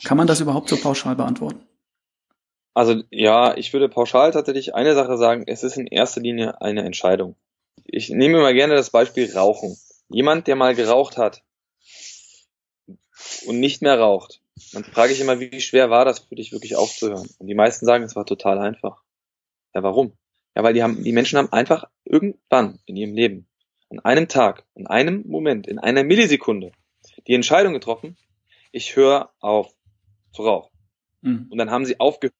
Kann 0.04 0.16
man 0.16 0.26
das 0.26 0.40
überhaupt 0.40 0.68
so 0.68 0.76
pauschal 0.76 1.16
beantworten? 1.16 1.60
Also 2.74 3.02
ja, 3.10 3.56
ich 3.56 3.72
würde 3.72 3.88
pauschal 3.88 4.32
tatsächlich 4.32 4.74
eine 4.74 4.94
Sache 4.94 5.16
sagen, 5.16 5.44
es 5.46 5.62
ist 5.62 5.76
in 5.76 5.86
erster 5.86 6.20
Linie 6.20 6.60
eine 6.60 6.82
Entscheidung. 6.84 7.36
Ich 7.84 8.10
nehme 8.10 8.40
mal 8.40 8.54
gerne 8.54 8.74
das 8.74 8.90
Beispiel 8.90 9.30
Rauchen. 9.32 9.76
Jemand, 10.08 10.46
der 10.46 10.56
mal 10.56 10.74
geraucht 10.74 11.16
hat 11.16 11.42
und 13.46 13.60
nicht 13.60 13.82
mehr 13.82 13.98
raucht, 13.98 14.41
dann 14.72 14.84
frage 14.84 15.12
ich 15.12 15.20
immer, 15.20 15.40
wie 15.40 15.60
schwer 15.60 15.90
war 15.90 16.04
das 16.04 16.20
für 16.20 16.34
dich 16.34 16.52
wirklich 16.52 16.76
aufzuhören? 16.76 17.28
Und 17.38 17.46
die 17.46 17.54
meisten 17.54 17.86
sagen, 17.86 18.04
es 18.04 18.16
war 18.16 18.26
total 18.26 18.58
einfach. 18.58 19.02
Ja, 19.74 19.82
warum? 19.82 20.12
Ja, 20.54 20.62
weil 20.62 20.74
die 20.74 20.82
haben, 20.82 21.02
die 21.02 21.12
Menschen 21.12 21.38
haben 21.38 21.52
einfach 21.52 21.84
irgendwann 22.04 22.78
in 22.84 22.96
ihrem 22.96 23.14
Leben, 23.14 23.48
an 23.90 24.00
einem 24.00 24.28
Tag, 24.28 24.64
in 24.74 24.86
einem 24.86 25.24
Moment, 25.26 25.66
in 25.66 25.78
einer 25.78 26.04
Millisekunde 26.04 26.72
die 27.26 27.34
Entscheidung 27.34 27.72
getroffen, 27.72 28.16
ich 28.70 28.96
höre 28.96 29.32
auf 29.40 29.72
zu 30.32 30.42
rauchen. 30.42 30.70
Mhm. 31.20 31.48
Und 31.50 31.58
dann 31.58 31.70
haben 31.70 31.84
sie 31.84 32.00
aufgehört. 32.00 32.34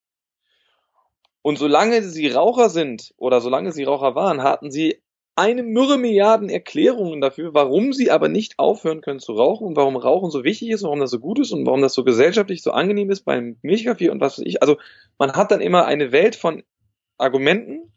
Und 1.41 1.57
solange 1.57 2.03
sie 2.03 2.29
Raucher 2.29 2.69
sind 2.69 3.13
oder 3.17 3.41
solange 3.41 3.71
sie 3.71 3.83
Raucher 3.83 4.15
waren, 4.15 4.43
hatten 4.43 4.71
sie 4.71 5.01
eine 5.35 5.63
Mürre 5.63 5.97
Milliarden 5.97 6.49
Erklärungen 6.49 7.19
dafür, 7.19 7.53
warum 7.53 7.91
sie 7.93 8.11
aber 8.11 8.29
nicht 8.29 8.59
aufhören 8.59 9.01
können 9.01 9.19
zu 9.19 9.33
rauchen 9.33 9.65
und 9.65 9.75
warum 9.75 9.95
Rauchen 9.95 10.29
so 10.29 10.43
wichtig 10.43 10.69
ist, 10.69 10.83
warum 10.83 10.99
das 10.99 11.11
so 11.11 11.19
gut 11.19 11.39
ist 11.39 11.51
und 11.51 11.65
warum 11.65 11.81
das 11.81 11.93
so 11.93 12.03
gesellschaftlich 12.03 12.61
so 12.61 12.71
angenehm 12.71 13.09
ist 13.09 13.21
beim 13.21 13.57
Milchkaffee 13.61 14.09
und 14.09 14.21
was 14.21 14.37
weiß 14.37 14.45
ich. 14.45 14.61
Also 14.61 14.77
man 15.17 15.33
hat 15.33 15.51
dann 15.51 15.61
immer 15.61 15.85
eine 15.85 16.11
Welt 16.11 16.35
von 16.35 16.63
Argumenten, 17.17 17.91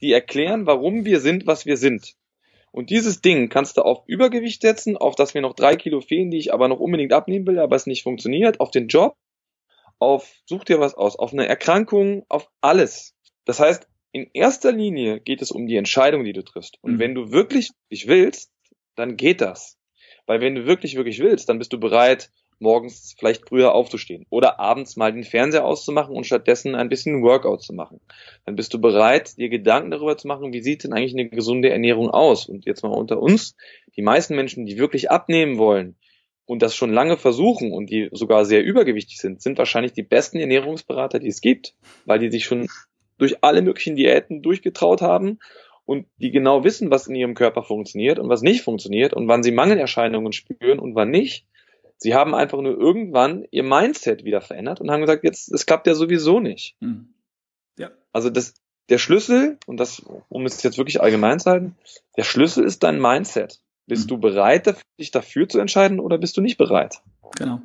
die 0.00 0.12
erklären, 0.12 0.66
warum 0.66 1.04
wir 1.04 1.20
sind, 1.20 1.46
was 1.46 1.66
wir 1.66 1.76
sind. 1.76 2.14
Und 2.70 2.90
dieses 2.90 3.20
Ding 3.20 3.48
kannst 3.48 3.76
du 3.76 3.82
auf 3.82 4.04
Übergewicht 4.06 4.62
setzen, 4.62 4.96
auf 4.96 5.16
dass 5.16 5.34
mir 5.34 5.40
noch 5.40 5.54
drei 5.54 5.74
Kilo 5.74 6.00
fehlen, 6.00 6.30
die 6.30 6.38
ich 6.38 6.52
aber 6.52 6.68
noch 6.68 6.78
unbedingt 6.78 7.12
abnehmen 7.12 7.46
will, 7.46 7.58
aber 7.58 7.74
es 7.74 7.86
nicht 7.86 8.02
funktioniert, 8.04 8.60
auf 8.60 8.70
den 8.70 8.88
Job, 8.88 9.16
auf 9.98 10.32
such 10.46 10.64
dir 10.64 10.78
was 10.78 10.94
aus, 10.94 11.18
auf 11.18 11.32
eine 11.32 11.48
Erkrankung, 11.48 12.24
auf 12.28 12.48
alles. 12.60 13.16
Das 13.46 13.58
heißt, 13.58 13.87
in 14.12 14.28
erster 14.32 14.72
Linie 14.72 15.20
geht 15.20 15.42
es 15.42 15.50
um 15.50 15.66
die 15.66 15.76
Entscheidung, 15.76 16.24
die 16.24 16.32
du 16.32 16.42
triffst. 16.42 16.78
Und 16.82 16.94
mhm. 16.94 16.98
wenn 16.98 17.14
du 17.14 17.30
wirklich, 17.30 17.70
wirklich 17.88 18.08
willst, 18.08 18.50
dann 18.96 19.16
geht 19.16 19.40
das. 19.40 19.76
Weil 20.26 20.40
wenn 20.40 20.54
du 20.54 20.66
wirklich, 20.66 20.96
wirklich 20.96 21.20
willst, 21.20 21.48
dann 21.48 21.58
bist 21.58 21.72
du 21.72 21.80
bereit, 21.80 22.30
morgens 22.60 23.14
vielleicht 23.18 23.48
früher 23.48 23.74
aufzustehen 23.74 24.26
oder 24.30 24.58
abends 24.58 24.96
mal 24.96 25.12
den 25.12 25.24
Fernseher 25.24 25.64
auszumachen 25.64 26.14
und 26.16 26.24
stattdessen 26.24 26.74
ein 26.74 26.88
bisschen 26.88 27.22
Workout 27.22 27.62
zu 27.62 27.72
machen. 27.72 28.00
Dann 28.44 28.56
bist 28.56 28.74
du 28.74 28.80
bereit, 28.80 29.36
dir 29.38 29.48
Gedanken 29.48 29.90
darüber 29.90 30.16
zu 30.16 30.26
machen, 30.26 30.52
wie 30.52 30.60
sieht 30.60 30.84
denn 30.84 30.92
eigentlich 30.92 31.14
eine 31.14 31.28
gesunde 31.28 31.70
Ernährung 31.70 32.10
aus? 32.10 32.46
Und 32.46 32.66
jetzt 32.66 32.82
mal 32.82 32.90
unter 32.90 33.20
uns, 33.20 33.54
die 33.96 34.02
meisten 34.02 34.34
Menschen, 34.34 34.66
die 34.66 34.78
wirklich 34.78 35.10
abnehmen 35.10 35.58
wollen 35.58 35.96
und 36.46 36.62
das 36.62 36.74
schon 36.74 36.92
lange 36.92 37.16
versuchen 37.16 37.72
und 37.72 37.90
die 37.90 38.08
sogar 38.12 38.44
sehr 38.44 38.64
übergewichtig 38.64 39.18
sind, 39.18 39.40
sind 39.40 39.58
wahrscheinlich 39.58 39.92
die 39.92 40.02
besten 40.02 40.38
Ernährungsberater, 40.38 41.18
die 41.18 41.28
es 41.28 41.40
gibt, 41.40 41.74
weil 42.06 42.18
die 42.18 42.30
sich 42.30 42.44
schon 42.44 42.68
durch 43.18 43.42
alle 43.44 43.62
möglichen 43.62 43.96
Diäten 43.96 44.42
durchgetraut 44.42 45.02
haben 45.02 45.38
und 45.84 46.06
die 46.18 46.30
genau 46.30 46.64
wissen, 46.64 46.90
was 46.90 47.06
in 47.06 47.14
ihrem 47.14 47.34
Körper 47.34 47.62
funktioniert 47.62 48.18
und 48.18 48.28
was 48.28 48.42
nicht 48.42 48.62
funktioniert 48.62 49.12
und 49.12 49.28
wann 49.28 49.42
sie 49.42 49.52
Mangelerscheinungen 49.52 50.32
spüren 50.32 50.78
und 50.78 50.94
wann 50.94 51.10
nicht. 51.10 51.46
Sie 51.96 52.14
haben 52.14 52.34
einfach 52.34 52.60
nur 52.60 52.78
irgendwann 52.78 53.44
ihr 53.50 53.64
Mindset 53.64 54.24
wieder 54.24 54.40
verändert 54.40 54.80
und 54.80 54.90
haben 54.90 55.00
gesagt, 55.00 55.24
jetzt, 55.24 55.52
es 55.52 55.66
klappt 55.66 55.86
ja 55.86 55.94
sowieso 55.94 56.40
nicht. 56.40 56.76
Mhm. 56.80 57.14
Ja. 57.76 57.90
Also 58.12 58.30
das, 58.30 58.54
der 58.88 58.98
Schlüssel, 58.98 59.58
und 59.66 59.78
das, 59.78 60.02
um 60.28 60.46
es 60.46 60.62
jetzt 60.62 60.78
wirklich 60.78 61.00
allgemein 61.00 61.40
zu 61.40 61.50
halten, 61.50 61.76
der 62.16 62.24
Schlüssel 62.24 62.64
ist 62.64 62.82
dein 62.82 63.00
Mindset. 63.00 63.60
Bist 63.86 64.04
mhm. 64.04 64.08
du 64.08 64.18
bereit, 64.18 64.76
dich 65.00 65.10
dafür 65.10 65.48
zu 65.48 65.58
entscheiden 65.58 65.98
oder 65.98 66.18
bist 66.18 66.36
du 66.36 66.40
nicht 66.40 66.58
bereit? 66.58 67.00
Genau 67.36 67.60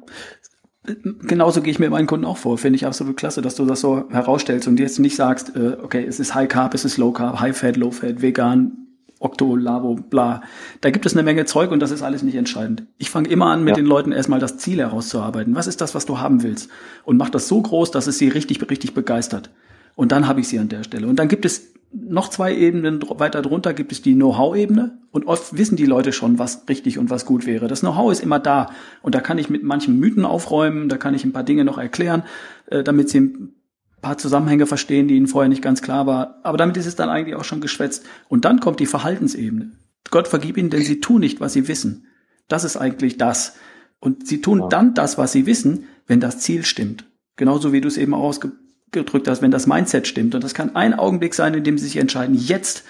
genauso 0.84 1.62
gehe 1.62 1.72
ich 1.72 1.80
mit 1.80 1.92
meinen 1.92 2.08
Kunden 2.08 2.26
auch 2.26 2.38
vor. 2.38 2.58
Finde 2.58 2.76
ich 2.76 2.86
absolut 2.86 3.16
klasse, 3.18 3.42
dass 3.42 3.56
du 3.56 3.66
das 3.66 3.82
so 3.82 4.10
herausstellst 4.10 4.68
und 4.68 4.80
jetzt 4.80 5.00
nicht 5.00 5.16
sagst, 5.16 5.56
äh, 5.56 5.78
okay, 5.82 6.06
es 6.08 6.20
ist 6.20 6.36
High 6.36 6.50
Carb, 6.50 6.74
es 6.74 6.86
ist 6.86 6.98
Low 6.98 7.12
Carb, 7.12 7.40
High 7.40 7.58
Fat, 7.58 7.78
Low 7.78 7.92
Fat, 7.92 8.22
vegan, 8.22 8.84
Octo, 9.20 9.56
Lavo, 9.56 9.96
bla. 9.96 10.42
Da 10.82 10.90
gibt 10.90 11.06
es 11.06 11.14
eine 11.14 11.24
Menge 11.24 11.46
Zeug 11.46 11.72
und 11.72 11.80
das 11.80 11.92
ist 11.92 12.02
alles 12.02 12.24
nicht 12.24 12.36
entscheidend. 12.36 12.84
Ich 12.98 13.10
fange 13.10 13.30
immer 13.30 13.46
an, 13.48 13.64
mit 13.64 13.78
ja. 13.78 13.82
den 13.82 13.86
Leuten 13.86 14.12
erstmal 14.12 14.40
das 14.40 14.58
Ziel 14.58 14.80
herauszuarbeiten. 14.80 15.56
Was 15.56 15.68
ist 15.68 15.80
das, 15.80 15.96
was 15.96 16.06
du 16.06 16.20
haben 16.20 16.44
willst? 16.44 16.70
Und 17.06 17.18
mach 17.18 17.30
das 17.30 17.48
so 17.48 17.62
groß, 17.62 17.92
dass 17.92 18.08
es 18.08 18.18
sie 18.18 18.28
richtig, 18.28 18.70
richtig 18.70 18.94
begeistert. 18.94 19.50
Und 19.96 20.12
dann 20.12 20.28
habe 20.28 20.42
ich 20.42 20.50
sie 20.50 20.60
an 20.60 20.68
der 20.68 20.84
Stelle. 20.84 21.08
Und 21.08 21.18
dann 21.18 21.30
gibt 21.30 21.46
es 21.46 21.74
noch 21.94 22.30
zwei 22.30 22.56
Ebenen 22.56 23.02
weiter 23.08 23.42
drunter 23.42 23.74
gibt 23.74 23.92
es 23.92 24.02
die 24.02 24.16
Know-how-Ebene 24.16 24.98
und 25.14 25.28
oft 25.28 25.56
wissen 25.56 25.76
die 25.78 25.86
Leute 25.86 26.12
schon, 26.12 26.40
was 26.40 26.68
richtig 26.68 26.98
und 26.98 27.12
was 27.12 27.26
gut 27.26 27.46
wäre. 27.46 27.68
Das 27.68 27.82
Know-how 27.82 28.12
ist 28.12 28.22
immer 28.22 28.40
da 28.40 28.72
und 29.04 29.14
da 29.14 29.22
kann 29.22 29.38
ich 29.38 29.48
mit 29.48 29.64
manchen 29.64 30.00
Mythen 30.00 30.26
aufräumen, 30.26 30.90
da 30.90 30.98
kann 30.98 31.14
ich 31.14 31.24
ein 31.24 31.32
paar 31.32 31.44
Dinge 31.44 31.64
noch 31.64 31.78
erklären, 31.78 32.24
äh, 32.66 32.84
damit 32.84 33.10
sie 33.10 33.20
ein 33.20 33.54
paar 34.02 34.18
Zusammenhänge 34.18 34.66
verstehen, 34.66 35.08
die 35.08 35.16
ihnen 35.16 35.28
vorher 35.28 35.50
nicht 35.50 35.62
ganz 35.62 35.84
klar 35.84 36.08
war. 36.08 36.40
Aber 36.42 36.58
damit 36.58 36.78
ist 36.78 36.88
es 36.88 36.96
dann 36.96 37.10
eigentlich 37.10 37.36
auch 37.36 37.44
schon 37.44 37.62
geschwätzt. 37.62 38.06
Und 38.28 38.44
dann 38.44 38.60
kommt 38.60 38.80
die 38.80 38.88
Verhaltensebene. 38.88 39.74
Gott 40.10 40.28
vergib 40.28 40.58
ihnen, 40.58 40.72
denn 40.72 40.82
sie 40.82 41.00
tun 41.00 41.22
nicht, 41.22 41.40
was 41.40 41.54
sie 41.54 41.68
wissen. 41.68 42.08
Das 42.48 42.64
ist 42.64 42.76
eigentlich 42.76 43.18
das. 43.18 43.56
Und 44.00 44.28
sie 44.28 44.42
tun 44.42 44.66
dann 44.70 44.96
das, 44.96 45.20
was 45.20 45.32
sie 45.32 45.46
wissen, 45.46 45.86
wenn 46.08 46.22
das 46.22 46.40
Ziel 46.40 46.66
stimmt. 46.66 47.06
Genauso 47.36 47.72
wie 47.72 47.82
du 47.82 47.88
es 47.88 47.98
eben 47.98 48.16
ausge 48.16 48.52
gedrückt 48.92 49.28
hast, 49.28 49.42
wenn 49.42 49.52
das 49.52 49.68
Mindset 49.68 50.08
stimmt. 50.08 50.34
Und 50.34 50.44
das 50.44 50.56
kann 50.56 50.76
ein 50.76 50.94
Augenblick 50.94 51.36
sein, 51.36 51.54
in 51.54 51.64
dem 51.64 51.78
sie 51.78 51.86
sich 51.86 51.98
entscheiden, 51.98 52.36
jetzt, 52.36 52.84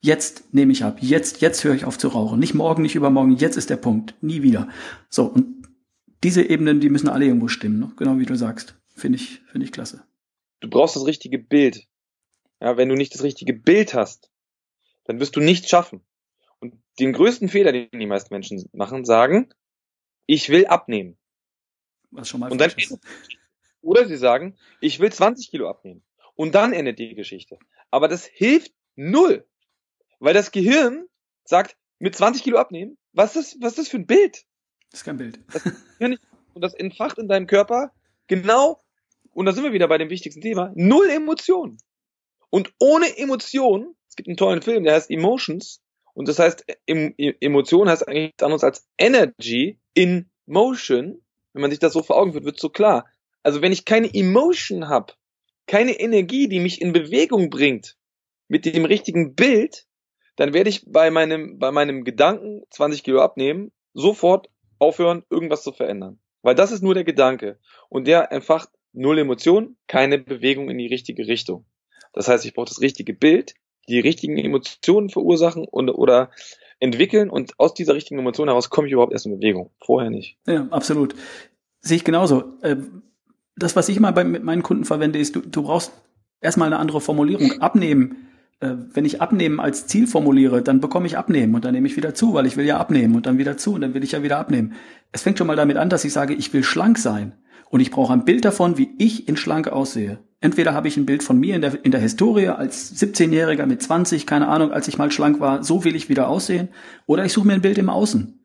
jetzt 0.00 0.52
nehme 0.52 0.72
ich 0.72 0.84
ab, 0.84 0.98
jetzt, 1.00 1.40
jetzt 1.40 1.64
höre 1.64 1.74
ich 1.74 1.84
auf 1.84 1.98
zu 1.98 2.08
rauchen. 2.08 2.38
Nicht 2.38 2.54
morgen, 2.54 2.82
nicht 2.82 2.94
übermorgen, 2.94 3.36
jetzt 3.36 3.56
ist 3.56 3.70
der 3.70 3.76
Punkt. 3.76 4.14
Nie 4.20 4.42
wieder. 4.42 4.68
So, 5.08 5.26
und 5.26 5.68
diese 6.22 6.42
Ebenen, 6.42 6.80
die 6.80 6.90
müssen 6.90 7.08
alle 7.08 7.26
irgendwo 7.26 7.48
stimmen, 7.48 7.78
ne? 7.78 7.92
genau 7.96 8.18
wie 8.18 8.26
du 8.26 8.34
sagst. 8.34 8.76
Finde 8.94 9.16
ich, 9.16 9.40
finde 9.46 9.64
ich 9.64 9.72
klasse. 9.72 10.04
Du 10.60 10.68
brauchst 10.68 10.96
das 10.96 11.06
richtige 11.06 11.38
Bild. 11.38 11.86
Ja, 12.60 12.76
wenn 12.76 12.88
du 12.88 12.94
nicht 12.94 13.14
das 13.14 13.22
richtige 13.22 13.54
Bild 13.54 13.94
hast, 13.94 14.30
dann 15.04 15.18
wirst 15.18 15.36
du 15.36 15.40
nichts 15.40 15.68
schaffen. 15.70 16.02
Und 16.58 16.74
den 16.98 17.14
größten 17.14 17.48
Fehler, 17.48 17.72
den 17.72 17.88
die 17.92 18.06
meisten 18.06 18.34
Menschen 18.34 18.68
machen, 18.72 19.06
sagen, 19.06 19.48
ich 20.26 20.50
will 20.50 20.66
abnehmen. 20.66 21.16
Was 22.10 22.28
schon 22.28 22.40
mal 22.40 22.52
und 22.52 22.60
dann, 22.60 22.70
ist. 22.70 22.98
Oder 23.80 24.06
sie 24.06 24.18
sagen, 24.18 24.56
ich 24.80 25.00
will 25.00 25.10
20 25.10 25.50
Kilo 25.50 25.70
abnehmen. 25.70 26.02
Und 26.34 26.54
dann 26.54 26.74
endet 26.74 26.98
die 26.98 27.14
Geschichte. 27.14 27.58
Aber 27.90 28.08
das 28.08 28.26
hilft 28.26 28.72
null. 28.94 29.46
Weil 30.20 30.34
das 30.34 30.52
Gehirn 30.52 31.06
sagt, 31.44 31.76
mit 31.98 32.14
20 32.14 32.44
Kilo 32.44 32.58
abnehmen, 32.58 32.96
was 33.12 33.36
ist, 33.36 33.56
was 33.60 33.72
ist 33.72 33.78
das 33.78 33.88
für 33.88 33.98
ein 33.98 34.06
Bild? 34.06 34.44
Das 34.90 35.00
ist 35.00 35.04
kein 35.04 35.16
Bild. 35.16 35.40
Das, 35.52 35.64
und 36.54 36.62
das 36.62 36.74
entfacht 36.74 37.18
in 37.18 37.28
deinem 37.28 37.46
Körper 37.46 37.92
genau, 38.26 38.80
und 39.32 39.46
da 39.46 39.52
sind 39.52 39.64
wir 39.64 39.72
wieder 39.72 39.88
bei 39.88 39.98
dem 39.98 40.10
wichtigsten 40.10 40.40
Thema, 40.40 40.72
null 40.74 41.08
Emotionen. 41.10 41.78
Und 42.50 42.72
ohne 42.78 43.16
Emotionen, 43.18 43.96
es 44.08 44.16
gibt 44.16 44.28
einen 44.28 44.36
tollen 44.36 44.62
Film, 44.62 44.84
der 44.84 44.94
heißt 44.94 45.10
Emotions, 45.10 45.80
und 46.12 46.28
das 46.28 46.38
heißt, 46.38 46.64
Emotion 46.86 47.88
heißt 47.88 48.06
eigentlich 48.06 48.24
nichts 48.24 48.42
anderes 48.42 48.64
als 48.64 48.86
Energy 48.98 49.78
in 49.94 50.28
Motion. 50.46 51.22
Wenn 51.52 51.62
man 51.62 51.70
sich 51.70 51.80
das 51.80 51.92
so 51.92 52.02
vor 52.02 52.16
Augen 52.16 52.32
führt, 52.32 52.44
wird 52.44 52.60
so 52.60 52.68
klar. 52.68 53.06
Also 53.42 53.62
wenn 53.62 53.72
ich 53.72 53.84
keine 53.84 54.12
Emotion 54.12 54.88
habe, 54.88 55.14
keine 55.66 55.98
Energie, 55.98 56.48
die 56.48 56.60
mich 56.60 56.80
in 56.80 56.92
Bewegung 56.92 57.48
bringt, 57.48 57.96
mit 58.48 58.64
dem 58.64 58.84
richtigen 58.84 59.34
Bild, 59.34 59.86
dann 60.40 60.54
werde 60.54 60.70
ich 60.70 60.90
bei 60.90 61.10
meinem, 61.10 61.58
bei 61.58 61.70
meinem 61.70 62.02
Gedanken 62.02 62.62
20 62.70 63.04
Kilo 63.04 63.20
abnehmen, 63.20 63.72
sofort 63.92 64.48
aufhören, 64.78 65.22
irgendwas 65.28 65.62
zu 65.62 65.70
verändern. 65.70 66.18
Weil 66.40 66.54
das 66.54 66.72
ist 66.72 66.82
nur 66.82 66.94
der 66.94 67.04
Gedanke. 67.04 67.58
Und 67.90 68.06
der 68.06 68.32
entfacht 68.32 68.70
null 68.94 69.18
Emotionen, 69.18 69.76
keine 69.86 70.16
Bewegung 70.16 70.70
in 70.70 70.78
die 70.78 70.86
richtige 70.86 71.26
Richtung. 71.26 71.66
Das 72.14 72.26
heißt, 72.26 72.46
ich 72.46 72.54
brauche 72.54 72.70
das 72.70 72.80
richtige 72.80 73.12
Bild, 73.12 73.52
die 73.86 74.00
richtigen 74.00 74.38
Emotionen 74.38 75.10
verursachen 75.10 75.66
und, 75.70 75.90
oder 75.90 76.30
entwickeln 76.78 77.28
und 77.28 77.52
aus 77.60 77.74
dieser 77.74 77.94
richtigen 77.94 78.18
Emotion 78.18 78.48
heraus 78.48 78.70
komme 78.70 78.88
ich 78.88 78.94
überhaupt 78.94 79.12
erst 79.12 79.26
in 79.26 79.38
Bewegung. 79.38 79.70
Vorher 79.84 80.08
nicht. 80.08 80.38
Ja, 80.46 80.66
absolut. 80.70 81.14
Sehe 81.82 81.98
ich 81.98 82.04
genauso. 82.04 82.44
Äh, 82.62 82.76
das, 83.56 83.76
was 83.76 83.90
ich 83.90 84.00
mal 84.00 84.14
bei, 84.14 84.24
mit 84.24 84.42
meinen 84.42 84.62
Kunden 84.62 84.86
verwende, 84.86 85.18
ist, 85.18 85.36
du, 85.36 85.40
du 85.40 85.64
brauchst 85.64 85.92
erstmal 86.40 86.68
eine 86.68 86.78
andere 86.78 87.02
Formulierung. 87.02 87.60
Abnehmen. 87.60 88.29
Äh, 88.60 88.74
wenn 88.92 89.06
ich 89.06 89.20
abnehmen 89.22 89.58
als 89.58 89.86
Ziel 89.86 90.06
formuliere, 90.06 90.62
dann 90.62 90.80
bekomme 90.80 91.06
ich 91.06 91.16
abnehmen 91.16 91.54
und 91.54 91.64
dann 91.64 91.72
nehme 91.72 91.86
ich 91.86 91.96
wieder 91.96 92.14
zu, 92.14 92.34
weil 92.34 92.46
ich 92.46 92.56
will 92.56 92.66
ja 92.66 92.78
abnehmen 92.78 93.14
und 93.14 93.26
dann 93.26 93.38
wieder 93.38 93.56
zu 93.56 93.74
und 93.74 93.80
dann 93.80 93.94
will 93.94 94.04
ich 94.04 94.12
ja 94.12 94.22
wieder 94.22 94.38
abnehmen. 94.38 94.74
Es 95.12 95.22
fängt 95.22 95.38
schon 95.38 95.46
mal 95.46 95.56
damit 95.56 95.78
an, 95.78 95.88
dass 95.88 96.04
ich 96.04 96.12
sage, 96.12 96.34
ich 96.34 96.52
will 96.52 96.62
schlank 96.62 96.98
sein 96.98 97.32
und 97.70 97.80
ich 97.80 97.90
brauche 97.90 98.12
ein 98.12 98.26
Bild 98.26 98.44
davon, 98.44 98.76
wie 98.76 98.90
ich 98.98 99.28
in 99.28 99.38
schlank 99.38 99.68
aussehe. 99.68 100.18
Entweder 100.42 100.74
habe 100.74 100.88
ich 100.88 100.96
ein 100.96 101.06
Bild 101.06 101.22
von 101.22 101.38
mir 101.38 101.54
in 101.54 101.62
der, 101.62 101.84
in 101.84 101.90
der 101.90 102.00
Historie 102.00 102.48
als 102.48 102.94
17-Jähriger 103.00 103.66
mit 103.66 103.82
20, 103.82 104.26
keine 104.26 104.48
Ahnung, 104.48 104.72
als 104.72 104.88
ich 104.88 104.98
mal 104.98 105.10
schlank 105.10 105.40
war, 105.40 105.62
so 105.62 105.84
will 105.84 105.94
ich 105.94 106.08
wieder 106.08 106.28
aussehen, 106.28 106.68
oder 107.06 107.24
ich 107.24 107.32
suche 107.32 107.46
mir 107.46 107.54
ein 107.54 107.62
Bild 107.62 107.78
im 107.78 107.90
Außen. 107.90 108.39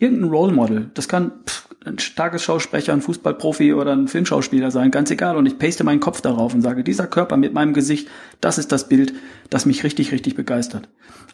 Irgendein 0.00 0.30
Role 0.30 0.52
Model. 0.52 0.90
Das 0.94 1.08
kann 1.08 1.32
pff, 1.46 1.68
ein 1.84 1.96
Tagesschausprecher, 1.96 2.92
ein 2.92 3.00
Fußballprofi 3.00 3.72
oder 3.74 3.92
ein 3.92 4.08
Filmschauspieler 4.08 4.70
sein, 4.70 4.90
ganz 4.90 5.10
egal. 5.10 5.36
Und 5.36 5.46
ich 5.46 5.58
paste 5.58 5.84
meinen 5.84 6.00
Kopf 6.00 6.20
darauf 6.20 6.54
und 6.54 6.62
sage, 6.62 6.82
dieser 6.82 7.06
Körper 7.06 7.36
mit 7.36 7.54
meinem 7.54 7.72
Gesicht, 7.72 8.08
das 8.40 8.58
ist 8.58 8.72
das 8.72 8.88
Bild, 8.88 9.14
das 9.48 9.66
mich 9.66 9.84
richtig, 9.84 10.12
richtig 10.12 10.34
begeistert. 10.34 10.88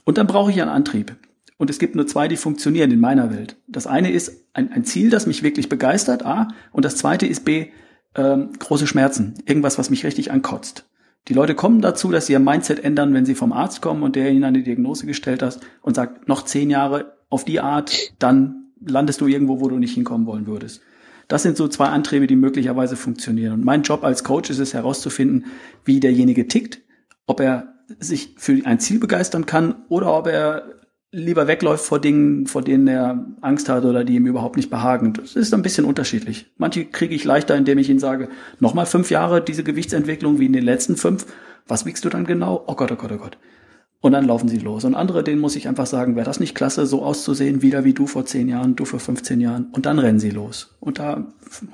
Und 0.05 0.19
dann 0.19 0.27
brauche 0.27 0.51
ich 0.51 0.61
einen 0.61 0.71
Antrieb. 0.71 1.17
Und 1.59 1.71
es 1.71 1.79
gibt 1.79 1.97
nur 1.97 2.07
zwei, 2.07 2.29
die 2.29 2.37
funktionieren 2.37 2.91
in 2.91 3.01
meiner 3.01 3.31
Welt. 3.31 3.57
Das 3.67 3.87
eine 3.87 4.11
ist 4.11 4.45
ein, 4.53 4.71
ein 4.73 4.85
Ziel, 4.85 5.11
das 5.11 5.27
mich 5.27 5.43
wirklich 5.43 5.69
begeistert, 5.69 6.25
A. 6.25 6.49
Und 6.71 6.85
das 6.85 6.97
zweite 6.97 7.27
ist 7.27 7.45
B, 7.45 7.69
ähm, 8.15 8.51
große 8.59 8.87
Schmerzen. 8.87 9.35
Irgendwas, 9.47 9.79
was 9.79 9.91
mich 9.91 10.05
richtig 10.05 10.31
ankotzt. 10.31 10.85
Die 11.29 11.35
Leute 11.35 11.55
kommen 11.55 11.81
dazu, 11.81 12.13
dass 12.13 12.27
sie 12.27 12.35
ihr 12.35 12.39
Mindset 12.39 12.85
ändern, 12.85 13.15
wenn 13.15 13.27
sie 13.27 13.35
vom 13.35 13.53
Arzt 13.53 13.81
kommen 13.81 14.03
und 14.03 14.15
der 14.15 14.31
ihnen 14.31 14.45
eine 14.45 14.63
Diagnose 14.63 15.07
gestellt 15.07 15.43
hat 15.43 15.59
und 15.83 15.97
sagt, 15.97 16.29
noch 16.29 16.45
zehn 16.45 16.71
Jahre 16.71 17.16
auf 17.29 17.45
die 17.45 17.61
Art, 17.61 18.13
dann 18.19 18.71
landest 18.85 19.21
du 19.21 19.27
irgendwo, 19.27 19.61
wo 19.61 19.69
du 19.69 19.79
nicht 19.79 19.95
hinkommen 19.95 20.27
wollen 20.27 20.47
würdest. 20.47 20.81
Das 21.29 21.43
sind 21.43 21.57
so 21.57 21.67
zwei 21.69 21.87
Antriebe, 21.87 22.27
die 22.27 22.37
möglicherweise 22.37 22.97
funktionieren. 22.97 23.55
Und 23.55 23.65
mein 23.65 23.83
Job 23.83 24.05
als 24.05 24.23
Coach 24.23 24.51
ist 24.51 24.61
es 24.61 24.75
herauszufinden, 24.75 25.47
wie 25.85 25.99
derjenige 25.99 26.47
tickt, 26.47 26.81
ob 27.27 27.41
er 27.41 27.75
sich 27.99 28.35
für 28.39 28.65
ein 28.65 28.81
Ziel 28.81 28.99
begeistern 28.99 29.47
kann 29.47 29.75
oder 29.89 30.17
ob 30.17 30.27
er 30.29 30.77
lieber 31.13 31.47
wegläuft 31.47 31.85
vor 31.85 32.01
Dingen, 32.01 32.47
vor 32.47 32.63
denen 32.63 32.87
er 32.89 33.27
Angst 33.41 33.69
hat 33.69 33.85
oder 33.85 34.05
die 34.05 34.17
ihm 34.17 34.27
überhaupt 34.27 34.57
nicht 34.57 34.71
behagen. 34.71 35.15
Das 35.15 35.35
ist 35.35 35.55
ein 35.55 35.63
bisschen 35.63 35.85
unterschiedlich. 35.85 36.53
Manche 36.59 36.85
kriege 36.85 37.15
ich 37.15 37.25
leichter, 37.25 37.57
indem 37.57 37.79
ich 37.79 37.89
ihnen 37.89 37.99
sage, 37.99 38.29
nochmal 38.61 38.87
fünf 38.87 39.11
Jahre 39.11 39.41
diese 39.43 39.65
Gewichtsentwicklung 39.65 40.39
wie 40.39 40.47
in 40.47 40.53
den 40.53 40.65
letzten 40.65 40.97
fünf. 40.97 41.27
Was 41.67 41.87
wiegst 41.87 42.05
du 42.05 42.09
dann 42.09 42.27
genau? 42.27 42.63
Oh 42.67 42.75
Gott, 42.75 42.93
oh 42.93 42.97
Gott, 42.97 43.13
oh 43.13 43.19
Gott. 43.19 43.39
Und 44.01 44.13
dann 44.13 44.27
laufen 44.27 44.49
sie 44.49 44.59
los. 44.59 44.85
Und 44.85 44.95
andere, 44.95 45.25
denen 45.25 45.41
muss 45.41 45.57
ich 45.57 45.69
einfach 45.69 45.87
sagen, 45.87 46.17
wäre 46.17 46.27
das 46.27 46.39
nicht 46.39 46.55
klasse, 46.55 46.87
so 46.87 47.03
auszusehen, 47.03 47.63
wieder 47.63 47.85
wie 47.85 47.95
du 47.95 48.07
vor 48.07 48.27
zehn 48.27 48.49
Jahren, 48.49 48.77
du 48.77 48.85
vor 48.85 49.01
15 49.01 49.41
Jahren. 49.41 49.69
Und 49.73 49.87
dann 49.87 49.99
rennen 49.99 50.21
sie 50.21 50.31
los. 50.31 50.77
Und 50.81 50.99
da 50.99 51.27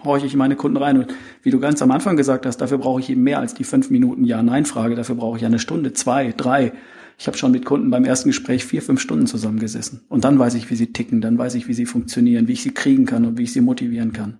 horche 0.05 0.27
ich 0.27 0.37
meine 0.37 0.57
Kunden 0.57 0.77
rein. 0.77 0.99
Und 0.99 1.15
wie 1.43 1.51
du 1.51 1.59
ganz 1.59 1.83
am 1.83 1.91
Anfang 1.91 2.17
gesagt 2.17 2.47
hast, 2.47 2.59
dafür 2.59 2.79
brauche 2.79 3.01
ich 3.01 3.11
eben 3.11 3.23
mehr 3.23 3.41
als 3.41 3.55
die 3.55 3.65
fünf 3.65 3.91
Minuten 3.91 4.25
Ja-Nein-Frage. 4.25 4.95
Dafür 4.95 5.17
brauche 5.17 5.37
ich 5.37 5.45
eine 5.45 5.59
Stunde, 5.59 5.93
zwei, 5.93 6.33
drei. 6.35 6.73
Ich 7.19 7.27
habe 7.27 7.37
schon 7.37 7.53
mit 7.53 7.65
Kunden 7.65 7.91
beim 7.91 8.05
ersten 8.05 8.31
Gespräch 8.31 8.65
vier, 8.65 8.83
fünf 8.83 9.01
Stunden 9.01 9.27
zusammengesessen. 9.27 10.01
Und 10.09 10.25
dann 10.25 10.39
weiß 10.39 10.55
ich, 10.55 10.71
wie 10.71 10.77
sie 10.77 10.93
ticken, 10.93 11.21
dann 11.21 11.39
weiß 11.39 11.55
ich, 11.55 11.69
wie 11.69 11.75
sie 11.75 11.87
funktionieren, 11.87 12.49
wie 12.49 12.53
ich 12.53 12.63
sie 12.63 12.73
kriegen 12.73 13.05
kann 13.05 13.27
und 13.27 13.37
wie 13.37 13.43
ich 13.43 13.53
sie 13.53 13.61
motivieren 13.61 14.13
kann. 14.13 14.39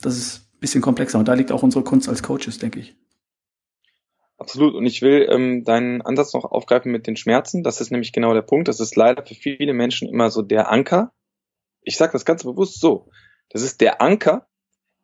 Das 0.00 0.16
ist 0.16 0.42
ein 0.54 0.60
bisschen 0.60 0.82
komplexer. 0.82 1.18
Und 1.18 1.28
da 1.28 1.34
liegt 1.34 1.52
auch 1.52 1.62
unsere 1.62 1.84
Kunst 1.84 2.08
als 2.08 2.22
Coaches, 2.22 2.58
denke 2.58 2.80
ich. 2.80 2.96
Absolut. 4.40 4.74
Und 4.74 4.86
ich 4.86 5.02
will 5.02 5.28
ähm, 5.30 5.64
deinen 5.64 6.00
Ansatz 6.00 6.32
noch 6.32 6.46
aufgreifen 6.46 6.90
mit 6.90 7.06
den 7.06 7.16
Schmerzen. 7.16 7.62
Das 7.62 7.82
ist 7.82 7.90
nämlich 7.90 8.10
genau 8.10 8.32
der 8.32 8.40
Punkt. 8.40 8.68
Das 8.68 8.80
ist 8.80 8.96
leider 8.96 9.24
für 9.24 9.34
viele 9.34 9.74
Menschen 9.74 10.08
immer 10.08 10.30
so 10.30 10.40
der 10.40 10.72
Anker. 10.72 11.12
Ich 11.82 11.98
sage 11.98 12.12
das 12.12 12.24
ganz 12.24 12.42
bewusst 12.42 12.80
so. 12.80 13.10
Das 13.50 13.60
ist 13.60 13.82
der 13.82 14.00
Anker, 14.00 14.46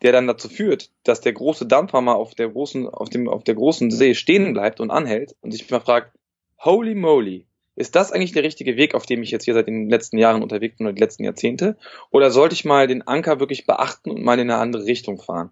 der 0.00 0.12
dann 0.12 0.26
dazu 0.26 0.48
führt, 0.48 0.90
dass 1.04 1.20
der 1.20 1.34
große 1.34 1.66
Dampfer 1.66 2.00
mal 2.00 2.14
auf 2.14 2.34
der 2.34 2.48
großen, 2.48 2.88
auf 2.88 3.10
dem, 3.10 3.28
auf 3.28 3.44
der 3.44 3.56
großen 3.56 3.90
See 3.90 4.14
stehen 4.14 4.54
bleibt 4.54 4.80
und 4.80 4.90
anhält 4.90 5.36
und 5.42 5.50
sich 5.50 5.70
mal 5.70 5.80
fragt, 5.80 6.16
holy 6.58 6.94
moly, 6.94 7.46
ist 7.74 7.94
das 7.94 8.12
eigentlich 8.12 8.32
der 8.32 8.42
richtige 8.42 8.78
Weg, 8.78 8.94
auf 8.94 9.04
dem 9.04 9.22
ich 9.22 9.30
jetzt 9.30 9.44
hier 9.44 9.52
seit 9.52 9.66
den 9.66 9.90
letzten 9.90 10.16
Jahren 10.16 10.42
unterwegs 10.42 10.78
bin 10.78 10.86
oder 10.86 10.94
die 10.94 11.02
letzten 11.02 11.24
Jahrzehnte? 11.24 11.76
Oder 12.10 12.30
sollte 12.30 12.54
ich 12.54 12.64
mal 12.64 12.86
den 12.86 13.06
Anker 13.06 13.38
wirklich 13.38 13.66
beachten 13.66 14.10
und 14.10 14.24
mal 14.24 14.38
in 14.38 14.50
eine 14.50 14.60
andere 14.60 14.86
Richtung 14.86 15.20
fahren? 15.20 15.50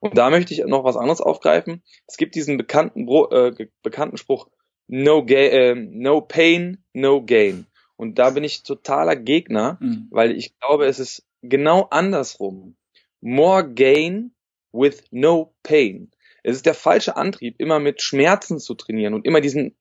Und 0.00 0.18
da 0.18 0.30
möchte 0.30 0.52
ich 0.54 0.64
noch 0.64 0.84
was 0.84 0.96
anderes 0.96 1.20
aufgreifen. 1.20 1.82
Es 2.06 2.16
gibt 2.16 2.34
diesen 2.34 2.56
bekannten, 2.56 3.08
äh, 3.08 3.68
bekannten 3.82 4.16
Spruch, 4.16 4.48
no, 4.86 5.24
äh, 5.26 5.74
no 5.74 6.20
pain, 6.20 6.84
no 6.92 7.24
gain. 7.24 7.66
Und 7.96 8.18
da 8.18 8.30
bin 8.30 8.44
ich 8.44 8.62
totaler 8.62 9.16
Gegner, 9.16 9.78
mhm. 9.80 10.08
weil 10.10 10.32
ich 10.32 10.58
glaube, 10.58 10.86
es 10.86 10.98
ist 10.98 11.26
genau 11.42 11.86
andersrum. 11.90 12.76
More 13.20 13.72
gain 13.72 14.32
with 14.72 15.04
no 15.10 15.54
pain. 15.62 16.10
Es 16.42 16.56
ist 16.56 16.66
der 16.66 16.74
falsche 16.74 17.16
Antrieb, 17.16 17.56
immer 17.58 17.80
mit 17.80 18.02
Schmerzen 18.02 18.60
zu 18.60 18.74
trainieren 18.74 19.14
und 19.14 19.26
immer 19.26 19.40
diesen 19.40 19.76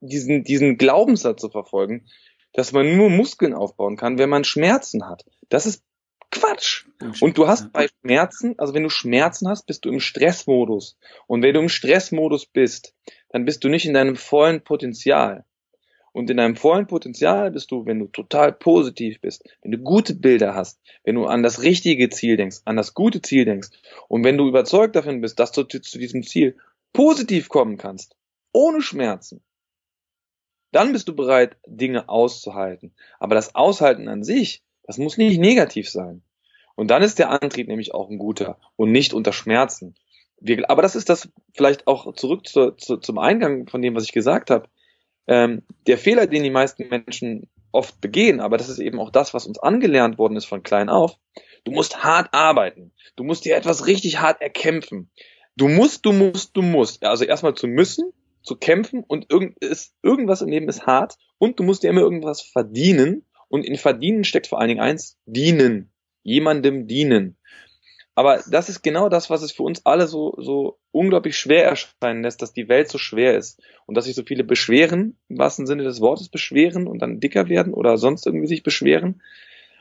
diesen, 0.00 0.44
diesen 0.44 0.76
Glaubenssatz 0.76 1.40
zu 1.40 1.50
verfolgen, 1.50 2.06
dass 2.52 2.72
man 2.72 2.96
nur 2.96 3.10
Muskeln 3.10 3.54
aufbauen 3.54 3.96
kann, 3.96 4.18
wenn 4.18 4.30
man 4.30 4.44
Schmerzen 4.44 5.06
hat. 5.06 5.24
Das 5.48 5.66
ist 5.66 5.84
Quatsch. 6.30 6.84
Und 7.20 7.38
du 7.38 7.48
hast 7.48 7.72
bei 7.72 7.88
Schmerzen, 8.00 8.58
also 8.58 8.74
wenn 8.74 8.82
du 8.82 8.90
Schmerzen 8.90 9.48
hast, 9.48 9.66
bist 9.66 9.84
du 9.84 9.88
im 9.88 10.00
Stressmodus. 10.00 10.96
Und 11.26 11.42
wenn 11.42 11.54
du 11.54 11.60
im 11.60 11.68
Stressmodus 11.68 12.46
bist, 12.46 12.94
dann 13.30 13.44
bist 13.44 13.64
du 13.64 13.68
nicht 13.68 13.86
in 13.86 13.94
deinem 13.94 14.16
vollen 14.16 14.62
Potenzial. 14.62 15.44
Und 16.12 16.30
in 16.30 16.38
deinem 16.38 16.56
vollen 16.56 16.86
Potenzial 16.86 17.50
bist 17.50 17.70
du, 17.70 17.86
wenn 17.86 17.98
du 17.98 18.06
total 18.06 18.52
positiv 18.52 19.20
bist, 19.20 19.44
wenn 19.62 19.70
du 19.70 19.78
gute 19.78 20.14
Bilder 20.14 20.54
hast, 20.54 20.80
wenn 21.04 21.14
du 21.14 21.26
an 21.26 21.42
das 21.42 21.62
richtige 21.62 22.08
Ziel 22.08 22.36
denkst, 22.36 22.58
an 22.64 22.76
das 22.76 22.94
gute 22.94 23.22
Ziel 23.22 23.44
denkst 23.44 23.68
und 24.08 24.24
wenn 24.24 24.38
du 24.38 24.48
überzeugt 24.48 24.96
davon 24.96 25.20
bist, 25.20 25.38
dass 25.38 25.52
du 25.52 25.64
zu 25.64 25.98
diesem 25.98 26.22
Ziel 26.24 26.56
positiv 26.92 27.48
kommen 27.48 27.76
kannst, 27.76 28.16
ohne 28.52 28.80
Schmerzen, 28.80 29.42
dann 30.72 30.92
bist 30.92 31.08
du 31.08 31.14
bereit, 31.14 31.56
Dinge 31.66 32.08
auszuhalten. 32.08 32.92
Aber 33.18 33.34
das 33.34 33.54
Aushalten 33.54 34.08
an 34.08 34.22
sich, 34.22 34.62
das 34.88 34.98
muss 34.98 35.18
nicht 35.18 35.38
negativ 35.38 35.88
sein. 35.88 36.22
Und 36.74 36.90
dann 36.90 37.02
ist 37.02 37.18
der 37.18 37.30
Antrieb 37.30 37.68
nämlich 37.68 37.94
auch 37.94 38.08
ein 38.08 38.18
guter 38.18 38.58
und 38.76 38.90
nicht 38.90 39.12
unter 39.12 39.32
Schmerzen. 39.32 39.94
Wir, 40.40 40.68
aber 40.70 40.80
das 40.80 40.96
ist 40.96 41.10
das 41.10 41.28
vielleicht 41.52 41.86
auch 41.86 42.14
zurück 42.14 42.46
zu, 42.46 42.72
zu, 42.72 42.96
zum 42.96 43.18
Eingang 43.18 43.68
von 43.68 43.82
dem, 43.82 43.94
was 43.94 44.04
ich 44.04 44.12
gesagt 44.12 44.50
habe. 44.50 44.68
Ähm, 45.26 45.62
der 45.86 45.98
Fehler, 45.98 46.26
den 46.26 46.42
die 46.42 46.50
meisten 46.50 46.88
Menschen 46.88 47.48
oft 47.70 48.00
begehen, 48.00 48.40
aber 48.40 48.56
das 48.56 48.70
ist 48.70 48.78
eben 48.78 48.98
auch 48.98 49.10
das, 49.10 49.34
was 49.34 49.46
uns 49.46 49.58
angelernt 49.58 50.16
worden 50.16 50.36
ist 50.36 50.46
von 50.46 50.62
klein 50.62 50.88
auf. 50.88 51.18
Du 51.64 51.72
musst 51.72 52.02
hart 52.02 52.32
arbeiten. 52.32 52.92
Du 53.14 53.24
musst 53.24 53.44
dir 53.44 53.56
etwas 53.56 53.86
richtig 53.86 54.20
hart 54.20 54.40
erkämpfen. 54.40 55.10
Du 55.54 55.68
musst, 55.68 56.06
du 56.06 56.12
musst, 56.12 56.56
du 56.56 56.62
musst. 56.62 57.04
Also 57.04 57.24
erstmal 57.24 57.54
zu 57.54 57.66
müssen 57.66 58.14
zu 58.42 58.56
kämpfen 58.56 59.04
und 59.06 59.26
irgend, 59.30 59.58
ist, 59.58 59.94
irgendwas 60.02 60.40
im 60.40 60.48
Leben 60.48 60.68
ist 60.68 60.86
hart 60.86 61.18
und 61.36 61.60
du 61.60 61.62
musst 61.62 61.82
dir 61.82 61.90
immer 61.90 62.00
irgendwas 62.00 62.40
verdienen 62.40 63.26
und 63.48 63.64
in 63.64 63.76
Verdienen 63.76 64.24
steckt 64.24 64.46
vor 64.46 64.58
allen 64.58 64.68
Dingen 64.68 64.80
eins, 64.80 65.18
dienen. 65.26 65.90
Jemandem 66.22 66.86
dienen. 66.86 67.36
Aber 68.14 68.42
das 68.50 68.68
ist 68.68 68.82
genau 68.82 69.08
das, 69.08 69.30
was 69.30 69.42
es 69.42 69.52
für 69.52 69.62
uns 69.62 69.86
alle 69.86 70.08
so, 70.08 70.34
so 70.38 70.78
unglaublich 70.90 71.38
schwer 71.38 71.64
erscheinen 71.64 72.24
lässt, 72.24 72.42
dass 72.42 72.52
die 72.52 72.68
Welt 72.68 72.88
so 72.88 72.98
schwer 72.98 73.36
ist 73.36 73.62
und 73.86 73.96
dass 73.96 74.06
sich 74.06 74.16
so 74.16 74.24
viele 74.24 74.42
beschweren, 74.42 75.16
im 75.28 75.38
wahrsten 75.38 75.68
Sinne 75.68 75.84
des 75.84 76.00
Wortes 76.00 76.28
beschweren 76.28 76.88
und 76.88 76.98
dann 76.98 77.20
dicker 77.20 77.48
werden 77.48 77.72
oder 77.72 77.96
sonst 77.96 78.26
irgendwie 78.26 78.48
sich 78.48 78.64
beschweren 78.64 79.22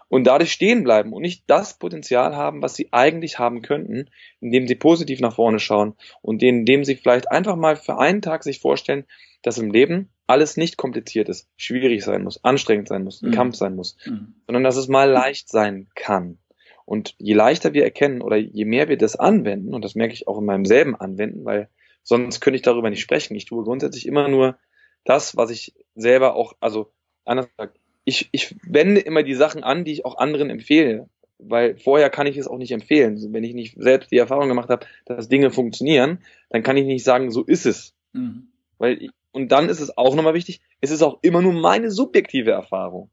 und 0.08 0.26
dadurch 0.26 0.52
stehen 0.52 0.84
bleiben 0.84 1.14
und 1.14 1.24
nicht 1.24 1.46
das 1.48 1.80
Potenzial 1.80 2.36
haben, 2.36 2.62
was 2.62 2.76
sie 2.76 2.90
eigentlich 2.92 3.40
haben 3.40 3.64
könnten, 3.64 4.10
indem 4.40 4.68
sie 4.68 4.76
positiv 4.76 5.20
nach 5.20 5.36
vorne 5.36 5.60
schauen 5.60 5.96
und 6.22 6.44
indem 6.44 6.84
sie 6.84 6.96
vielleicht 6.96 7.32
einfach 7.32 7.56
mal 7.56 7.76
für 7.76 7.98
einen 7.98 8.22
Tag 8.22 8.44
sich 8.44 8.60
vorstellen, 8.60 9.06
dass 9.42 9.58
im 9.58 9.72
Leben 9.72 10.10
alles 10.28 10.58
nicht 10.58 10.78
kompliziert 10.78 11.30
ist, 11.30 11.50
schwierig 11.56 12.04
sein 12.04 12.24
muss, 12.24 12.44
anstrengend 12.44 12.88
sein 12.88 13.04
muss, 13.04 13.22
ein 13.22 13.30
mhm. 13.30 13.34
Kampf 13.34 13.56
sein 13.56 13.76
muss, 13.76 13.98
mhm. 14.06 14.36
sondern 14.46 14.64
dass 14.64 14.76
es 14.76 14.88
mal 14.88 15.10
leicht 15.10 15.50
sein 15.50 15.88
kann. 15.96 16.38
Und 16.86 17.16
je 17.18 17.34
leichter 17.34 17.74
wir 17.74 17.84
erkennen 17.84 18.22
oder 18.22 18.38
je 18.38 18.66
mehr 18.66 18.88
wir 18.88 18.98
das 18.98 19.16
anwenden, 19.16 19.74
und 19.74 19.84
das 19.84 19.96
merke 19.96 20.14
ich 20.14 20.28
auch 20.28 20.38
in 20.38 20.46
meinem 20.46 20.66
selben 20.66 20.96
Anwenden, 20.96 21.44
weil 21.44 21.70
sonst 22.04 22.40
könnte 22.40 22.56
ich 22.56 22.62
darüber 22.62 22.90
nicht 22.90 23.02
sprechen. 23.02 23.36
Ich 23.36 23.46
tue 23.46 23.64
grundsätzlich 23.64 24.06
immer 24.06 24.30
nur 24.30 24.58
das, 25.04 25.36
was 25.36 25.50
ich 25.50 25.74
selber 25.96 26.36
auch, 26.36 26.54
also 26.60 26.92
anders 27.26 27.50
gesagt, 27.50 27.78
ich, 28.06 28.30
ich 28.32 28.56
wende 28.64 29.02
immer 29.02 29.24
die 29.24 29.34
Sachen 29.34 29.64
an, 29.64 29.84
die 29.84 29.92
ich 29.92 30.06
auch 30.06 30.18
anderen 30.18 30.50
empfehle. 30.50 31.10
Weil 31.40 31.78
vorher 31.78 32.10
kann 32.10 32.26
ich 32.26 32.38
es 32.38 32.48
auch 32.48 32.58
nicht 32.58 32.72
empfehlen. 32.72 33.22
Wenn 33.32 33.44
ich 33.44 33.54
nicht 33.54 33.76
selbst 33.78 34.12
die 34.12 34.18
Erfahrung 34.18 34.48
gemacht 34.48 34.70
habe, 34.70 34.88
dass 35.06 35.30
Dinge 35.30 35.52
funktionieren, 35.52 36.20
dann 36.50 36.64
kann 36.64 36.78
ich 36.78 36.86
nicht 36.86 37.04
sagen, 37.04 37.30
so 37.32 37.44
ist 37.44 37.66
es. 37.66 37.94
Mhm. 38.14 38.48
Weil 38.78 39.04
ich, 39.04 39.12
und 39.38 39.50
dann 39.50 39.70
ist 39.70 39.82
es 39.82 39.96
auch 40.00 40.16
nochmal 40.16 40.34
wichtig, 40.34 40.62
es 40.82 40.90
ist 40.90 41.04
auch 41.04 41.20
immer 41.22 41.44
nur 41.44 41.54
meine 41.54 41.92
subjektive 41.92 42.50
Erfahrung. 42.50 43.12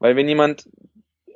Weil 0.00 0.16
wenn 0.16 0.26
jemand 0.26 0.68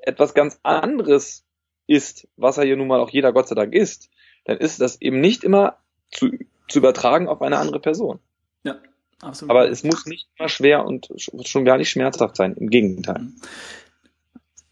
etwas 0.03 0.35
ganz 0.35 0.59
anderes 0.65 1.47
ist, 1.87 2.27
was 2.37 2.59
er 2.59 2.65
hier 2.65 2.77
nun 2.77 2.89
mal 2.89 2.99
auch 2.99 3.11
jeder 3.11 3.33
Gott 3.33 3.47
sei 3.47 3.55
Dank 3.55 3.73
ist, 3.73 4.11
dann 4.47 4.57
ist 4.57 4.81
das 4.81 5.01
eben 5.01 5.21
nicht 5.21 5.45
immer 5.45 5.77
zu, 6.11 6.31
zu 6.69 6.79
übertragen 6.81 7.29
auf 7.29 7.41
eine 7.41 7.59
andere 7.59 7.79
Person. 7.79 8.19
Ja. 8.65 8.79
Absolut. 9.21 9.51
Aber 9.51 9.71
es 9.71 9.85
muss 9.85 10.07
nicht 10.07 10.27
immer 10.37 10.49
schwer 10.49 10.85
und 10.85 11.09
schon 11.17 11.65
gar 11.65 11.79
nicht 11.79 11.91
schmerzhaft 11.91 12.35
sein. 12.35 12.55
Im 12.55 12.69
Gegenteil. 12.69 13.21
Mhm. 13.21 13.37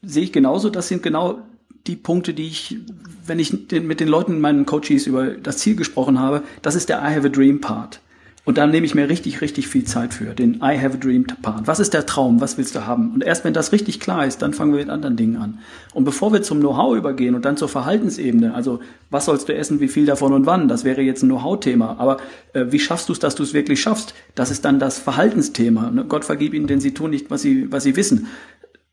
Sehe 0.03 0.25
ich 0.25 0.33
genauso. 0.33 0.69
Das 0.69 0.89
sind 0.89 1.05
genau 1.05 1.43
die 1.87 1.95
Punkte, 1.95 2.35
die 2.35 2.49
ich, 2.49 2.77
wenn 3.25 3.39
ich 3.39 3.53
mit 3.71 4.01
den 4.01 4.09
Leuten, 4.09 4.41
meinen 4.41 4.67
Coaches 4.67 5.07
über 5.07 5.29
das 5.29 5.59
Ziel 5.59 5.77
gesprochen 5.77 6.19
habe, 6.19 6.43
das 6.61 6.75
ist 6.75 6.89
der 6.89 6.99
I 6.99 7.15
have 7.15 7.27
a 7.27 7.31
dream 7.31 7.61
Part. 7.61 8.01
Und 8.49 8.57
dann 8.57 8.71
nehme 8.71 8.87
ich 8.87 8.95
mir 8.95 9.11
richtig, 9.11 9.43
richtig 9.43 9.69
viel 9.69 9.85
Zeit 9.85 10.15
für, 10.15 10.35
den 10.35 10.55
I 10.63 10.81
have 10.81 10.95
a 10.95 10.97
dream 10.97 11.27
Part. 11.27 11.67
Was 11.67 11.81
ist 11.81 11.93
der 11.93 12.07
Traum? 12.07 12.41
Was 12.41 12.57
willst 12.57 12.75
du 12.75 12.87
haben? 12.87 13.13
Und 13.13 13.23
erst 13.23 13.45
wenn 13.45 13.53
das 13.53 13.73
richtig 13.73 14.01
klar 14.01 14.25
ist, 14.25 14.41
dann 14.41 14.55
fangen 14.55 14.73
wir 14.73 14.81
mit 14.81 14.89
anderen 14.89 15.19
Dingen 15.19 15.37
an. 15.37 15.59
Und 15.93 16.05
bevor 16.05 16.33
wir 16.33 16.41
zum 16.41 16.61
Know-how 16.61 16.97
übergehen 16.97 17.35
und 17.35 17.45
dann 17.45 17.59
zur 17.59 17.69
Verhaltensebene, 17.69 18.55
also 18.55 18.81
was 19.11 19.27
sollst 19.27 19.51
du 19.51 19.55
essen, 19.55 19.81
wie 19.81 19.89
viel 19.89 20.07
davon 20.07 20.33
und 20.33 20.47
wann, 20.47 20.67
das 20.67 20.85
wäre 20.85 21.03
jetzt 21.03 21.23
ein 21.23 21.29
Know-how-Thema. 21.29 21.97
Aber 21.99 22.17
äh, 22.55 22.65
wie 22.71 22.79
schaffst 22.79 23.11
du 23.11 23.13
es, 23.13 23.19
dass 23.19 23.35
du 23.35 23.43
es 23.43 23.53
wirklich 23.53 23.83
schaffst? 23.83 24.15
Das 24.35 24.51
ist 24.51 24.65
dann 24.65 24.79
das 24.79 24.99
Verhaltensthema. 24.99 25.91
Ne? 25.91 26.07
Gott 26.09 26.25
vergib 26.25 26.55
ihnen, 26.55 26.69
denn 26.69 26.81
sie 26.81 26.95
tun 26.95 27.11
nicht, 27.11 27.31
was 27.31 27.43
sie, 27.43 27.71
was 27.71 27.83
sie 27.83 27.97
wissen 27.97 28.29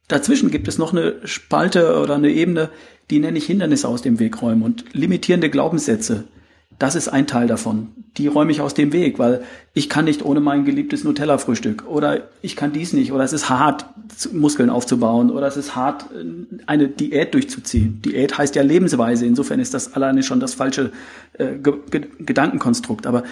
Dazwischen 0.08 0.52
gibt 0.52 0.68
es 0.68 0.78
noch 0.78 0.92
eine 0.92 1.16
Spalte 1.24 2.00
oder 2.00 2.16
eine 2.16 2.30
Ebene, 2.30 2.70
die 3.10 3.20
nenne 3.20 3.38
ich 3.40 3.46
Hindernisse 3.46 3.88
aus 3.88 4.04
dem 4.04 4.20
Weg 4.20 4.42
räumen 4.42 4.62
und 4.62 4.86
limitierende 4.94 5.50
Glaubenssätze. 5.50 6.26
Das 6.78 6.96
ist 6.96 7.08
ein 7.08 7.26
Teil 7.26 7.48
davon. 7.48 7.90
Die 8.18 8.28
räume 8.28 8.52
ich 8.52 8.62
aus 8.62 8.74
dem 8.74 8.92
Weg, 8.92 9.18
weil 9.20 9.44
ich 9.74 9.90
kann 9.90 10.06
nicht 10.06 10.24
ohne 10.24 10.40
mein 10.40 10.66
geliebtes 10.66 11.04
Nutella-Frühstück 11.04 11.86
oder 11.88 12.24
ich 12.42 12.56
kann 12.56 12.74
dies 12.74 12.94
nicht 12.94 13.12
oder 13.12 13.24
es 13.24 13.34
ist 13.34 13.50
hart, 13.50 13.86
Muskeln 14.34 14.70
aufzubauen 14.70 15.32
oder 15.32 15.48
es 15.48 15.58
ist 15.58 15.76
hart, 15.76 16.06
eine 16.66 16.88
Diät 16.88 17.34
durchzuziehen. 17.34 18.02
Diät 18.04 18.38
heißt 18.38 18.56
ja 18.56 18.64
Lebensweise. 18.64 19.26
Insofern 19.26 19.60
ist 19.60 19.74
das 19.74 19.94
alleine 19.94 20.24
schon 20.24 20.40
das 20.40 20.54
falsche 20.54 20.92
äh, 21.34 21.56
Gedankenkonstrukt. 22.20 23.08
Aber 23.08 23.24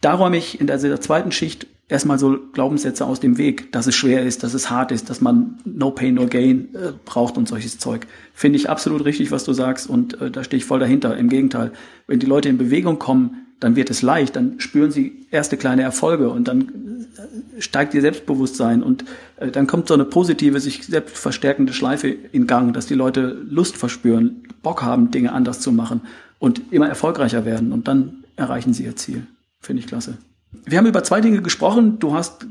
da 0.00 0.14
räume 0.14 0.36
ich 0.36 0.60
in 0.60 0.66
der, 0.66 0.78
der 0.78 1.00
zweiten 1.00 1.32
Schicht 1.32 1.66
erstmal 1.88 2.18
so 2.18 2.38
Glaubenssätze 2.52 3.04
aus 3.04 3.20
dem 3.20 3.38
Weg, 3.38 3.72
dass 3.72 3.86
es 3.86 3.94
schwer 3.94 4.24
ist, 4.24 4.42
dass 4.42 4.54
es 4.54 4.70
hart 4.70 4.90
ist, 4.90 5.08
dass 5.08 5.20
man 5.20 5.58
no 5.64 5.90
pain, 5.90 6.14
no 6.14 6.26
gain 6.26 6.74
äh, 6.74 6.92
braucht 7.04 7.36
und 7.36 7.48
solches 7.48 7.78
Zeug. 7.78 8.06
Finde 8.34 8.58
ich 8.58 8.68
absolut 8.68 9.04
richtig, 9.04 9.30
was 9.30 9.44
du 9.44 9.52
sagst 9.52 9.88
und 9.88 10.20
äh, 10.20 10.30
da 10.30 10.42
stehe 10.42 10.58
ich 10.58 10.64
voll 10.64 10.80
dahinter. 10.80 11.16
Im 11.16 11.28
Gegenteil, 11.28 11.72
wenn 12.06 12.18
die 12.18 12.26
Leute 12.26 12.48
in 12.48 12.58
Bewegung 12.58 12.98
kommen, 12.98 13.46
dann 13.60 13.76
wird 13.76 13.88
es 13.88 14.02
leicht, 14.02 14.36
dann 14.36 14.60
spüren 14.60 14.90
sie 14.90 15.26
erste 15.30 15.56
kleine 15.56 15.82
Erfolge 15.82 16.28
und 16.28 16.48
dann 16.48 17.06
äh, 17.16 17.60
steigt 17.60 17.94
ihr 17.94 18.00
Selbstbewusstsein 18.00 18.82
und 18.82 19.04
äh, 19.36 19.50
dann 19.50 19.66
kommt 19.66 19.88
so 19.88 19.94
eine 19.94 20.04
positive, 20.04 20.60
sich 20.60 20.84
selbst 20.84 21.16
verstärkende 21.16 21.72
Schleife 21.72 22.08
in 22.08 22.46
Gang, 22.48 22.74
dass 22.74 22.86
die 22.86 22.94
Leute 22.94 23.40
Lust 23.48 23.76
verspüren, 23.76 24.42
Bock 24.62 24.82
haben, 24.82 25.12
Dinge 25.12 25.32
anders 25.32 25.60
zu 25.60 25.70
machen 25.70 26.00
und 26.38 26.72
immer 26.72 26.88
erfolgreicher 26.88 27.44
werden 27.44 27.72
und 27.72 27.86
dann 27.86 28.24
erreichen 28.34 28.74
sie 28.74 28.84
ihr 28.84 28.96
Ziel. 28.96 29.26
Finde 29.60 29.80
ich 29.80 29.86
klasse. 29.86 30.18
Wir 30.64 30.78
haben 30.78 30.86
über 30.86 31.04
zwei 31.04 31.20
Dinge 31.20 31.42
gesprochen. 31.42 31.98
Du 31.98 32.14
hast 32.14 32.46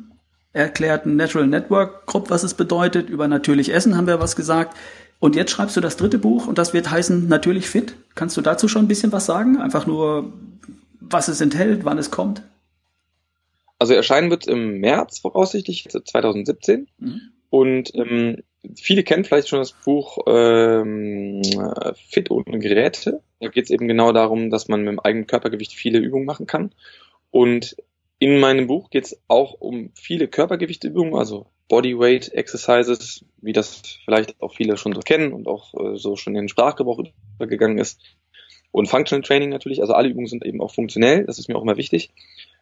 erklärt 0.53 1.05
Natural 1.05 1.47
Network 1.47 2.05
Group, 2.05 2.29
was 2.29 2.43
es 2.43 2.53
bedeutet. 2.53 3.09
Über 3.09 3.27
natürlich 3.27 3.73
Essen 3.73 3.97
haben 3.97 4.07
wir 4.07 4.19
was 4.19 4.35
gesagt. 4.35 4.77
Und 5.19 5.35
jetzt 5.35 5.51
schreibst 5.51 5.75
du 5.75 5.81
das 5.81 5.97
dritte 5.97 6.17
Buch 6.17 6.47
und 6.47 6.57
das 6.57 6.73
wird 6.73 6.89
heißen 6.89 7.27
Natürlich 7.27 7.67
Fit. 7.67 7.95
Kannst 8.15 8.37
du 8.37 8.41
dazu 8.41 8.67
schon 8.67 8.85
ein 8.85 8.87
bisschen 8.87 9.11
was 9.11 9.25
sagen? 9.25 9.57
Einfach 9.57 9.85
nur, 9.85 10.33
was 10.99 11.27
es 11.27 11.41
enthält, 11.41 11.85
wann 11.85 11.97
es 11.97 12.11
kommt? 12.11 12.41
Also 13.79 13.93
erscheinen 13.93 14.29
wird 14.29 14.47
im 14.47 14.79
März 14.79 15.19
voraussichtlich 15.19 15.87
2017. 15.89 16.87
Mhm. 16.97 17.21
Und 17.49 17.93
ähm, 17.95 18.43
viele 18.75 19.03
kennen 19.03 19.25
vielleicht 19.25 19.49
schon 19.49 19.59
das 19.59 19.73
Buch 19.73 20.19
ähm, 20.27 21.41
Fit 22.09 22.31
ohne 22.31 22.59
Geräte. 22.59 23.21
Da 23.39 23.49
geht 23.49 23.65
es 23.65 23.69
eben 23.69 23.87
genau 23.87 24.11
darum, 24.11 24.49
dass 24.49 24.67
man 24.67 24.81
mit 24.81 24.89
dem 24.89 24.99
eigenen 24.99 25.27
Körpergewicht 25.27 25.73
viele 25.73 25.99
Übungen 25.99 26.25
machen 26.25 26.47
kann. 26.47 26.71
Und 27.31 27.75
in 28.19 28.39
meinem 28.39 28.67
Buch 28.67 28.89
geht 28.89 29.05
es 29.05 29.21
auch 29.27 29.53
um 29.53 29.91
viele 29.93 30.27
Körpergewichtübungen, 30.27 31.15
also 31.15 31.47
Bodyweight 31.67 32.31
Exercises, 32.33 33.25
wie 33.41 33.53
das 33.53 33.81
vielleicht 34.05 34.41
auch 34.41 34.53
viele 34.53 34.77
schon 34.77 34.93
so 34.93 35.01
kennen 35.01 35.33
und 35.33 35.47
auch 35.47 35.73
äh, 35.73 35.97
so 35.97 36.15
schon 36.15 36.35
in 36.35 36.43
den 36.43 36.49
Sprachgebrauch 36.49 37.03
übergegangen 37.37 37.77
ist. 37.77 37.99
Und 38.71 38.87
Functional 38.87 39.23
Training 39.23 39.49
natürlich, 39.49 39.81
also 39.81 39.93
alle 39.93 40.09
Übungen 40.09 40.27
sind 40.27 40.45
eben 40.45 40.61
auch 40.61 40.73
funktionell, 40.73 41.25
das 41.25 41.39
ist 41.39 41.47
mir 41.47 41.55
auch 41.55 41.63
immer 41.63 41.77
wichtig. 41.77 42.11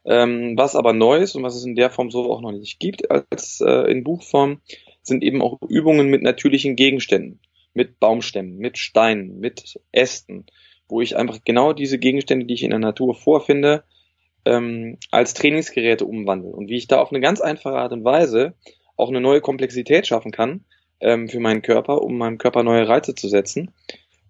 Ähm, 0.06 0.58
was 0.58 0.76
aber 0.76 0.94
neu 0.94 1.18
ist 1.18 1.36
und 1.36 1.44
was 1.44 1.56
es 1.56 1.66
in 1.66 1.76
der 1.76 1.90
Form 1.90 2.12
so 2.12 2.32
auch 2.32 2.42
noch 2.42 2.52
nicht 2.52 2.80
gibt 2.80 3.10
als 3.10 3.62
äh, 3.62 3.92
in 3.92 4.04
Buchform, 4.04 4.62
sind 5.02 5.24
eben 5.24 5.42
auch 5.42 5.60
Übungen 5.68 6.10
mit 6.10 6.22
natürlichen 6.22 6.76
Gegenständen, 6.76 7.40
mit 7.74 8.00
Baumstämmen, 8.00 8.58
mit 8.58 8.78
Steinen, 8.78 9.40
mit 9.40 9.80
Ästen, 9.92 10.46
wo 10.88 11.02
ich 11.02 11.18
einfach 11.18 11.40
genau 11.44 11.74
diese 11.74 11.98
Gegenstände, 11.98 12.46
die 12.46 12.54
ich 12.54 12.64
in 12.64 12.70
der 12.70 12.80
Natur 12.80 13.16
vorfinde, 13.16 13.84
ähm, 14.46 14.98
als 15.12 15.34
Trainingsgeräte 15.34 16.06
umwandeln 16.06 16.54
und 16.54 16.70
wie 16.70 16.78
ich 16.78 16.88
da 16.88 17.00
auf 17.00 17.12
eine 17.12 17.22
ganz 17.22 17.42
einfache 17.42 17.78
Art 17.78 17.94
und 17.94 18.04
Weise 18.04 18.54
auch 18.98 19.10
eine 19.10 19.22
neue 19.22 19.42
Komplexität 19.42 20.08
schaffen 20.08 20.32
kann 20.32 20.66
ähm, 21.00 21.30
für 21.30 21.40
meinen 21.40 21.62
Körper, 21.62 22.02
um 22.02 22.18
meinem 22.18 22.38
Körper 22.38 22.64
neue 22.64 22.88
Reize 22.88 23.16
zu 23.16 23.28
setzen. 23.28 23.72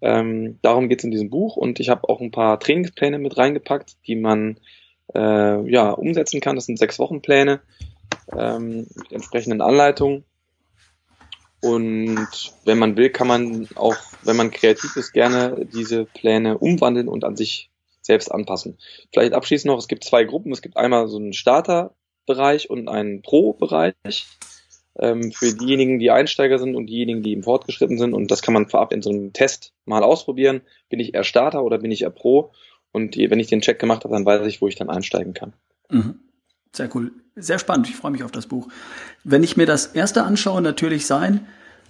Ähm, 0.00 0.58
darum 0.62 0.88
geht 0.88 1.00
es 1.00 1.04
in 1.04 1.10
diesem 1.10 1.30
Buch 1.30 1.56
und 1.56 1.80
ich 1.80 1.88
habe 1.88 2.08
auch 2.08 2.20
ein 2.20 2.30
paar 2.30 2.60
Trainingspläne 2.60 3.18
mit 3.18 3.36
reingepackt, 3.36 3.96
die 4.06 4.16
man 4.16 4.58
äh, 5.14 5.70
ja 5.70 5.90
umsetzen 5.90 6.40
kann. 6.40 6.56
Das 6.56 6.66
sind 6.66 6.78
sechs 6.78 6.98
Wochenpläne 6.98 7.60
ähm, 8.36 8.86
mit 8.94 9.12
entsprechenden 9.12 9.60
Anleitungen. 9.60 10.24
Und 11.60 12.28
wenn 12.66 12.78
man 12.78 12.96
will, 12.98 13.08
kann 13.08 13.26
man 13.26 13.68
auch, 13.76 13.96
wenn 14.22 14.36
man 14.36 14.50
kreativ 14.50 14.96
ist, 14.96 15.12
gerne 15.12 15.66
diese 15.72 16.04
Pläne 16.04 16.58
umwandeln 16.58 17.08
und 17.08 17.24
an 17.24 17.36
sich 17.36 17.70
selbst 18.04 18.30
anpassen. 18.30 18.78
Vielleicht 19.12 19.32
abschließend 19.32 19.70
noch, 19.72 19.78
es 19.78 19.88
gibt 19.88 20.04
zwei 20.04 20.24
Gruppen. 20.24 20.52
Es 20.52 20.62
gibt 20.62 20.76
einmal 20.76 21.08
so 21.08 21.16
einen 21.16 21.32
Starterbereich 21.32 22.70
und 22.70 22.88
einen 22.88 23.22
Pro-Bereich. 23.22 23.94
Ähm, 24.96 25.32
für 25.32 25.52
diejenigen, 25.52 25.98
die 25.98 26.10
Einsteiger 26.10 26.58
sind 26.58 26.76
und 26.76 26.86
diejenigen, 26.86 27.22
die 27.22 27.32
im 27.32 27.42
Fortgeschritten 27.42 27.98
sind. 27.98 28.14
Und 28.14 28.30
das 28.30 28.42
kann 28.42 28.54
man 28.54 28.68
vorab 28.68 28.92
in 28.92 29.02
so 29.02 29.10
einem 29.10 29.32
Test 29.32 29.72
mal 29.86 30.04
ausprobieren. 30.04 30.60
Bin 30.88 31.00
ich 31.00 31.14
eher 31.14 31.24
Starter 31.24 31.64
oder 31.64 31.78
bin 31.78 31.90
ich 31.90 32.02
eher 32.02 32.10
Pro? 32.10 32.52
Und 32.92 33.16
wenn 33.16 33.40
ich 33.40 33.48
den 33.48 33.60
Check 33.60 33.80
gemacht 33.80 34.04
habe, 34.04 34.14
dann 34.14 34.24
weiß 34.24 34.46
ich, 34.46 34.60
wo 34.60 34.68
ich 34.68 34.76
dann 34.76 34.90
einsteigen 34.90 35.34
kann. 35.34 35.52
Mhm. 35.90 36.20
Sehr 36.72 36.94
cool. 36.94 37.12
Sehr 37.34 37.58
spannend. 37.58 37.88
Ich 37.88 37.96
freue 37.96 38.12
mich 38.12 38.22
auf 38.22 38.30
das 38.30 38.46
Buch. 38.46 38.68
Wenn 39.24 39.42
ich 39.42 39.56
mir 39.56 39.66
das 39.66 39.86
erste 39.86 40.22
anschaue, 40.22 40.62
natürlich 40.62 41.06
sein, 41.06 41.46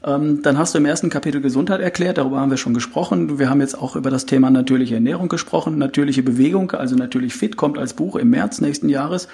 dann 0.07 0.59
hast 0.59 0.75
du 0.75 0.79
im 0.79 0.85
ersten 0.85 1.09
Kapitel 1.09 1.41
Gesundheit 1.41 1.81
erklärt, 1.81 2.19
darüber 2.19 2.39
haben 2.39 2.51
wir 2.51 2.59
schon 2.59 2.75
gesprochen. 2.75 3.39
Wir 3.39 3.49
haben 3.49 3.63
jetzt 3.63 3.75
auch 3.75 3.97
über 3.97 4.11
das 4.11 4.27
Thema 4.27 4.51
natürliche 4.51 4.97
Ernährung 4.97 5.29
gesprochen. 5.29 5.79
Natürliche 5.79 6.23
Bewegung, 6.23 6.73
also 6.73 6.95
natürlich 6.95 7.33
fit, 7.33 7.57
kommt 7.57 7.79
als 7.79 7.95
Buch 7.95 8.17
im 8.17 8.29
März 8.29 8.61
nächsten 8.61 8.91
Jahres. 8.91 9.29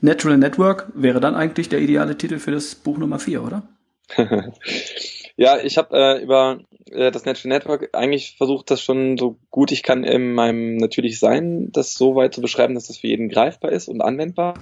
Natural 0.00 0.36
Network 0.36 0.90
wäre 0.94 1.20
dann 1.20 1.36
eigentlich 1.36 1.68
der 1.68 1.80
ideale 1.80 2.18
Titel 2.18 2.38
für 2.40 2.50
das 2.50 2.74
Buch 2.74 2.98
Nummer 2.98 3.20
vier, 3.20 3.44
oder? 3.44 3.62
ja, 5.36 5.58
ich 5.62 5.78
habe 5.78 5.96
äh, 5.96 6.22
über 6.22 6.58
äh, 6.90 7.12
das 7.12 7.24
Natural 7.24 7.56
Network 7.56 7.90
eigentlich 7.92 8.34
versucht, 8.36 8.70
das 8.70 8.82
schon 8.82 9.16
so 9.18 9.38
gut 9.50 9.70
ich 9.70 9.84
kann 9.84 10.02
in 10.02 10.32
meinem 10.34 10.76
natürlich 10.76 11.20
Sein, 11.20 11.70
das 11.70 11.94
so 11.94 12.16
weit 12.16 12.34
zu 12.34 12.40
beschreiben, 12.40 12.74
dass 12.74 12.88
das 12.88 12.98
für 12.98 13.06
jeden 13.06 13.28
greifbar 13.28 13.70
ist 13.70 13.88
und 13.88 14.00
anwendbar. 14.00 14.54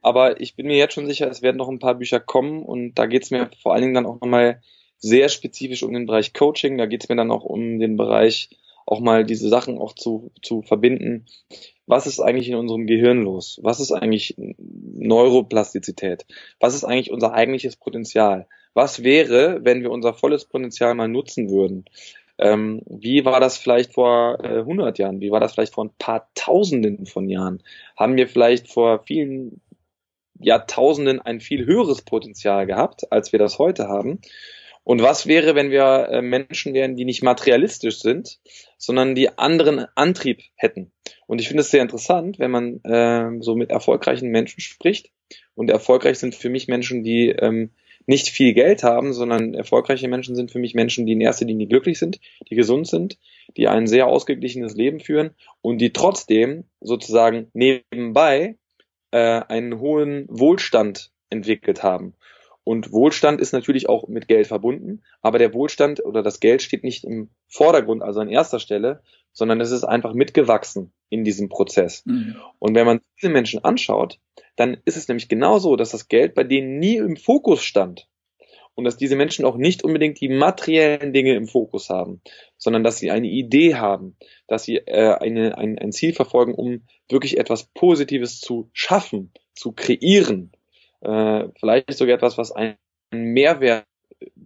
Aber 0.00 0.40
ich 0.40 0.56
bin 0.56 0.68
mir 0.68 0.76
jetzt 0.76 0.94
schon 0.94 1.06
sicher, 1.06 1.28
es 1.28 1.42
werden 1.42 1.56
noch 1.58 1.68
ein 1.68 1.80
paar 1.80 1.96
Bücher 1.96 2.20
kommen 2.20 2.62
und 2.62 2.94
da 2.94 3.04
geht 3.04 3.24
es 3.24 3.30
mir 3.30 3.50
vor 3.62 3.74
allen 3.74 3.82
Dingen 3.82 3.94
dann 3.94 4.06
auch 4.06 4.20
nochmal 4.20 4.62
sehr 4.98 5.28
spezifisch 5.28 5.82
um 5.82 5.92
den 5.92 6.06
Bereich 6.06 6.32
Coaching. 6.32 6.78
Da 6.78 6.86
geht 6.86 7.04
es 7.04 7.08
mir 7.08 7.16
dann 7.16 7.30
auch 7.30 7.44
um 7.44 7.78
den 7.78 7.96
Bereich, 7.96 8.50
auch 8.86 9.00
mal 9.00 9.24
diese 9.24 9.48
Sachen 9.48 9.78
auch 9.78 9.94
zu, 9.94 10.30
zu 10.42 10.62
verbinden. 10.62 11.26
Was 11.86 12.06
ist 12.06 12.20
eigentlich 12.20 12.48
in 12.48 12.56
unserem 12.56 12.86
Gehirn 12.86 13.22
los? 13.22 13.60
Was 13.62 13.80
ist 13.80 13.92
eigentlich 13.92 14.34
Neuroplastizität? 14.38 16.26
Was 16.60 16.74
ist 16.74 16.84
eigentlich 16.84 17.10
unser 17.10 17.32
eigentliches 17.32 17.76
Potenzial? 17.76 18.46
Was 18.74 19.02
wäre, 19.02 19.64
wenn 19.64 19.82
wir 19.82 19.90
unser 19.90 20.14
volles 20.14 20.44
Potenzial 20.44 20.94
mal 20.94 21.08
nutzen 21.08 21.48
würden? 21.48 21.84
Ähm, 22.38 22.82
wie 22.86 23.24
war 23.24 23.40
das 23.40 23.56
vielleicht 23.56 23.94
vor 23.94 24.38
äh, 24.44 24.58
100 24.58 24.98
Jahren? 24.98 25.20
Wie 25.20 25.30
war 25.30 25.40
das 25.40 25.54
vielleicht 25.54 25.74
vor 25.74 25.84
ein 25.84 25.94
paar 25.98 26.28
Tausenden 26.34 27.06
von 27.06 27.28
Jahren? 27.28 27.62
Haben 27.96 28.16
wir 28.16 28.28
vielleicht 28.28 28.68
vor 28.70 29.02
vielen 29.04 29.62
Jahrtausenden 30.38 31.20
ein 31.20 31.40
viel 31.40 31.64
höheres 31.64 32.02
Potenzial 32.02 32.66
gehabt, 32.66 33.10
als 33.10 33.32
wir 33.32 33.38
das 33.38 33.58
heute 33.58 33.88
haben? 33.88 34.20
Und 34.86 35.02
was 35.02 35.26
wäre, 35.26 35.56
wenn 35.56 35.72
wir 35.72 36.10
äh, 36.12 36.22
Menschen 36.22 36.72
wären, 36.72 36.94
die 36.94 37.04
nicht 37.04 37.20
materialistisch 37.20 37.98
sind, 37.98 38.38
sondern 38.78 39.16
die 39.16 39.36
anderen 39.36 39.84
Antrieb 39.96 40.42
hätten? 40.54 40.92
Und 41.26 41.40
ich 41.40 41.48
finde 41.48 41.62
es 41.62 41.72
sehr 41.72 41.82
interessant, 41.82 42.38
wenn 42.38 42.52
man 42.52 42.80
äh, 42.84 43.42
so 43.42 43.56
mit 43.56 43.70
erfolgreichen 43.70 44.28
Menschen 44.28 44.60
spricht. 44.60 45.10
Und 45.56 45.70
erfolgreich 45.70 46.20
sind 46.20 46.36
für 46.36 46.50
mich 46.50 46.68
Menschen, 46.68 47.02
die 47.02 47.30
ähm, 47.30 47.70
nicht 48.06 48.28
viel 48.28 48.54
Geld 48.54 48.84
haben, 48.84 49.12
sondern 49.12 49.54
erfolgreiche 49.54 50.06
Menschen 50.06 50.36
sind 50.36 50.52
für 50.52 50.60
mich 50.60 50.76
Menschen, 50.76 51.04
die 51.04 51.14
in 51.14 51.20
erster 51.20 51.46
Linie 51.46 51.66
glücklich 51.66 51.98
sind, 51.98 52.20
die 52.48 52.54
gesund 52.54 52.86
sind, 52.86 53.18
die 53.56 53.66
ein 53.66 53.88
sehr 53.88 54.06
ausgeglichenes 54.06 54.76
Leben 54.76 55.00
führen 55.00 55.30
und 55.62 55.78
die 55.78 55.92
trotzdem 55.92 56.62
sozusagen 56.80 57.48
nebenbei 57.54 58.54
äh, 59.10 59.18
einen 59.48 59.80
hohen 59.80 60.26
Wohlstand 60.28 61.10
entwickelt 61.28 61.82
haben. 61.82 62.14
Und 62.66 62.90
Wohlstand 62.90 63.40
ist 63.40 63.52
natürlich 63.52 63.88
auch 63.88 64.08
mit 64.08 64.26
Geld 64.26 64.48
verbunden, 64.48 65.04
aber 65.22 65.38
der 65.38 65.54
Wohlstand 65.54 66.04
oder 66.04 66.24
das 66.24 66.40
Geld 66.40 66.62
steht 66.62 66.82
nicht 66.82 67.04
im 67.04 67.30
Vordergrund, 67.46 68.02
also 68.02 68.18
an 68.18 68.28
erster 68.28 68.58
Stelle, 68.58 69.04
sondern 69.32 69.60
es 69.60 69.70
ist 69.70 69.84
einfach 69.84 70.14
mitgewachsen 70.14 70.92
in 71.08 71.22
diesem 71.22 71.48
Prozess. 71.48 72.02
Mhm. 72.06 72.34
Und 72.58 72.74
wenn 72.74 72.84
man 72.84 73.02
diese 73.22 73.30
Menschen 73.30 73.62
anschaut, 73.62 74.18
dann 74.56 74.78
ist 74.84 74.96
es 74.96 75.06
nämlich 75.06 75.28
genau 75.28 75.60
so, 75.60 75.76
dass 75.76 75.92
das 75.92 76.08
Geld 76.08 76.34
bei 76.34 76.42
denen 76.42 76.80
nie 76.80 76.96
im 76.96 77.16
Fokus 77.16 77.62
stand. 77.62 78.08
Und 78.74 78.82
dass 78.82 78.96
diese 78.96 79.14
Menschen 79.14 79.44
auch 79.44 79.56
nicht 79.56 79.84
unbedingt 79.84 80.20
die 80.20 80.28
materiellen 80.28 81.12
Dinge 81.12 81.36
im 81.36 81.46
Fokus 81.46 81.88
haben, 81.88 82.20
sondern 82.58 82.82
dass 82.82 82.98
sie 82.98 83.12
eine 83.12 83.28
Idee 83.28 83.76
haben, 83.76 84.16
dass 84.48 84.64
sie 84.64 84.78
äh, 84.78 85.14
eine, 85.20 85.56
ein, 85.56 85.78
ein 85.78 85.92
Ziel 85.92 86.14
verfolgen, 86.14 86.52
um 86.52 86.82
wirklich 87.08 87.38
etwas 87.38 87.62
Positives 87.62 88.40
zu 88.40 88.70
schaffen, 88.72 89.32
zu 89.54 89.70
kreieren 89.70 90.50
äh, 91.00 91.44
vielleicht 91.58 91.92
sogar 91.94 92.16
etwas, 92.16 92.38
was 92.38 92.52
einen 92.52 92.76
Mehrwert 93.12 93.86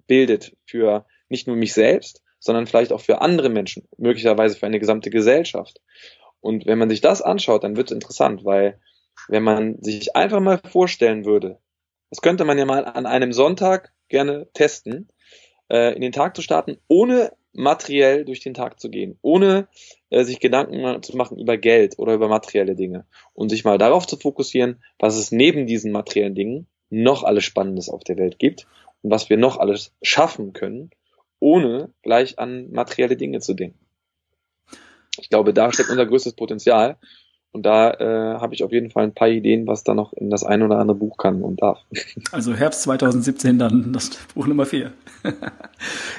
bildet 0.07 0.57
für 0.67 1.07
nicht 1.29 1.47
nur 1.47 1.57
mich 1.57 1.73
selbst, 1.73 2.23
sondern 2.39 2.67
vielleicht 2.67 2.93
auch 2.93 3.01
für 3.01 3.21
andere 3.21 3.51
Menschen, 3.51 3.87
möglicherweise 3.99 4.57
für 4.57 4.67
eine 4.67 4.81
gesamte 4.81 5.11
Gesellschaft. 5.11 5.81
Und 6.41 6.67
wenn 6.67 6.79
man 6.79 6.89
sich 6.89 7.01
das 7.01 7.23
anschaut, 7.23 7.65
dann 7.65 7.77
wird 7.77 7.91
es 7.91 7.95
interessant, 7.95 8.45
weil 8.45 8.81
wenn 9.29 9.43
man 9.43 9.83
sich 9.83 10.17
einfach 10.17 10.41
mal 10.41 10.59
vorstellen 10.59 11.25
würde, 11.25 11.59
das 12.09 12.23
könnte 12.23 12.45
man 12.45 12.59
ja 12.59 12.65
mal 12.65 12.85
an 12.85 13.07
einem 13.07 13.33
Sonntag 13.33 13.93
gerne 14.09 14.49
testen, 14.55 15.09
äh, 15.71 15.95
in 15.95 16.01
den 16.01 16.13
Tag 16.13 16.35
zu 16.35 16.43
starten, 16.43 16.79
ohne 16.89 17.33
materiell 17.53 18.25
durch 18.25 18.41
den 18.41 18.55
Tag 18.55 18.81
zu 18.81 18.91
gehen, 18.91 19.19
ohne 19.23 19.69
äh, 20.11 20.25
sich 20.25 20.41
Gedanken 20.41 21.03
zu 21.03 21.17
machen 21.17 21.39
über 21.39 21.57
Geld 21.57 21.99
oder 21.99 22.15
über 22.15 22.29
materielle 22.29 22.75
Dinge 22.75 23.07
und 23.35 23.49
sich 23.49 23.65
mal 23.65 23.79
darauf 23.79 24.07
zu 24.07 24.17
fokussieren, 24.17 24.83
was 24.99 25.17
es 25.17 25.33
neben 25.33 25.67
diesen 25.67 25.93
materiellen 25.93 26.35
Dingen 26.35 26.67
noch 26.91 27.25
alles 27.25 27.45
Spannendes 27.45 27.89
auf 27.89 28.05
der 28.05 28.19
Welt 28.19 28.39
gibt 28.39 28.67
und 29.03 29.11
was 29.11 29.31
wir 29.31 29.37
noch 29.37 29.59
alles 29.59 29.93
schaffen 30.03 30.53
können, 30.53 30.91
ohne 31.39 31.93
gleich 32.03 32.39
an 32.39 32.71
materielle 32.71 33.17
Dinge 33.17 33.41
zu 33.41 33.55
denken. 33.55 33.79
Ich 35.19 35.29
glaube, 35.29 35.53
da 35.53 35.73
steckt 35.73 35.91
unser 35.91 36.07
größtes 36.07 36.35
Potenzial 36.35 36.99
und 37.53 37.65
da 37.65 37.93
äh, 37.95 38.39
habe 38.39 38.55
ich 38.55 38.63
auf 38.63 38.73
jeden 38.73 38.91
Fall 38.91 39.05
ein 39.05 39.15
paar 39.15 39.29
Ideen, 39.29 39.67
was 39.67 39.83
da 39.83 39.95
noch 39.95 40.13
in 40.13 40.31
das 40.31 40.45
ein 40.45 40.63
oder 40.63 40.79
andere 40.79 40.97
Buch 40.97 41.17
kann 41.17 41.43
und 41.43 41.63
darf. 41.63 41.85
Also 42.33 42.55
Herbst 42.55 42.83
2017 42.83 43.59
dann 43.59 43.93
das 43.93 44.11
Buch 44.35 44.47
Nummer 44.47 44.67
4. 44.67 44.93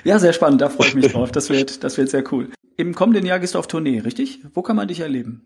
ja, 0.03 0.19
sehr 0.19 0.33
spannend, 0.33 0.61
da 0.61 0.69
freue 0.69 0.87
ich 0.87 0.95
mich 0.95 1.07
drauf. 1.11 1.31
Das 1.31 1.49
wird, 1.49 1.83
das 1.83 1.97
wird 1.97 2.09
sehr 2.09 2.23
cool. 2.31 2.49
Im 2.77 2.95
kommenden 2.95 3.25
Jahr 3.25 3.39
gehst 3.39 3.55
du 3.55 3.59
auf 3.59 3.67
Tournee, 3.67 3.99
richtig? 3.99 4.39
Wo 4.53 4.61
kann 4.61 4.75
man 4.75 4.87
dich 4.87 4.99
erleben? 4.99 5.45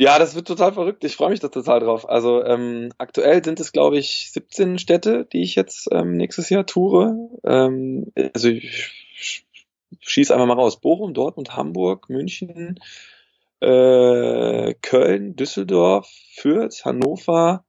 Ja, 0.00 0.18
das 0.20 0.36
wird 0.36 0.46
total 0.46 0.72
verrückt. 0.72 1.02
Ich 1.02 1.16
freue 1.16 1.30
mich 1.30 1.40
da 1.40 1.48
total 1.48 1.80
drauf. 1.80 2.08
Also 2.08 2.44
ähm, 2.44 2.90
aktuell 2.98 3.44
sind 3.44 3.58
es, 3.58 3.72
glaube 3.72 3.98
ich, 3.98 4.30
17 4.32 4.78
Städte, 4.78 5.26
die 5.32 5.42
ich 5.42 5.56
jetzt 5.56 5.88
ähm, 5.90 6.16
nächstes 6.16 6.48
Jahr 6.50 6.66
toure. 6.66 7.30
Ähm, 7.44 8.12
also 8.32 8.48
ich 8.48 9.44
schieße 10.00 10.32
einfach 10.32 10.46
mal 10.46 10.54
raus. 10.54 10.80
Bochum, 10.80 11.14
Dortmund, 11.14 11.56
Hamburg, 11.56 12.08
München, 12.08 12.78
äh, 13.60 14.74
Köln, 14.82 15.36
Düsseldorf, 15.36 16.08
Fürth, 16.34 16.84
Hannover, 16.84 17.64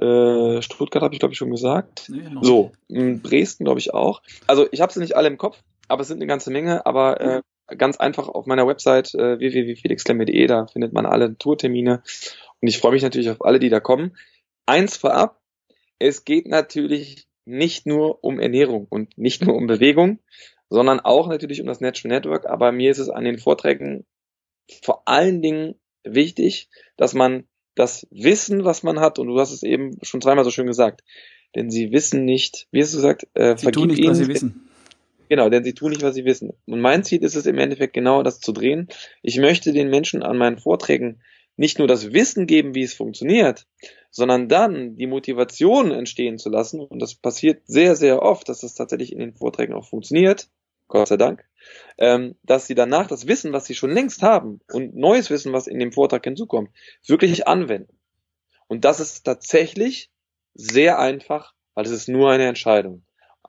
äh, 0.00 0.60
Stuttgart 0.60 1.02
habe 1.02 1.14
ich 1.14 1.20
glaube 1.20 1.32
ich 1.32 1.38
schon 1.38 1.50
gesagt. 1.50 2.08
Nee, 2.08 2.28
so, 2.42 2.72
Dresden 2.88 3.64
glaube 3.64 3.80
ich 3.80 3.94
auch. 3.94 4.22
Also 4.46 4.66
ich 4.70 4.80
habe 4.80 4.92
sie 4.92 5.00
nicht 5.00 5.16
alle 5.16 5.28
im 5.28 5.38
Kopf, 5.38 5.62
aber 5.88 6.02
es 6.02 6.08
sind 6.08 6.18
eine 6.18 6.26
ganze 6.26 6.50
Menge. 6.50 6.84
Aber 6.86 7.20
äh, 7.20 7.42
ganz 7.76 7.96
einfach 7.96 8.28
auf 8.28 8.46
meiner 8.46 8.66
Website 8.66 9.14
äh, 9.14 9.38
www.felixklemme.de, 9.38 10.46
da 10.46 10.66
findet 10.66 10.92
man 10.92 11.06
alle 11.06 11.36
Tourtermine. 11.38 12.02
Und 12.60 12.68
ich 12.68 12.78
freue 12.78 12.92
mich 12.92 13.02
natürlich 13.02 13.30
auf 13.30 13.44
alle, 13.44 13.58
die 13.58 13.70
da 13.70 13.80
kommen. 13.80 14.16
Eins 14.66 14.96
vorab, 14.96 15.40
es 15.98 16.24
geht 16.24 16.46
natürlich 16.46 17.26
nicht 17.44 17.86
nur 17.86 18.22
um 18.24 18.40
Ernährung 18.40 18.86
und 18.90 19.16
nicht 19.16 19.44
nur 19.44 19.54
um 19.54 19.66
Bewegung, 19.66 20.18
sondern 20.68 21.00
auch 21.00 21.28
natürlich 21.28 21.60
um 21.60 21.66
das 21.66 21.80
Natural 21.80 22.16
Network. 22.16 22.46
Aber 22.46 22.72
mir 22.72 22.90
ist 22.90 22.98
es 22.98 23.08
an 23.08 23.24
den 23.24 23.38
Vorträgen 23.38 24.04
vor 24.82 25.02
allen 25.06 25.42
Dingen 25.42 25.74
wichtig, 26.04 26.68
dass 26.96 27.14
man 27.14 27.44
das 27.74 28.06
Wissen, 28.10 28.64
was 28.64 28.82
man 28.82 29.00
hat, 29.00 29.18
und 29.18 29.28
du 29.28 29.38
hast 29.38 29.52
es 29.52 29.62
eben 29.62 29.98
schon 30.02 30.22
zweimal 30.22 30.44
so 30.44 30.50
schön 30.50 30.66
gesagt, 30.66 31.02
denn 31.54 31.70
sie 31.70 31.92
wissen 31.92 32.24
nicht, 32.24 32.66
wie 32.70 32.82
hast 32.82 32.92
du 32.92 32.98
gesagt, 32.98 33.26
äh, 33.34 33.56
sie 33.56 33.70
tun 33.70 33.88
nicht, 33.88 33.98
ihnen, 33.98 34.10
was 34.10 34.18
sie 34.18 34.28
wissen. 34.28 34.68
Genau, 35.28 35.48
denn 35.48 35.64
sie 35.64 35.74
tun 35.74 35.90
nicht, 35.90 36.02
was 36.02 36.14
sie 36.14 36.24
wissen. 36.24 36.52
Und 36.66 36.80
mein 36.80 37.02
Ziel 37.02 37.22
ist 37.22 37.34
es 37.34 37.46
im 37.46 37.58
Endeffekt 37.58 37.94
genau 37.94 38.22
das 38.22 38.38
zu 38.38 38.52
drehen. 38.52 38.88
Ich 39.22 39.38
möchte 39.38 39.72
den 39.72 39.90
Menschen 39.90 40.22
an 40.22 40.38
meinen 40.38 40.58
Vorträgen 40.58 41.20
nicht 41.56 41.78
nur 41.78 41.88
das 41.88 42.12
Wissen 42.12 42.46
geben, 42.46 42.74
wie 42.74 42.82
es 42.82 42.94
funktioniert, 42.94 43.66
sondern 44.10 44.48
dann 44.48 44.96
die 44.96 45.06
Motivation 45.06 45.90
entstehen 45.90 46.38
zu 46.38 46.48
lassen. 46.48 46.80
Und 46.80 47.00
das 47.00 47.14
passiert 47.14 47.62
sehr, 47.66 47.96
sehr 47.96 48.22
oft, 48.22 48.48
dass 48.48 48.60
das 48.60 48.74
tatsächlich 48.74 49.12
in 49.12 49.18
den 49.18 49.34
Vorträgen 49.34 49.74
auch 49.74 49.88
funktioniert. 49.88 50.48
Gott 50.86 51.08
sei 51.08 51.16
Dank 51.16 51.44
ähm, 51.98 52.36
dass 52.42 52.66
sie 52.66 52.74
danach 52.74 53.06
das 53.06 53.26
Wissen, 53.26 53.52
was 53.52 53.66
sie 53.66 53.74
schon 53.74 53.90
längst 53.90 54.22
haben 54.22 54.60
und 54.72 54.94
neues 54.96 55.30
Wissen, 55.30 55.52
was 55.52 55.66
in 55.66 55.78
dem 55.78 55.92
Vortrag 55.92 56.24
hinzukommt, 56.24 56.70
wirklich 57.06 57.46
anwenden. 57.46 57.98
Und 58.68 58.84
das 58.84 59.00
ist 59.00 59.24
tatsächlich 59.24 60.10
sehr 60.54 60.98
einfach, 60.98 61.54
weil 61.74 61.84
es 61.84 61.92
ist 61.92 62.08
nur 62.08 62.30
eine 62.30 62.46
Entscheidung. 62.46 63.02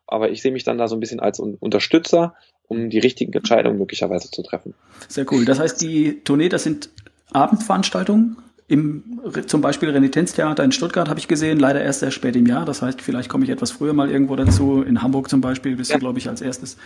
Aber 0.05 0.29
ich 0.29 0.41
sehe 0.41 0.51
mich 0.51 0.63
dann 0.63 0.77
da 0.77 0.87
so 0.87 0.95
ein 0.95 0.99
bisschen 0.99 1.19
als 1.19 1.39
Unterstützer, 1.39 2.35
um 2.67 2.89
die 2.89 2.99
richtigen 2.99 3.33
Entscheidungen 3.33 3.77
möglicherweise 3.77 4.29
zu 4.31 4.43
treffen. 4.43 4.73
Sehr 5.07 5.25
cool. 5.31 5.45
Das 5.45 5.59
heißt, 5.59 5.81
die 5.81 6.23
Tournee, 6.23 6.49
das 6.49 6.63
sind 6.63 6.89
Abendveranstaltungen? 7.31 8.37
Im, 8.69 9.21
zum 9.45 9.61
Beispiel 9.61 9.89
Renitenztheater 9.89 10.61
in 10.61 10.73
Stuttgart 10.73 11.07
habe 11.07 11.19
ich 11.19 11.29
gesehen, 11.29 11.57
leider 11.57 11.81
erst 11.81 12.01
sehr 12.01 12.11
spät 12.11 12.35
im 12.35 12.45
Jahr. 12.45 12.65
Das 12.65 12.81
heißt, 12.81 13.01
vielleicht 13.01 13.29
komme 13.29 13.45
ich 13.45 13.49
etwas 13.49 13.71
früher 13.71 13.93
mal 13.93 14.11
irgendwo 14.11 14.35
dazu. 14.35 14.81
In 14.81 15.01
Hamburg 15.01 15.29
zum 15.29 15.39
Beispiel 15.39 15.77
bist 15.77 15.89
ja. 15.89 15.95
du, 15.95 16.01
glaube 16.01 16.19
ich, 16.19 16.27
als 16.27 16.41
erstes. 16.41 16.77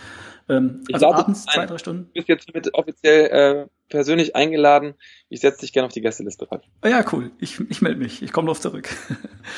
Ähm, 0.48 0.82
ich 0.86 0.94
also 0.94 1.06
glaube, 1.06 1.18
abends 1.18 1.44
zwei, 1.44 1.66
drei 1.66 1.78
Stunden. 1.78 2.06
Du 2.06 2.12
bist 2.12 2.28
jetzt 2.28 2.54
mit 2.54 2.72
offiziell 2.74 3.26
äh, 3.26 3.66
persönlich 3.88 4.36
eingeladen. 4.36 4.94
Ich 5.28 5.40
setze 5.40 5.62
dich 5.62 5.72
gerne 5.72 5.86
auf 5.86 5.92
die 5.92 6.02
Gästeliste 6.02 6.50
rein. 6.50 6.60
Oh 6.84 6.88
ja, 6.88 7.04
cool. 7.12 7.32
Ich, 7.40 7.58
ich 7.68 7.82
melde 7.82 7.98
mich. 7.98 8.22
Ich 8.22 8.32
komme 8.32 8.46
drauf 8.46 8.60
zurück. 8.60 8.88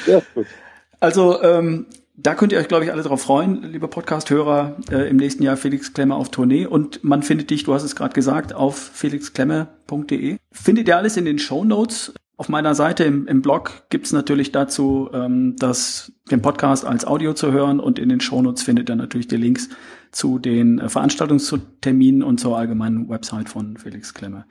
Ja, 0.06 0.22
gut. 0.34 0.46
Also 1.00 1.42
ähm, 1.42 1.86
da 2.16 2.34
könnt 2.34 2.52
ihr 2.52 2.58
euch, 2.58 2.68
glaube 2.68 2.84
ich, 2.84 2.92
alle 2.92 3.02
drauf 3.02 3.22
freuen, 3.22 3.62
liebe 3.64 3.88
Podcast-Hörer, 3.88 4.76
äh, 4.90 5.08
im 5.08 5.16
nächsten 5.16 5.42
Jahr 5.42 5.56
Felix 5.56 5.92
Klemmer 5.92 6.16
auf 6.16 6.30
Tournee. 6.30 6.66
Und 6.66 7.02
man 7.02 7.22
findet 7.22 7.50
dich, 7.50 7.64
du 7.64 7.74
hast 7.74 7.82
es 7.82 7.96
gerade 7.96 8.14
gesagt, 8.14 8.54
auf 8.54 8.76
felixklemmer.de. 8.76 10.36
Findet 10.52 10.88
ihr 10.88 10.96
alles 10.96 11.16
in 11.16 11.24
den 11.24 11.40
Show 11.40 11.64
Notes. 11.64 12.14
Auf 12.36 12.48
meiner 12.48 12.74
Seite 12.74 13.04
im, 13.04 13.26
im 13.26 13.42
Blog 13.42 13.84
gibt's 13.90 14.12
natürlich 14.12 14.52
dazu 14.52 15.08
ähm, 15.12 15.56
das, 15.58 16.12
den 16.30 16.40
Podcast 16.40 16.84
als 16.84 17.04
Audio 17.04 17.32
zu 17.32 17.52
hören 17.52 17.80
und 17.80 17.98
in 17.98 18.08
den 18.08 18.20
Shownotes 18.20 18.62
findet 18.62 18.88
ihr 18.88 18.96
natürlich 18.96 19.28
die 19.28 19.36
Links 19.36 19.68
zu 20.12 20.38
den 20.38 20.78
äh, 20.78 20.88
Veranstaltungsterminen 20.88 22.22
und 22.22 22.38
zur 22.38 22.56
allgemeinen 22.56 23.08
Website 23.08 23.48
von 23.48 23.76
Felix 23.76 24.14
Klemme. 24.14 24.46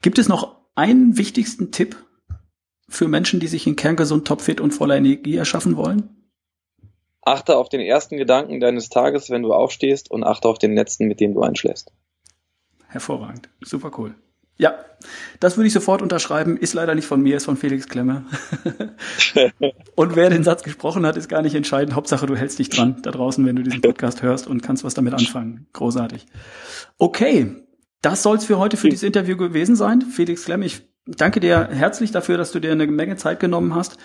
Gibt 0.00 0.18
es 0.18 0.28
noch 0.28 0.60
einen 0.76 1.18
wichtigsten 1.18 1.72
Tipp 1.72 1.96
für 2.88 3.08
Menschen, 3.08 3.40
die 3.40 3.48
sich 3.48 3.66
in 3.66 3.76
kerngesund, 3.76 4.26
topfit 4.26 4.60
und 4.60 4.72
voller 4.72 4.96
Energie 4.96 5.36
erschaffen 5.36 5.76
wollen? 5.76 6.19
Achte 7.22 7.56
auf 7.56 7.68
den 7.68 7.80
ersten 7.80 8.16
Gedanken 8.16 8.60
deines 8.60 8.88
Tages, 8.88 9.30
wenn 9.30 9.42
du 9.42 9.52
aufstehst 9.52 10.10
und 10.10 10.24
achte 10.24 10.48
auf 10.48 10.58
den 10.58 10.74
letzten, 10.74 11.06
mit 11.06 11.20
dem 11.20 11.34
du 11.34 11.42
einschläfst. 11.42 11.92
Hervorragend. 12.88 13.48
Super 13.60 13.92
cool. 13.98 14.14
Ja, 14.60 14.74
das 15.38 15.56
würde 15.56 15.68
ich 15.68 15.72
sofort 15.72 16.02
unterschreiben. 16.02 16.58
Ist 16.58 16.74
leider 16.74 16.94
nicht 16.94 17.06
von 17.06 17.22
mir, 17.22 17.38
ist 17.38 17.46
von 17.46 17.56
Felix 17.56 17.88
Klemme. 17.88 18.26
und 19.94 20.16
wer 20.16 20.28
den 20.28 20.44
Satz 20.44 20.62
gesprochen 20.62 21.06
hat, 21.06 21.16
ist 21.16 21.30
gar 21.30 21.40
nicht 21.40 21.54
entscheidend. 21.54 21.94
Hauptsache, 21.94 22.26
du 22.26 22.36
hältst 22.36 22.58
dich 22.58 22.68
dran 22.68 23.00
da 23.02 23.10
draußen, 23.10 23.46
wenn 23.46 23.56
du 23.56 23.62
diesen 23.62 23.80
Podcast 23.80 24.20
hörst 24.20 24.46
und 24.46 24.62
kannst 24.62 24.84
was 24.84 24.92
damit 24.92 25.14
anfangen. 25.14 25.66
Großartig. 25.72 26.26
Okay, 26.98 27.56
das 28.02 28.22
soll's 28.22 28.44
für 28.44 28.58
heute 28.58 28.76
für 28.76 28.90
dieses 28.90 29.02
Interview 29.02 29.38
gewesen 29.38 29.76
sein. 29.76 30.02
Felix 30.02 30.44
Klemme, 30.44 30.66
ich 30.66 30.82
danke 31.06 31.40
dir 31.40 31.68
herzlich 31.70 32.10
dafür, 32.10 32.36
dass 32.36 32.52
du 32.52 32.60
dir 32.60 32.72
eine 32.72 32.86
Menge 32.86 33.16
Zeit 33.16 33.40
genommen 33.40 33.74
hast. 33.74 33.96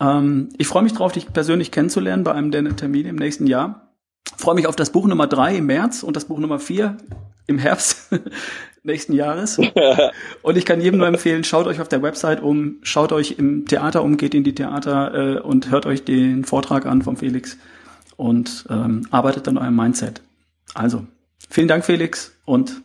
Ähm, 0.00 0.48
ich 0.58 0.66
freue 0.66 0.82
mich 0.82 0.92
drauf, 0.92 1.12
dich 1.12 1.32
persönlich 1.32 1.70
kennenzulernen 1.70 2.24
bei 2.24 2.32
einem 2.32 2.50
der 2.50 2.76
Termine 2.76 3.08
im 3.08 3.16
nächsten 3.16 3.46
Jahr. 3.46 3.92
freue 4.36 4.54
mich 4.54 4.66
auf 4.66 4.76
das 4.76 4.90
Buch 4.90 5.06
Nummer 5.06 5.26
drei 5.26 5.56
im 5.56 5.66
März 5.66 6.02
und 6.02 6.16
das 6.16 6.26
Buch 6.26 6.38
Nummer 6.38 6.58
vier 6.58 6.96
im 7.46 7.58
Herbst 7.58 8.10
nächsten 8.82 9.12
Jahres. 9.14 9.58
Und 10.42 10.56
ich 10.56 10.64
kann 10.64 10.80
jedem 10.80 10.98
nur 10.98 11.06
empfehlen, 11.06 11.44
schaut 11.44 11.66
euch 11.66 11.80
auf 11.80 11.88
der 11.88 12.02
Website 12.02 12.42
um, 12.42 12.78
schaut 12.82 13.12
euch 13.12 13.38
im 13.38 13.66
Theater 13.66 14.02
um, 14.02 14.16
geht 14.16 14.34
in 14.34 14.44
die 14.44 14.54
Theater 14.54 15.36
äh, 15.36 15.40
und 15.40 15.70
hört 15.70 15.86
euch 15.86 16.04
den 16.04 16.44
Vortrag 16.44 16.86
an 16.86 17.02
vom 17.02 17.16
Felix 17.16 17.58
und 18.16 18.66
ähm, 18.70 19.06
arbeitet 19.10 19.48
an 19.48 19.58
eurem 19.58 19.76
Mindset. 19.76 20.22
Also, 20.74 21.06
vielen 21.50 21.68
Dank, 21.68 21.84
Felix, 21.84 22.34
und 22.44 22.82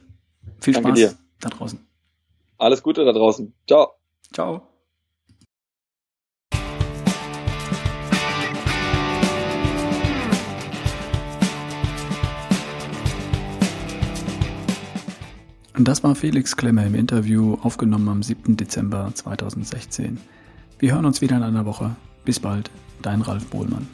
viel 0.59 0.73
Danke 0.73 0.89
Spaß 0.89 0.99
dir. 0.99 1.13
da 1.41 1.49
draußen. 1.49 1.79
Alles 2.57 2.83
Gute 2.83 3.05
da 3.05 3.13
draußen. 3.13 3.53
Ciao. 3.67 3.93
Ciao. 4.33 4.68
Das 15.87 16.03
war 16.03 16.13
Felix 16.15 16.57
Klemmer 16.57 16.85
im 16.85 16.95
Interview, 16.95 17.57
aufgenommen 17.61 18.09
am 18.09 18.21
7. 18.21 18.57
Dezember 18.57 19.11
2016. 19.13 20.17
Wir 20.77 20.93
hören 20.93 21.05
uns 21.05 21.21
wieder 21.21 21.37
in 21.37 21.43
einer 21.43 21.65
Woche. 21.65 21.95
Bis 22.25 22.39
bald, 22.39 22.69
dein 23.01 23.21
Ralf 23.21 23.45
Bohlmann. 23.45 23.87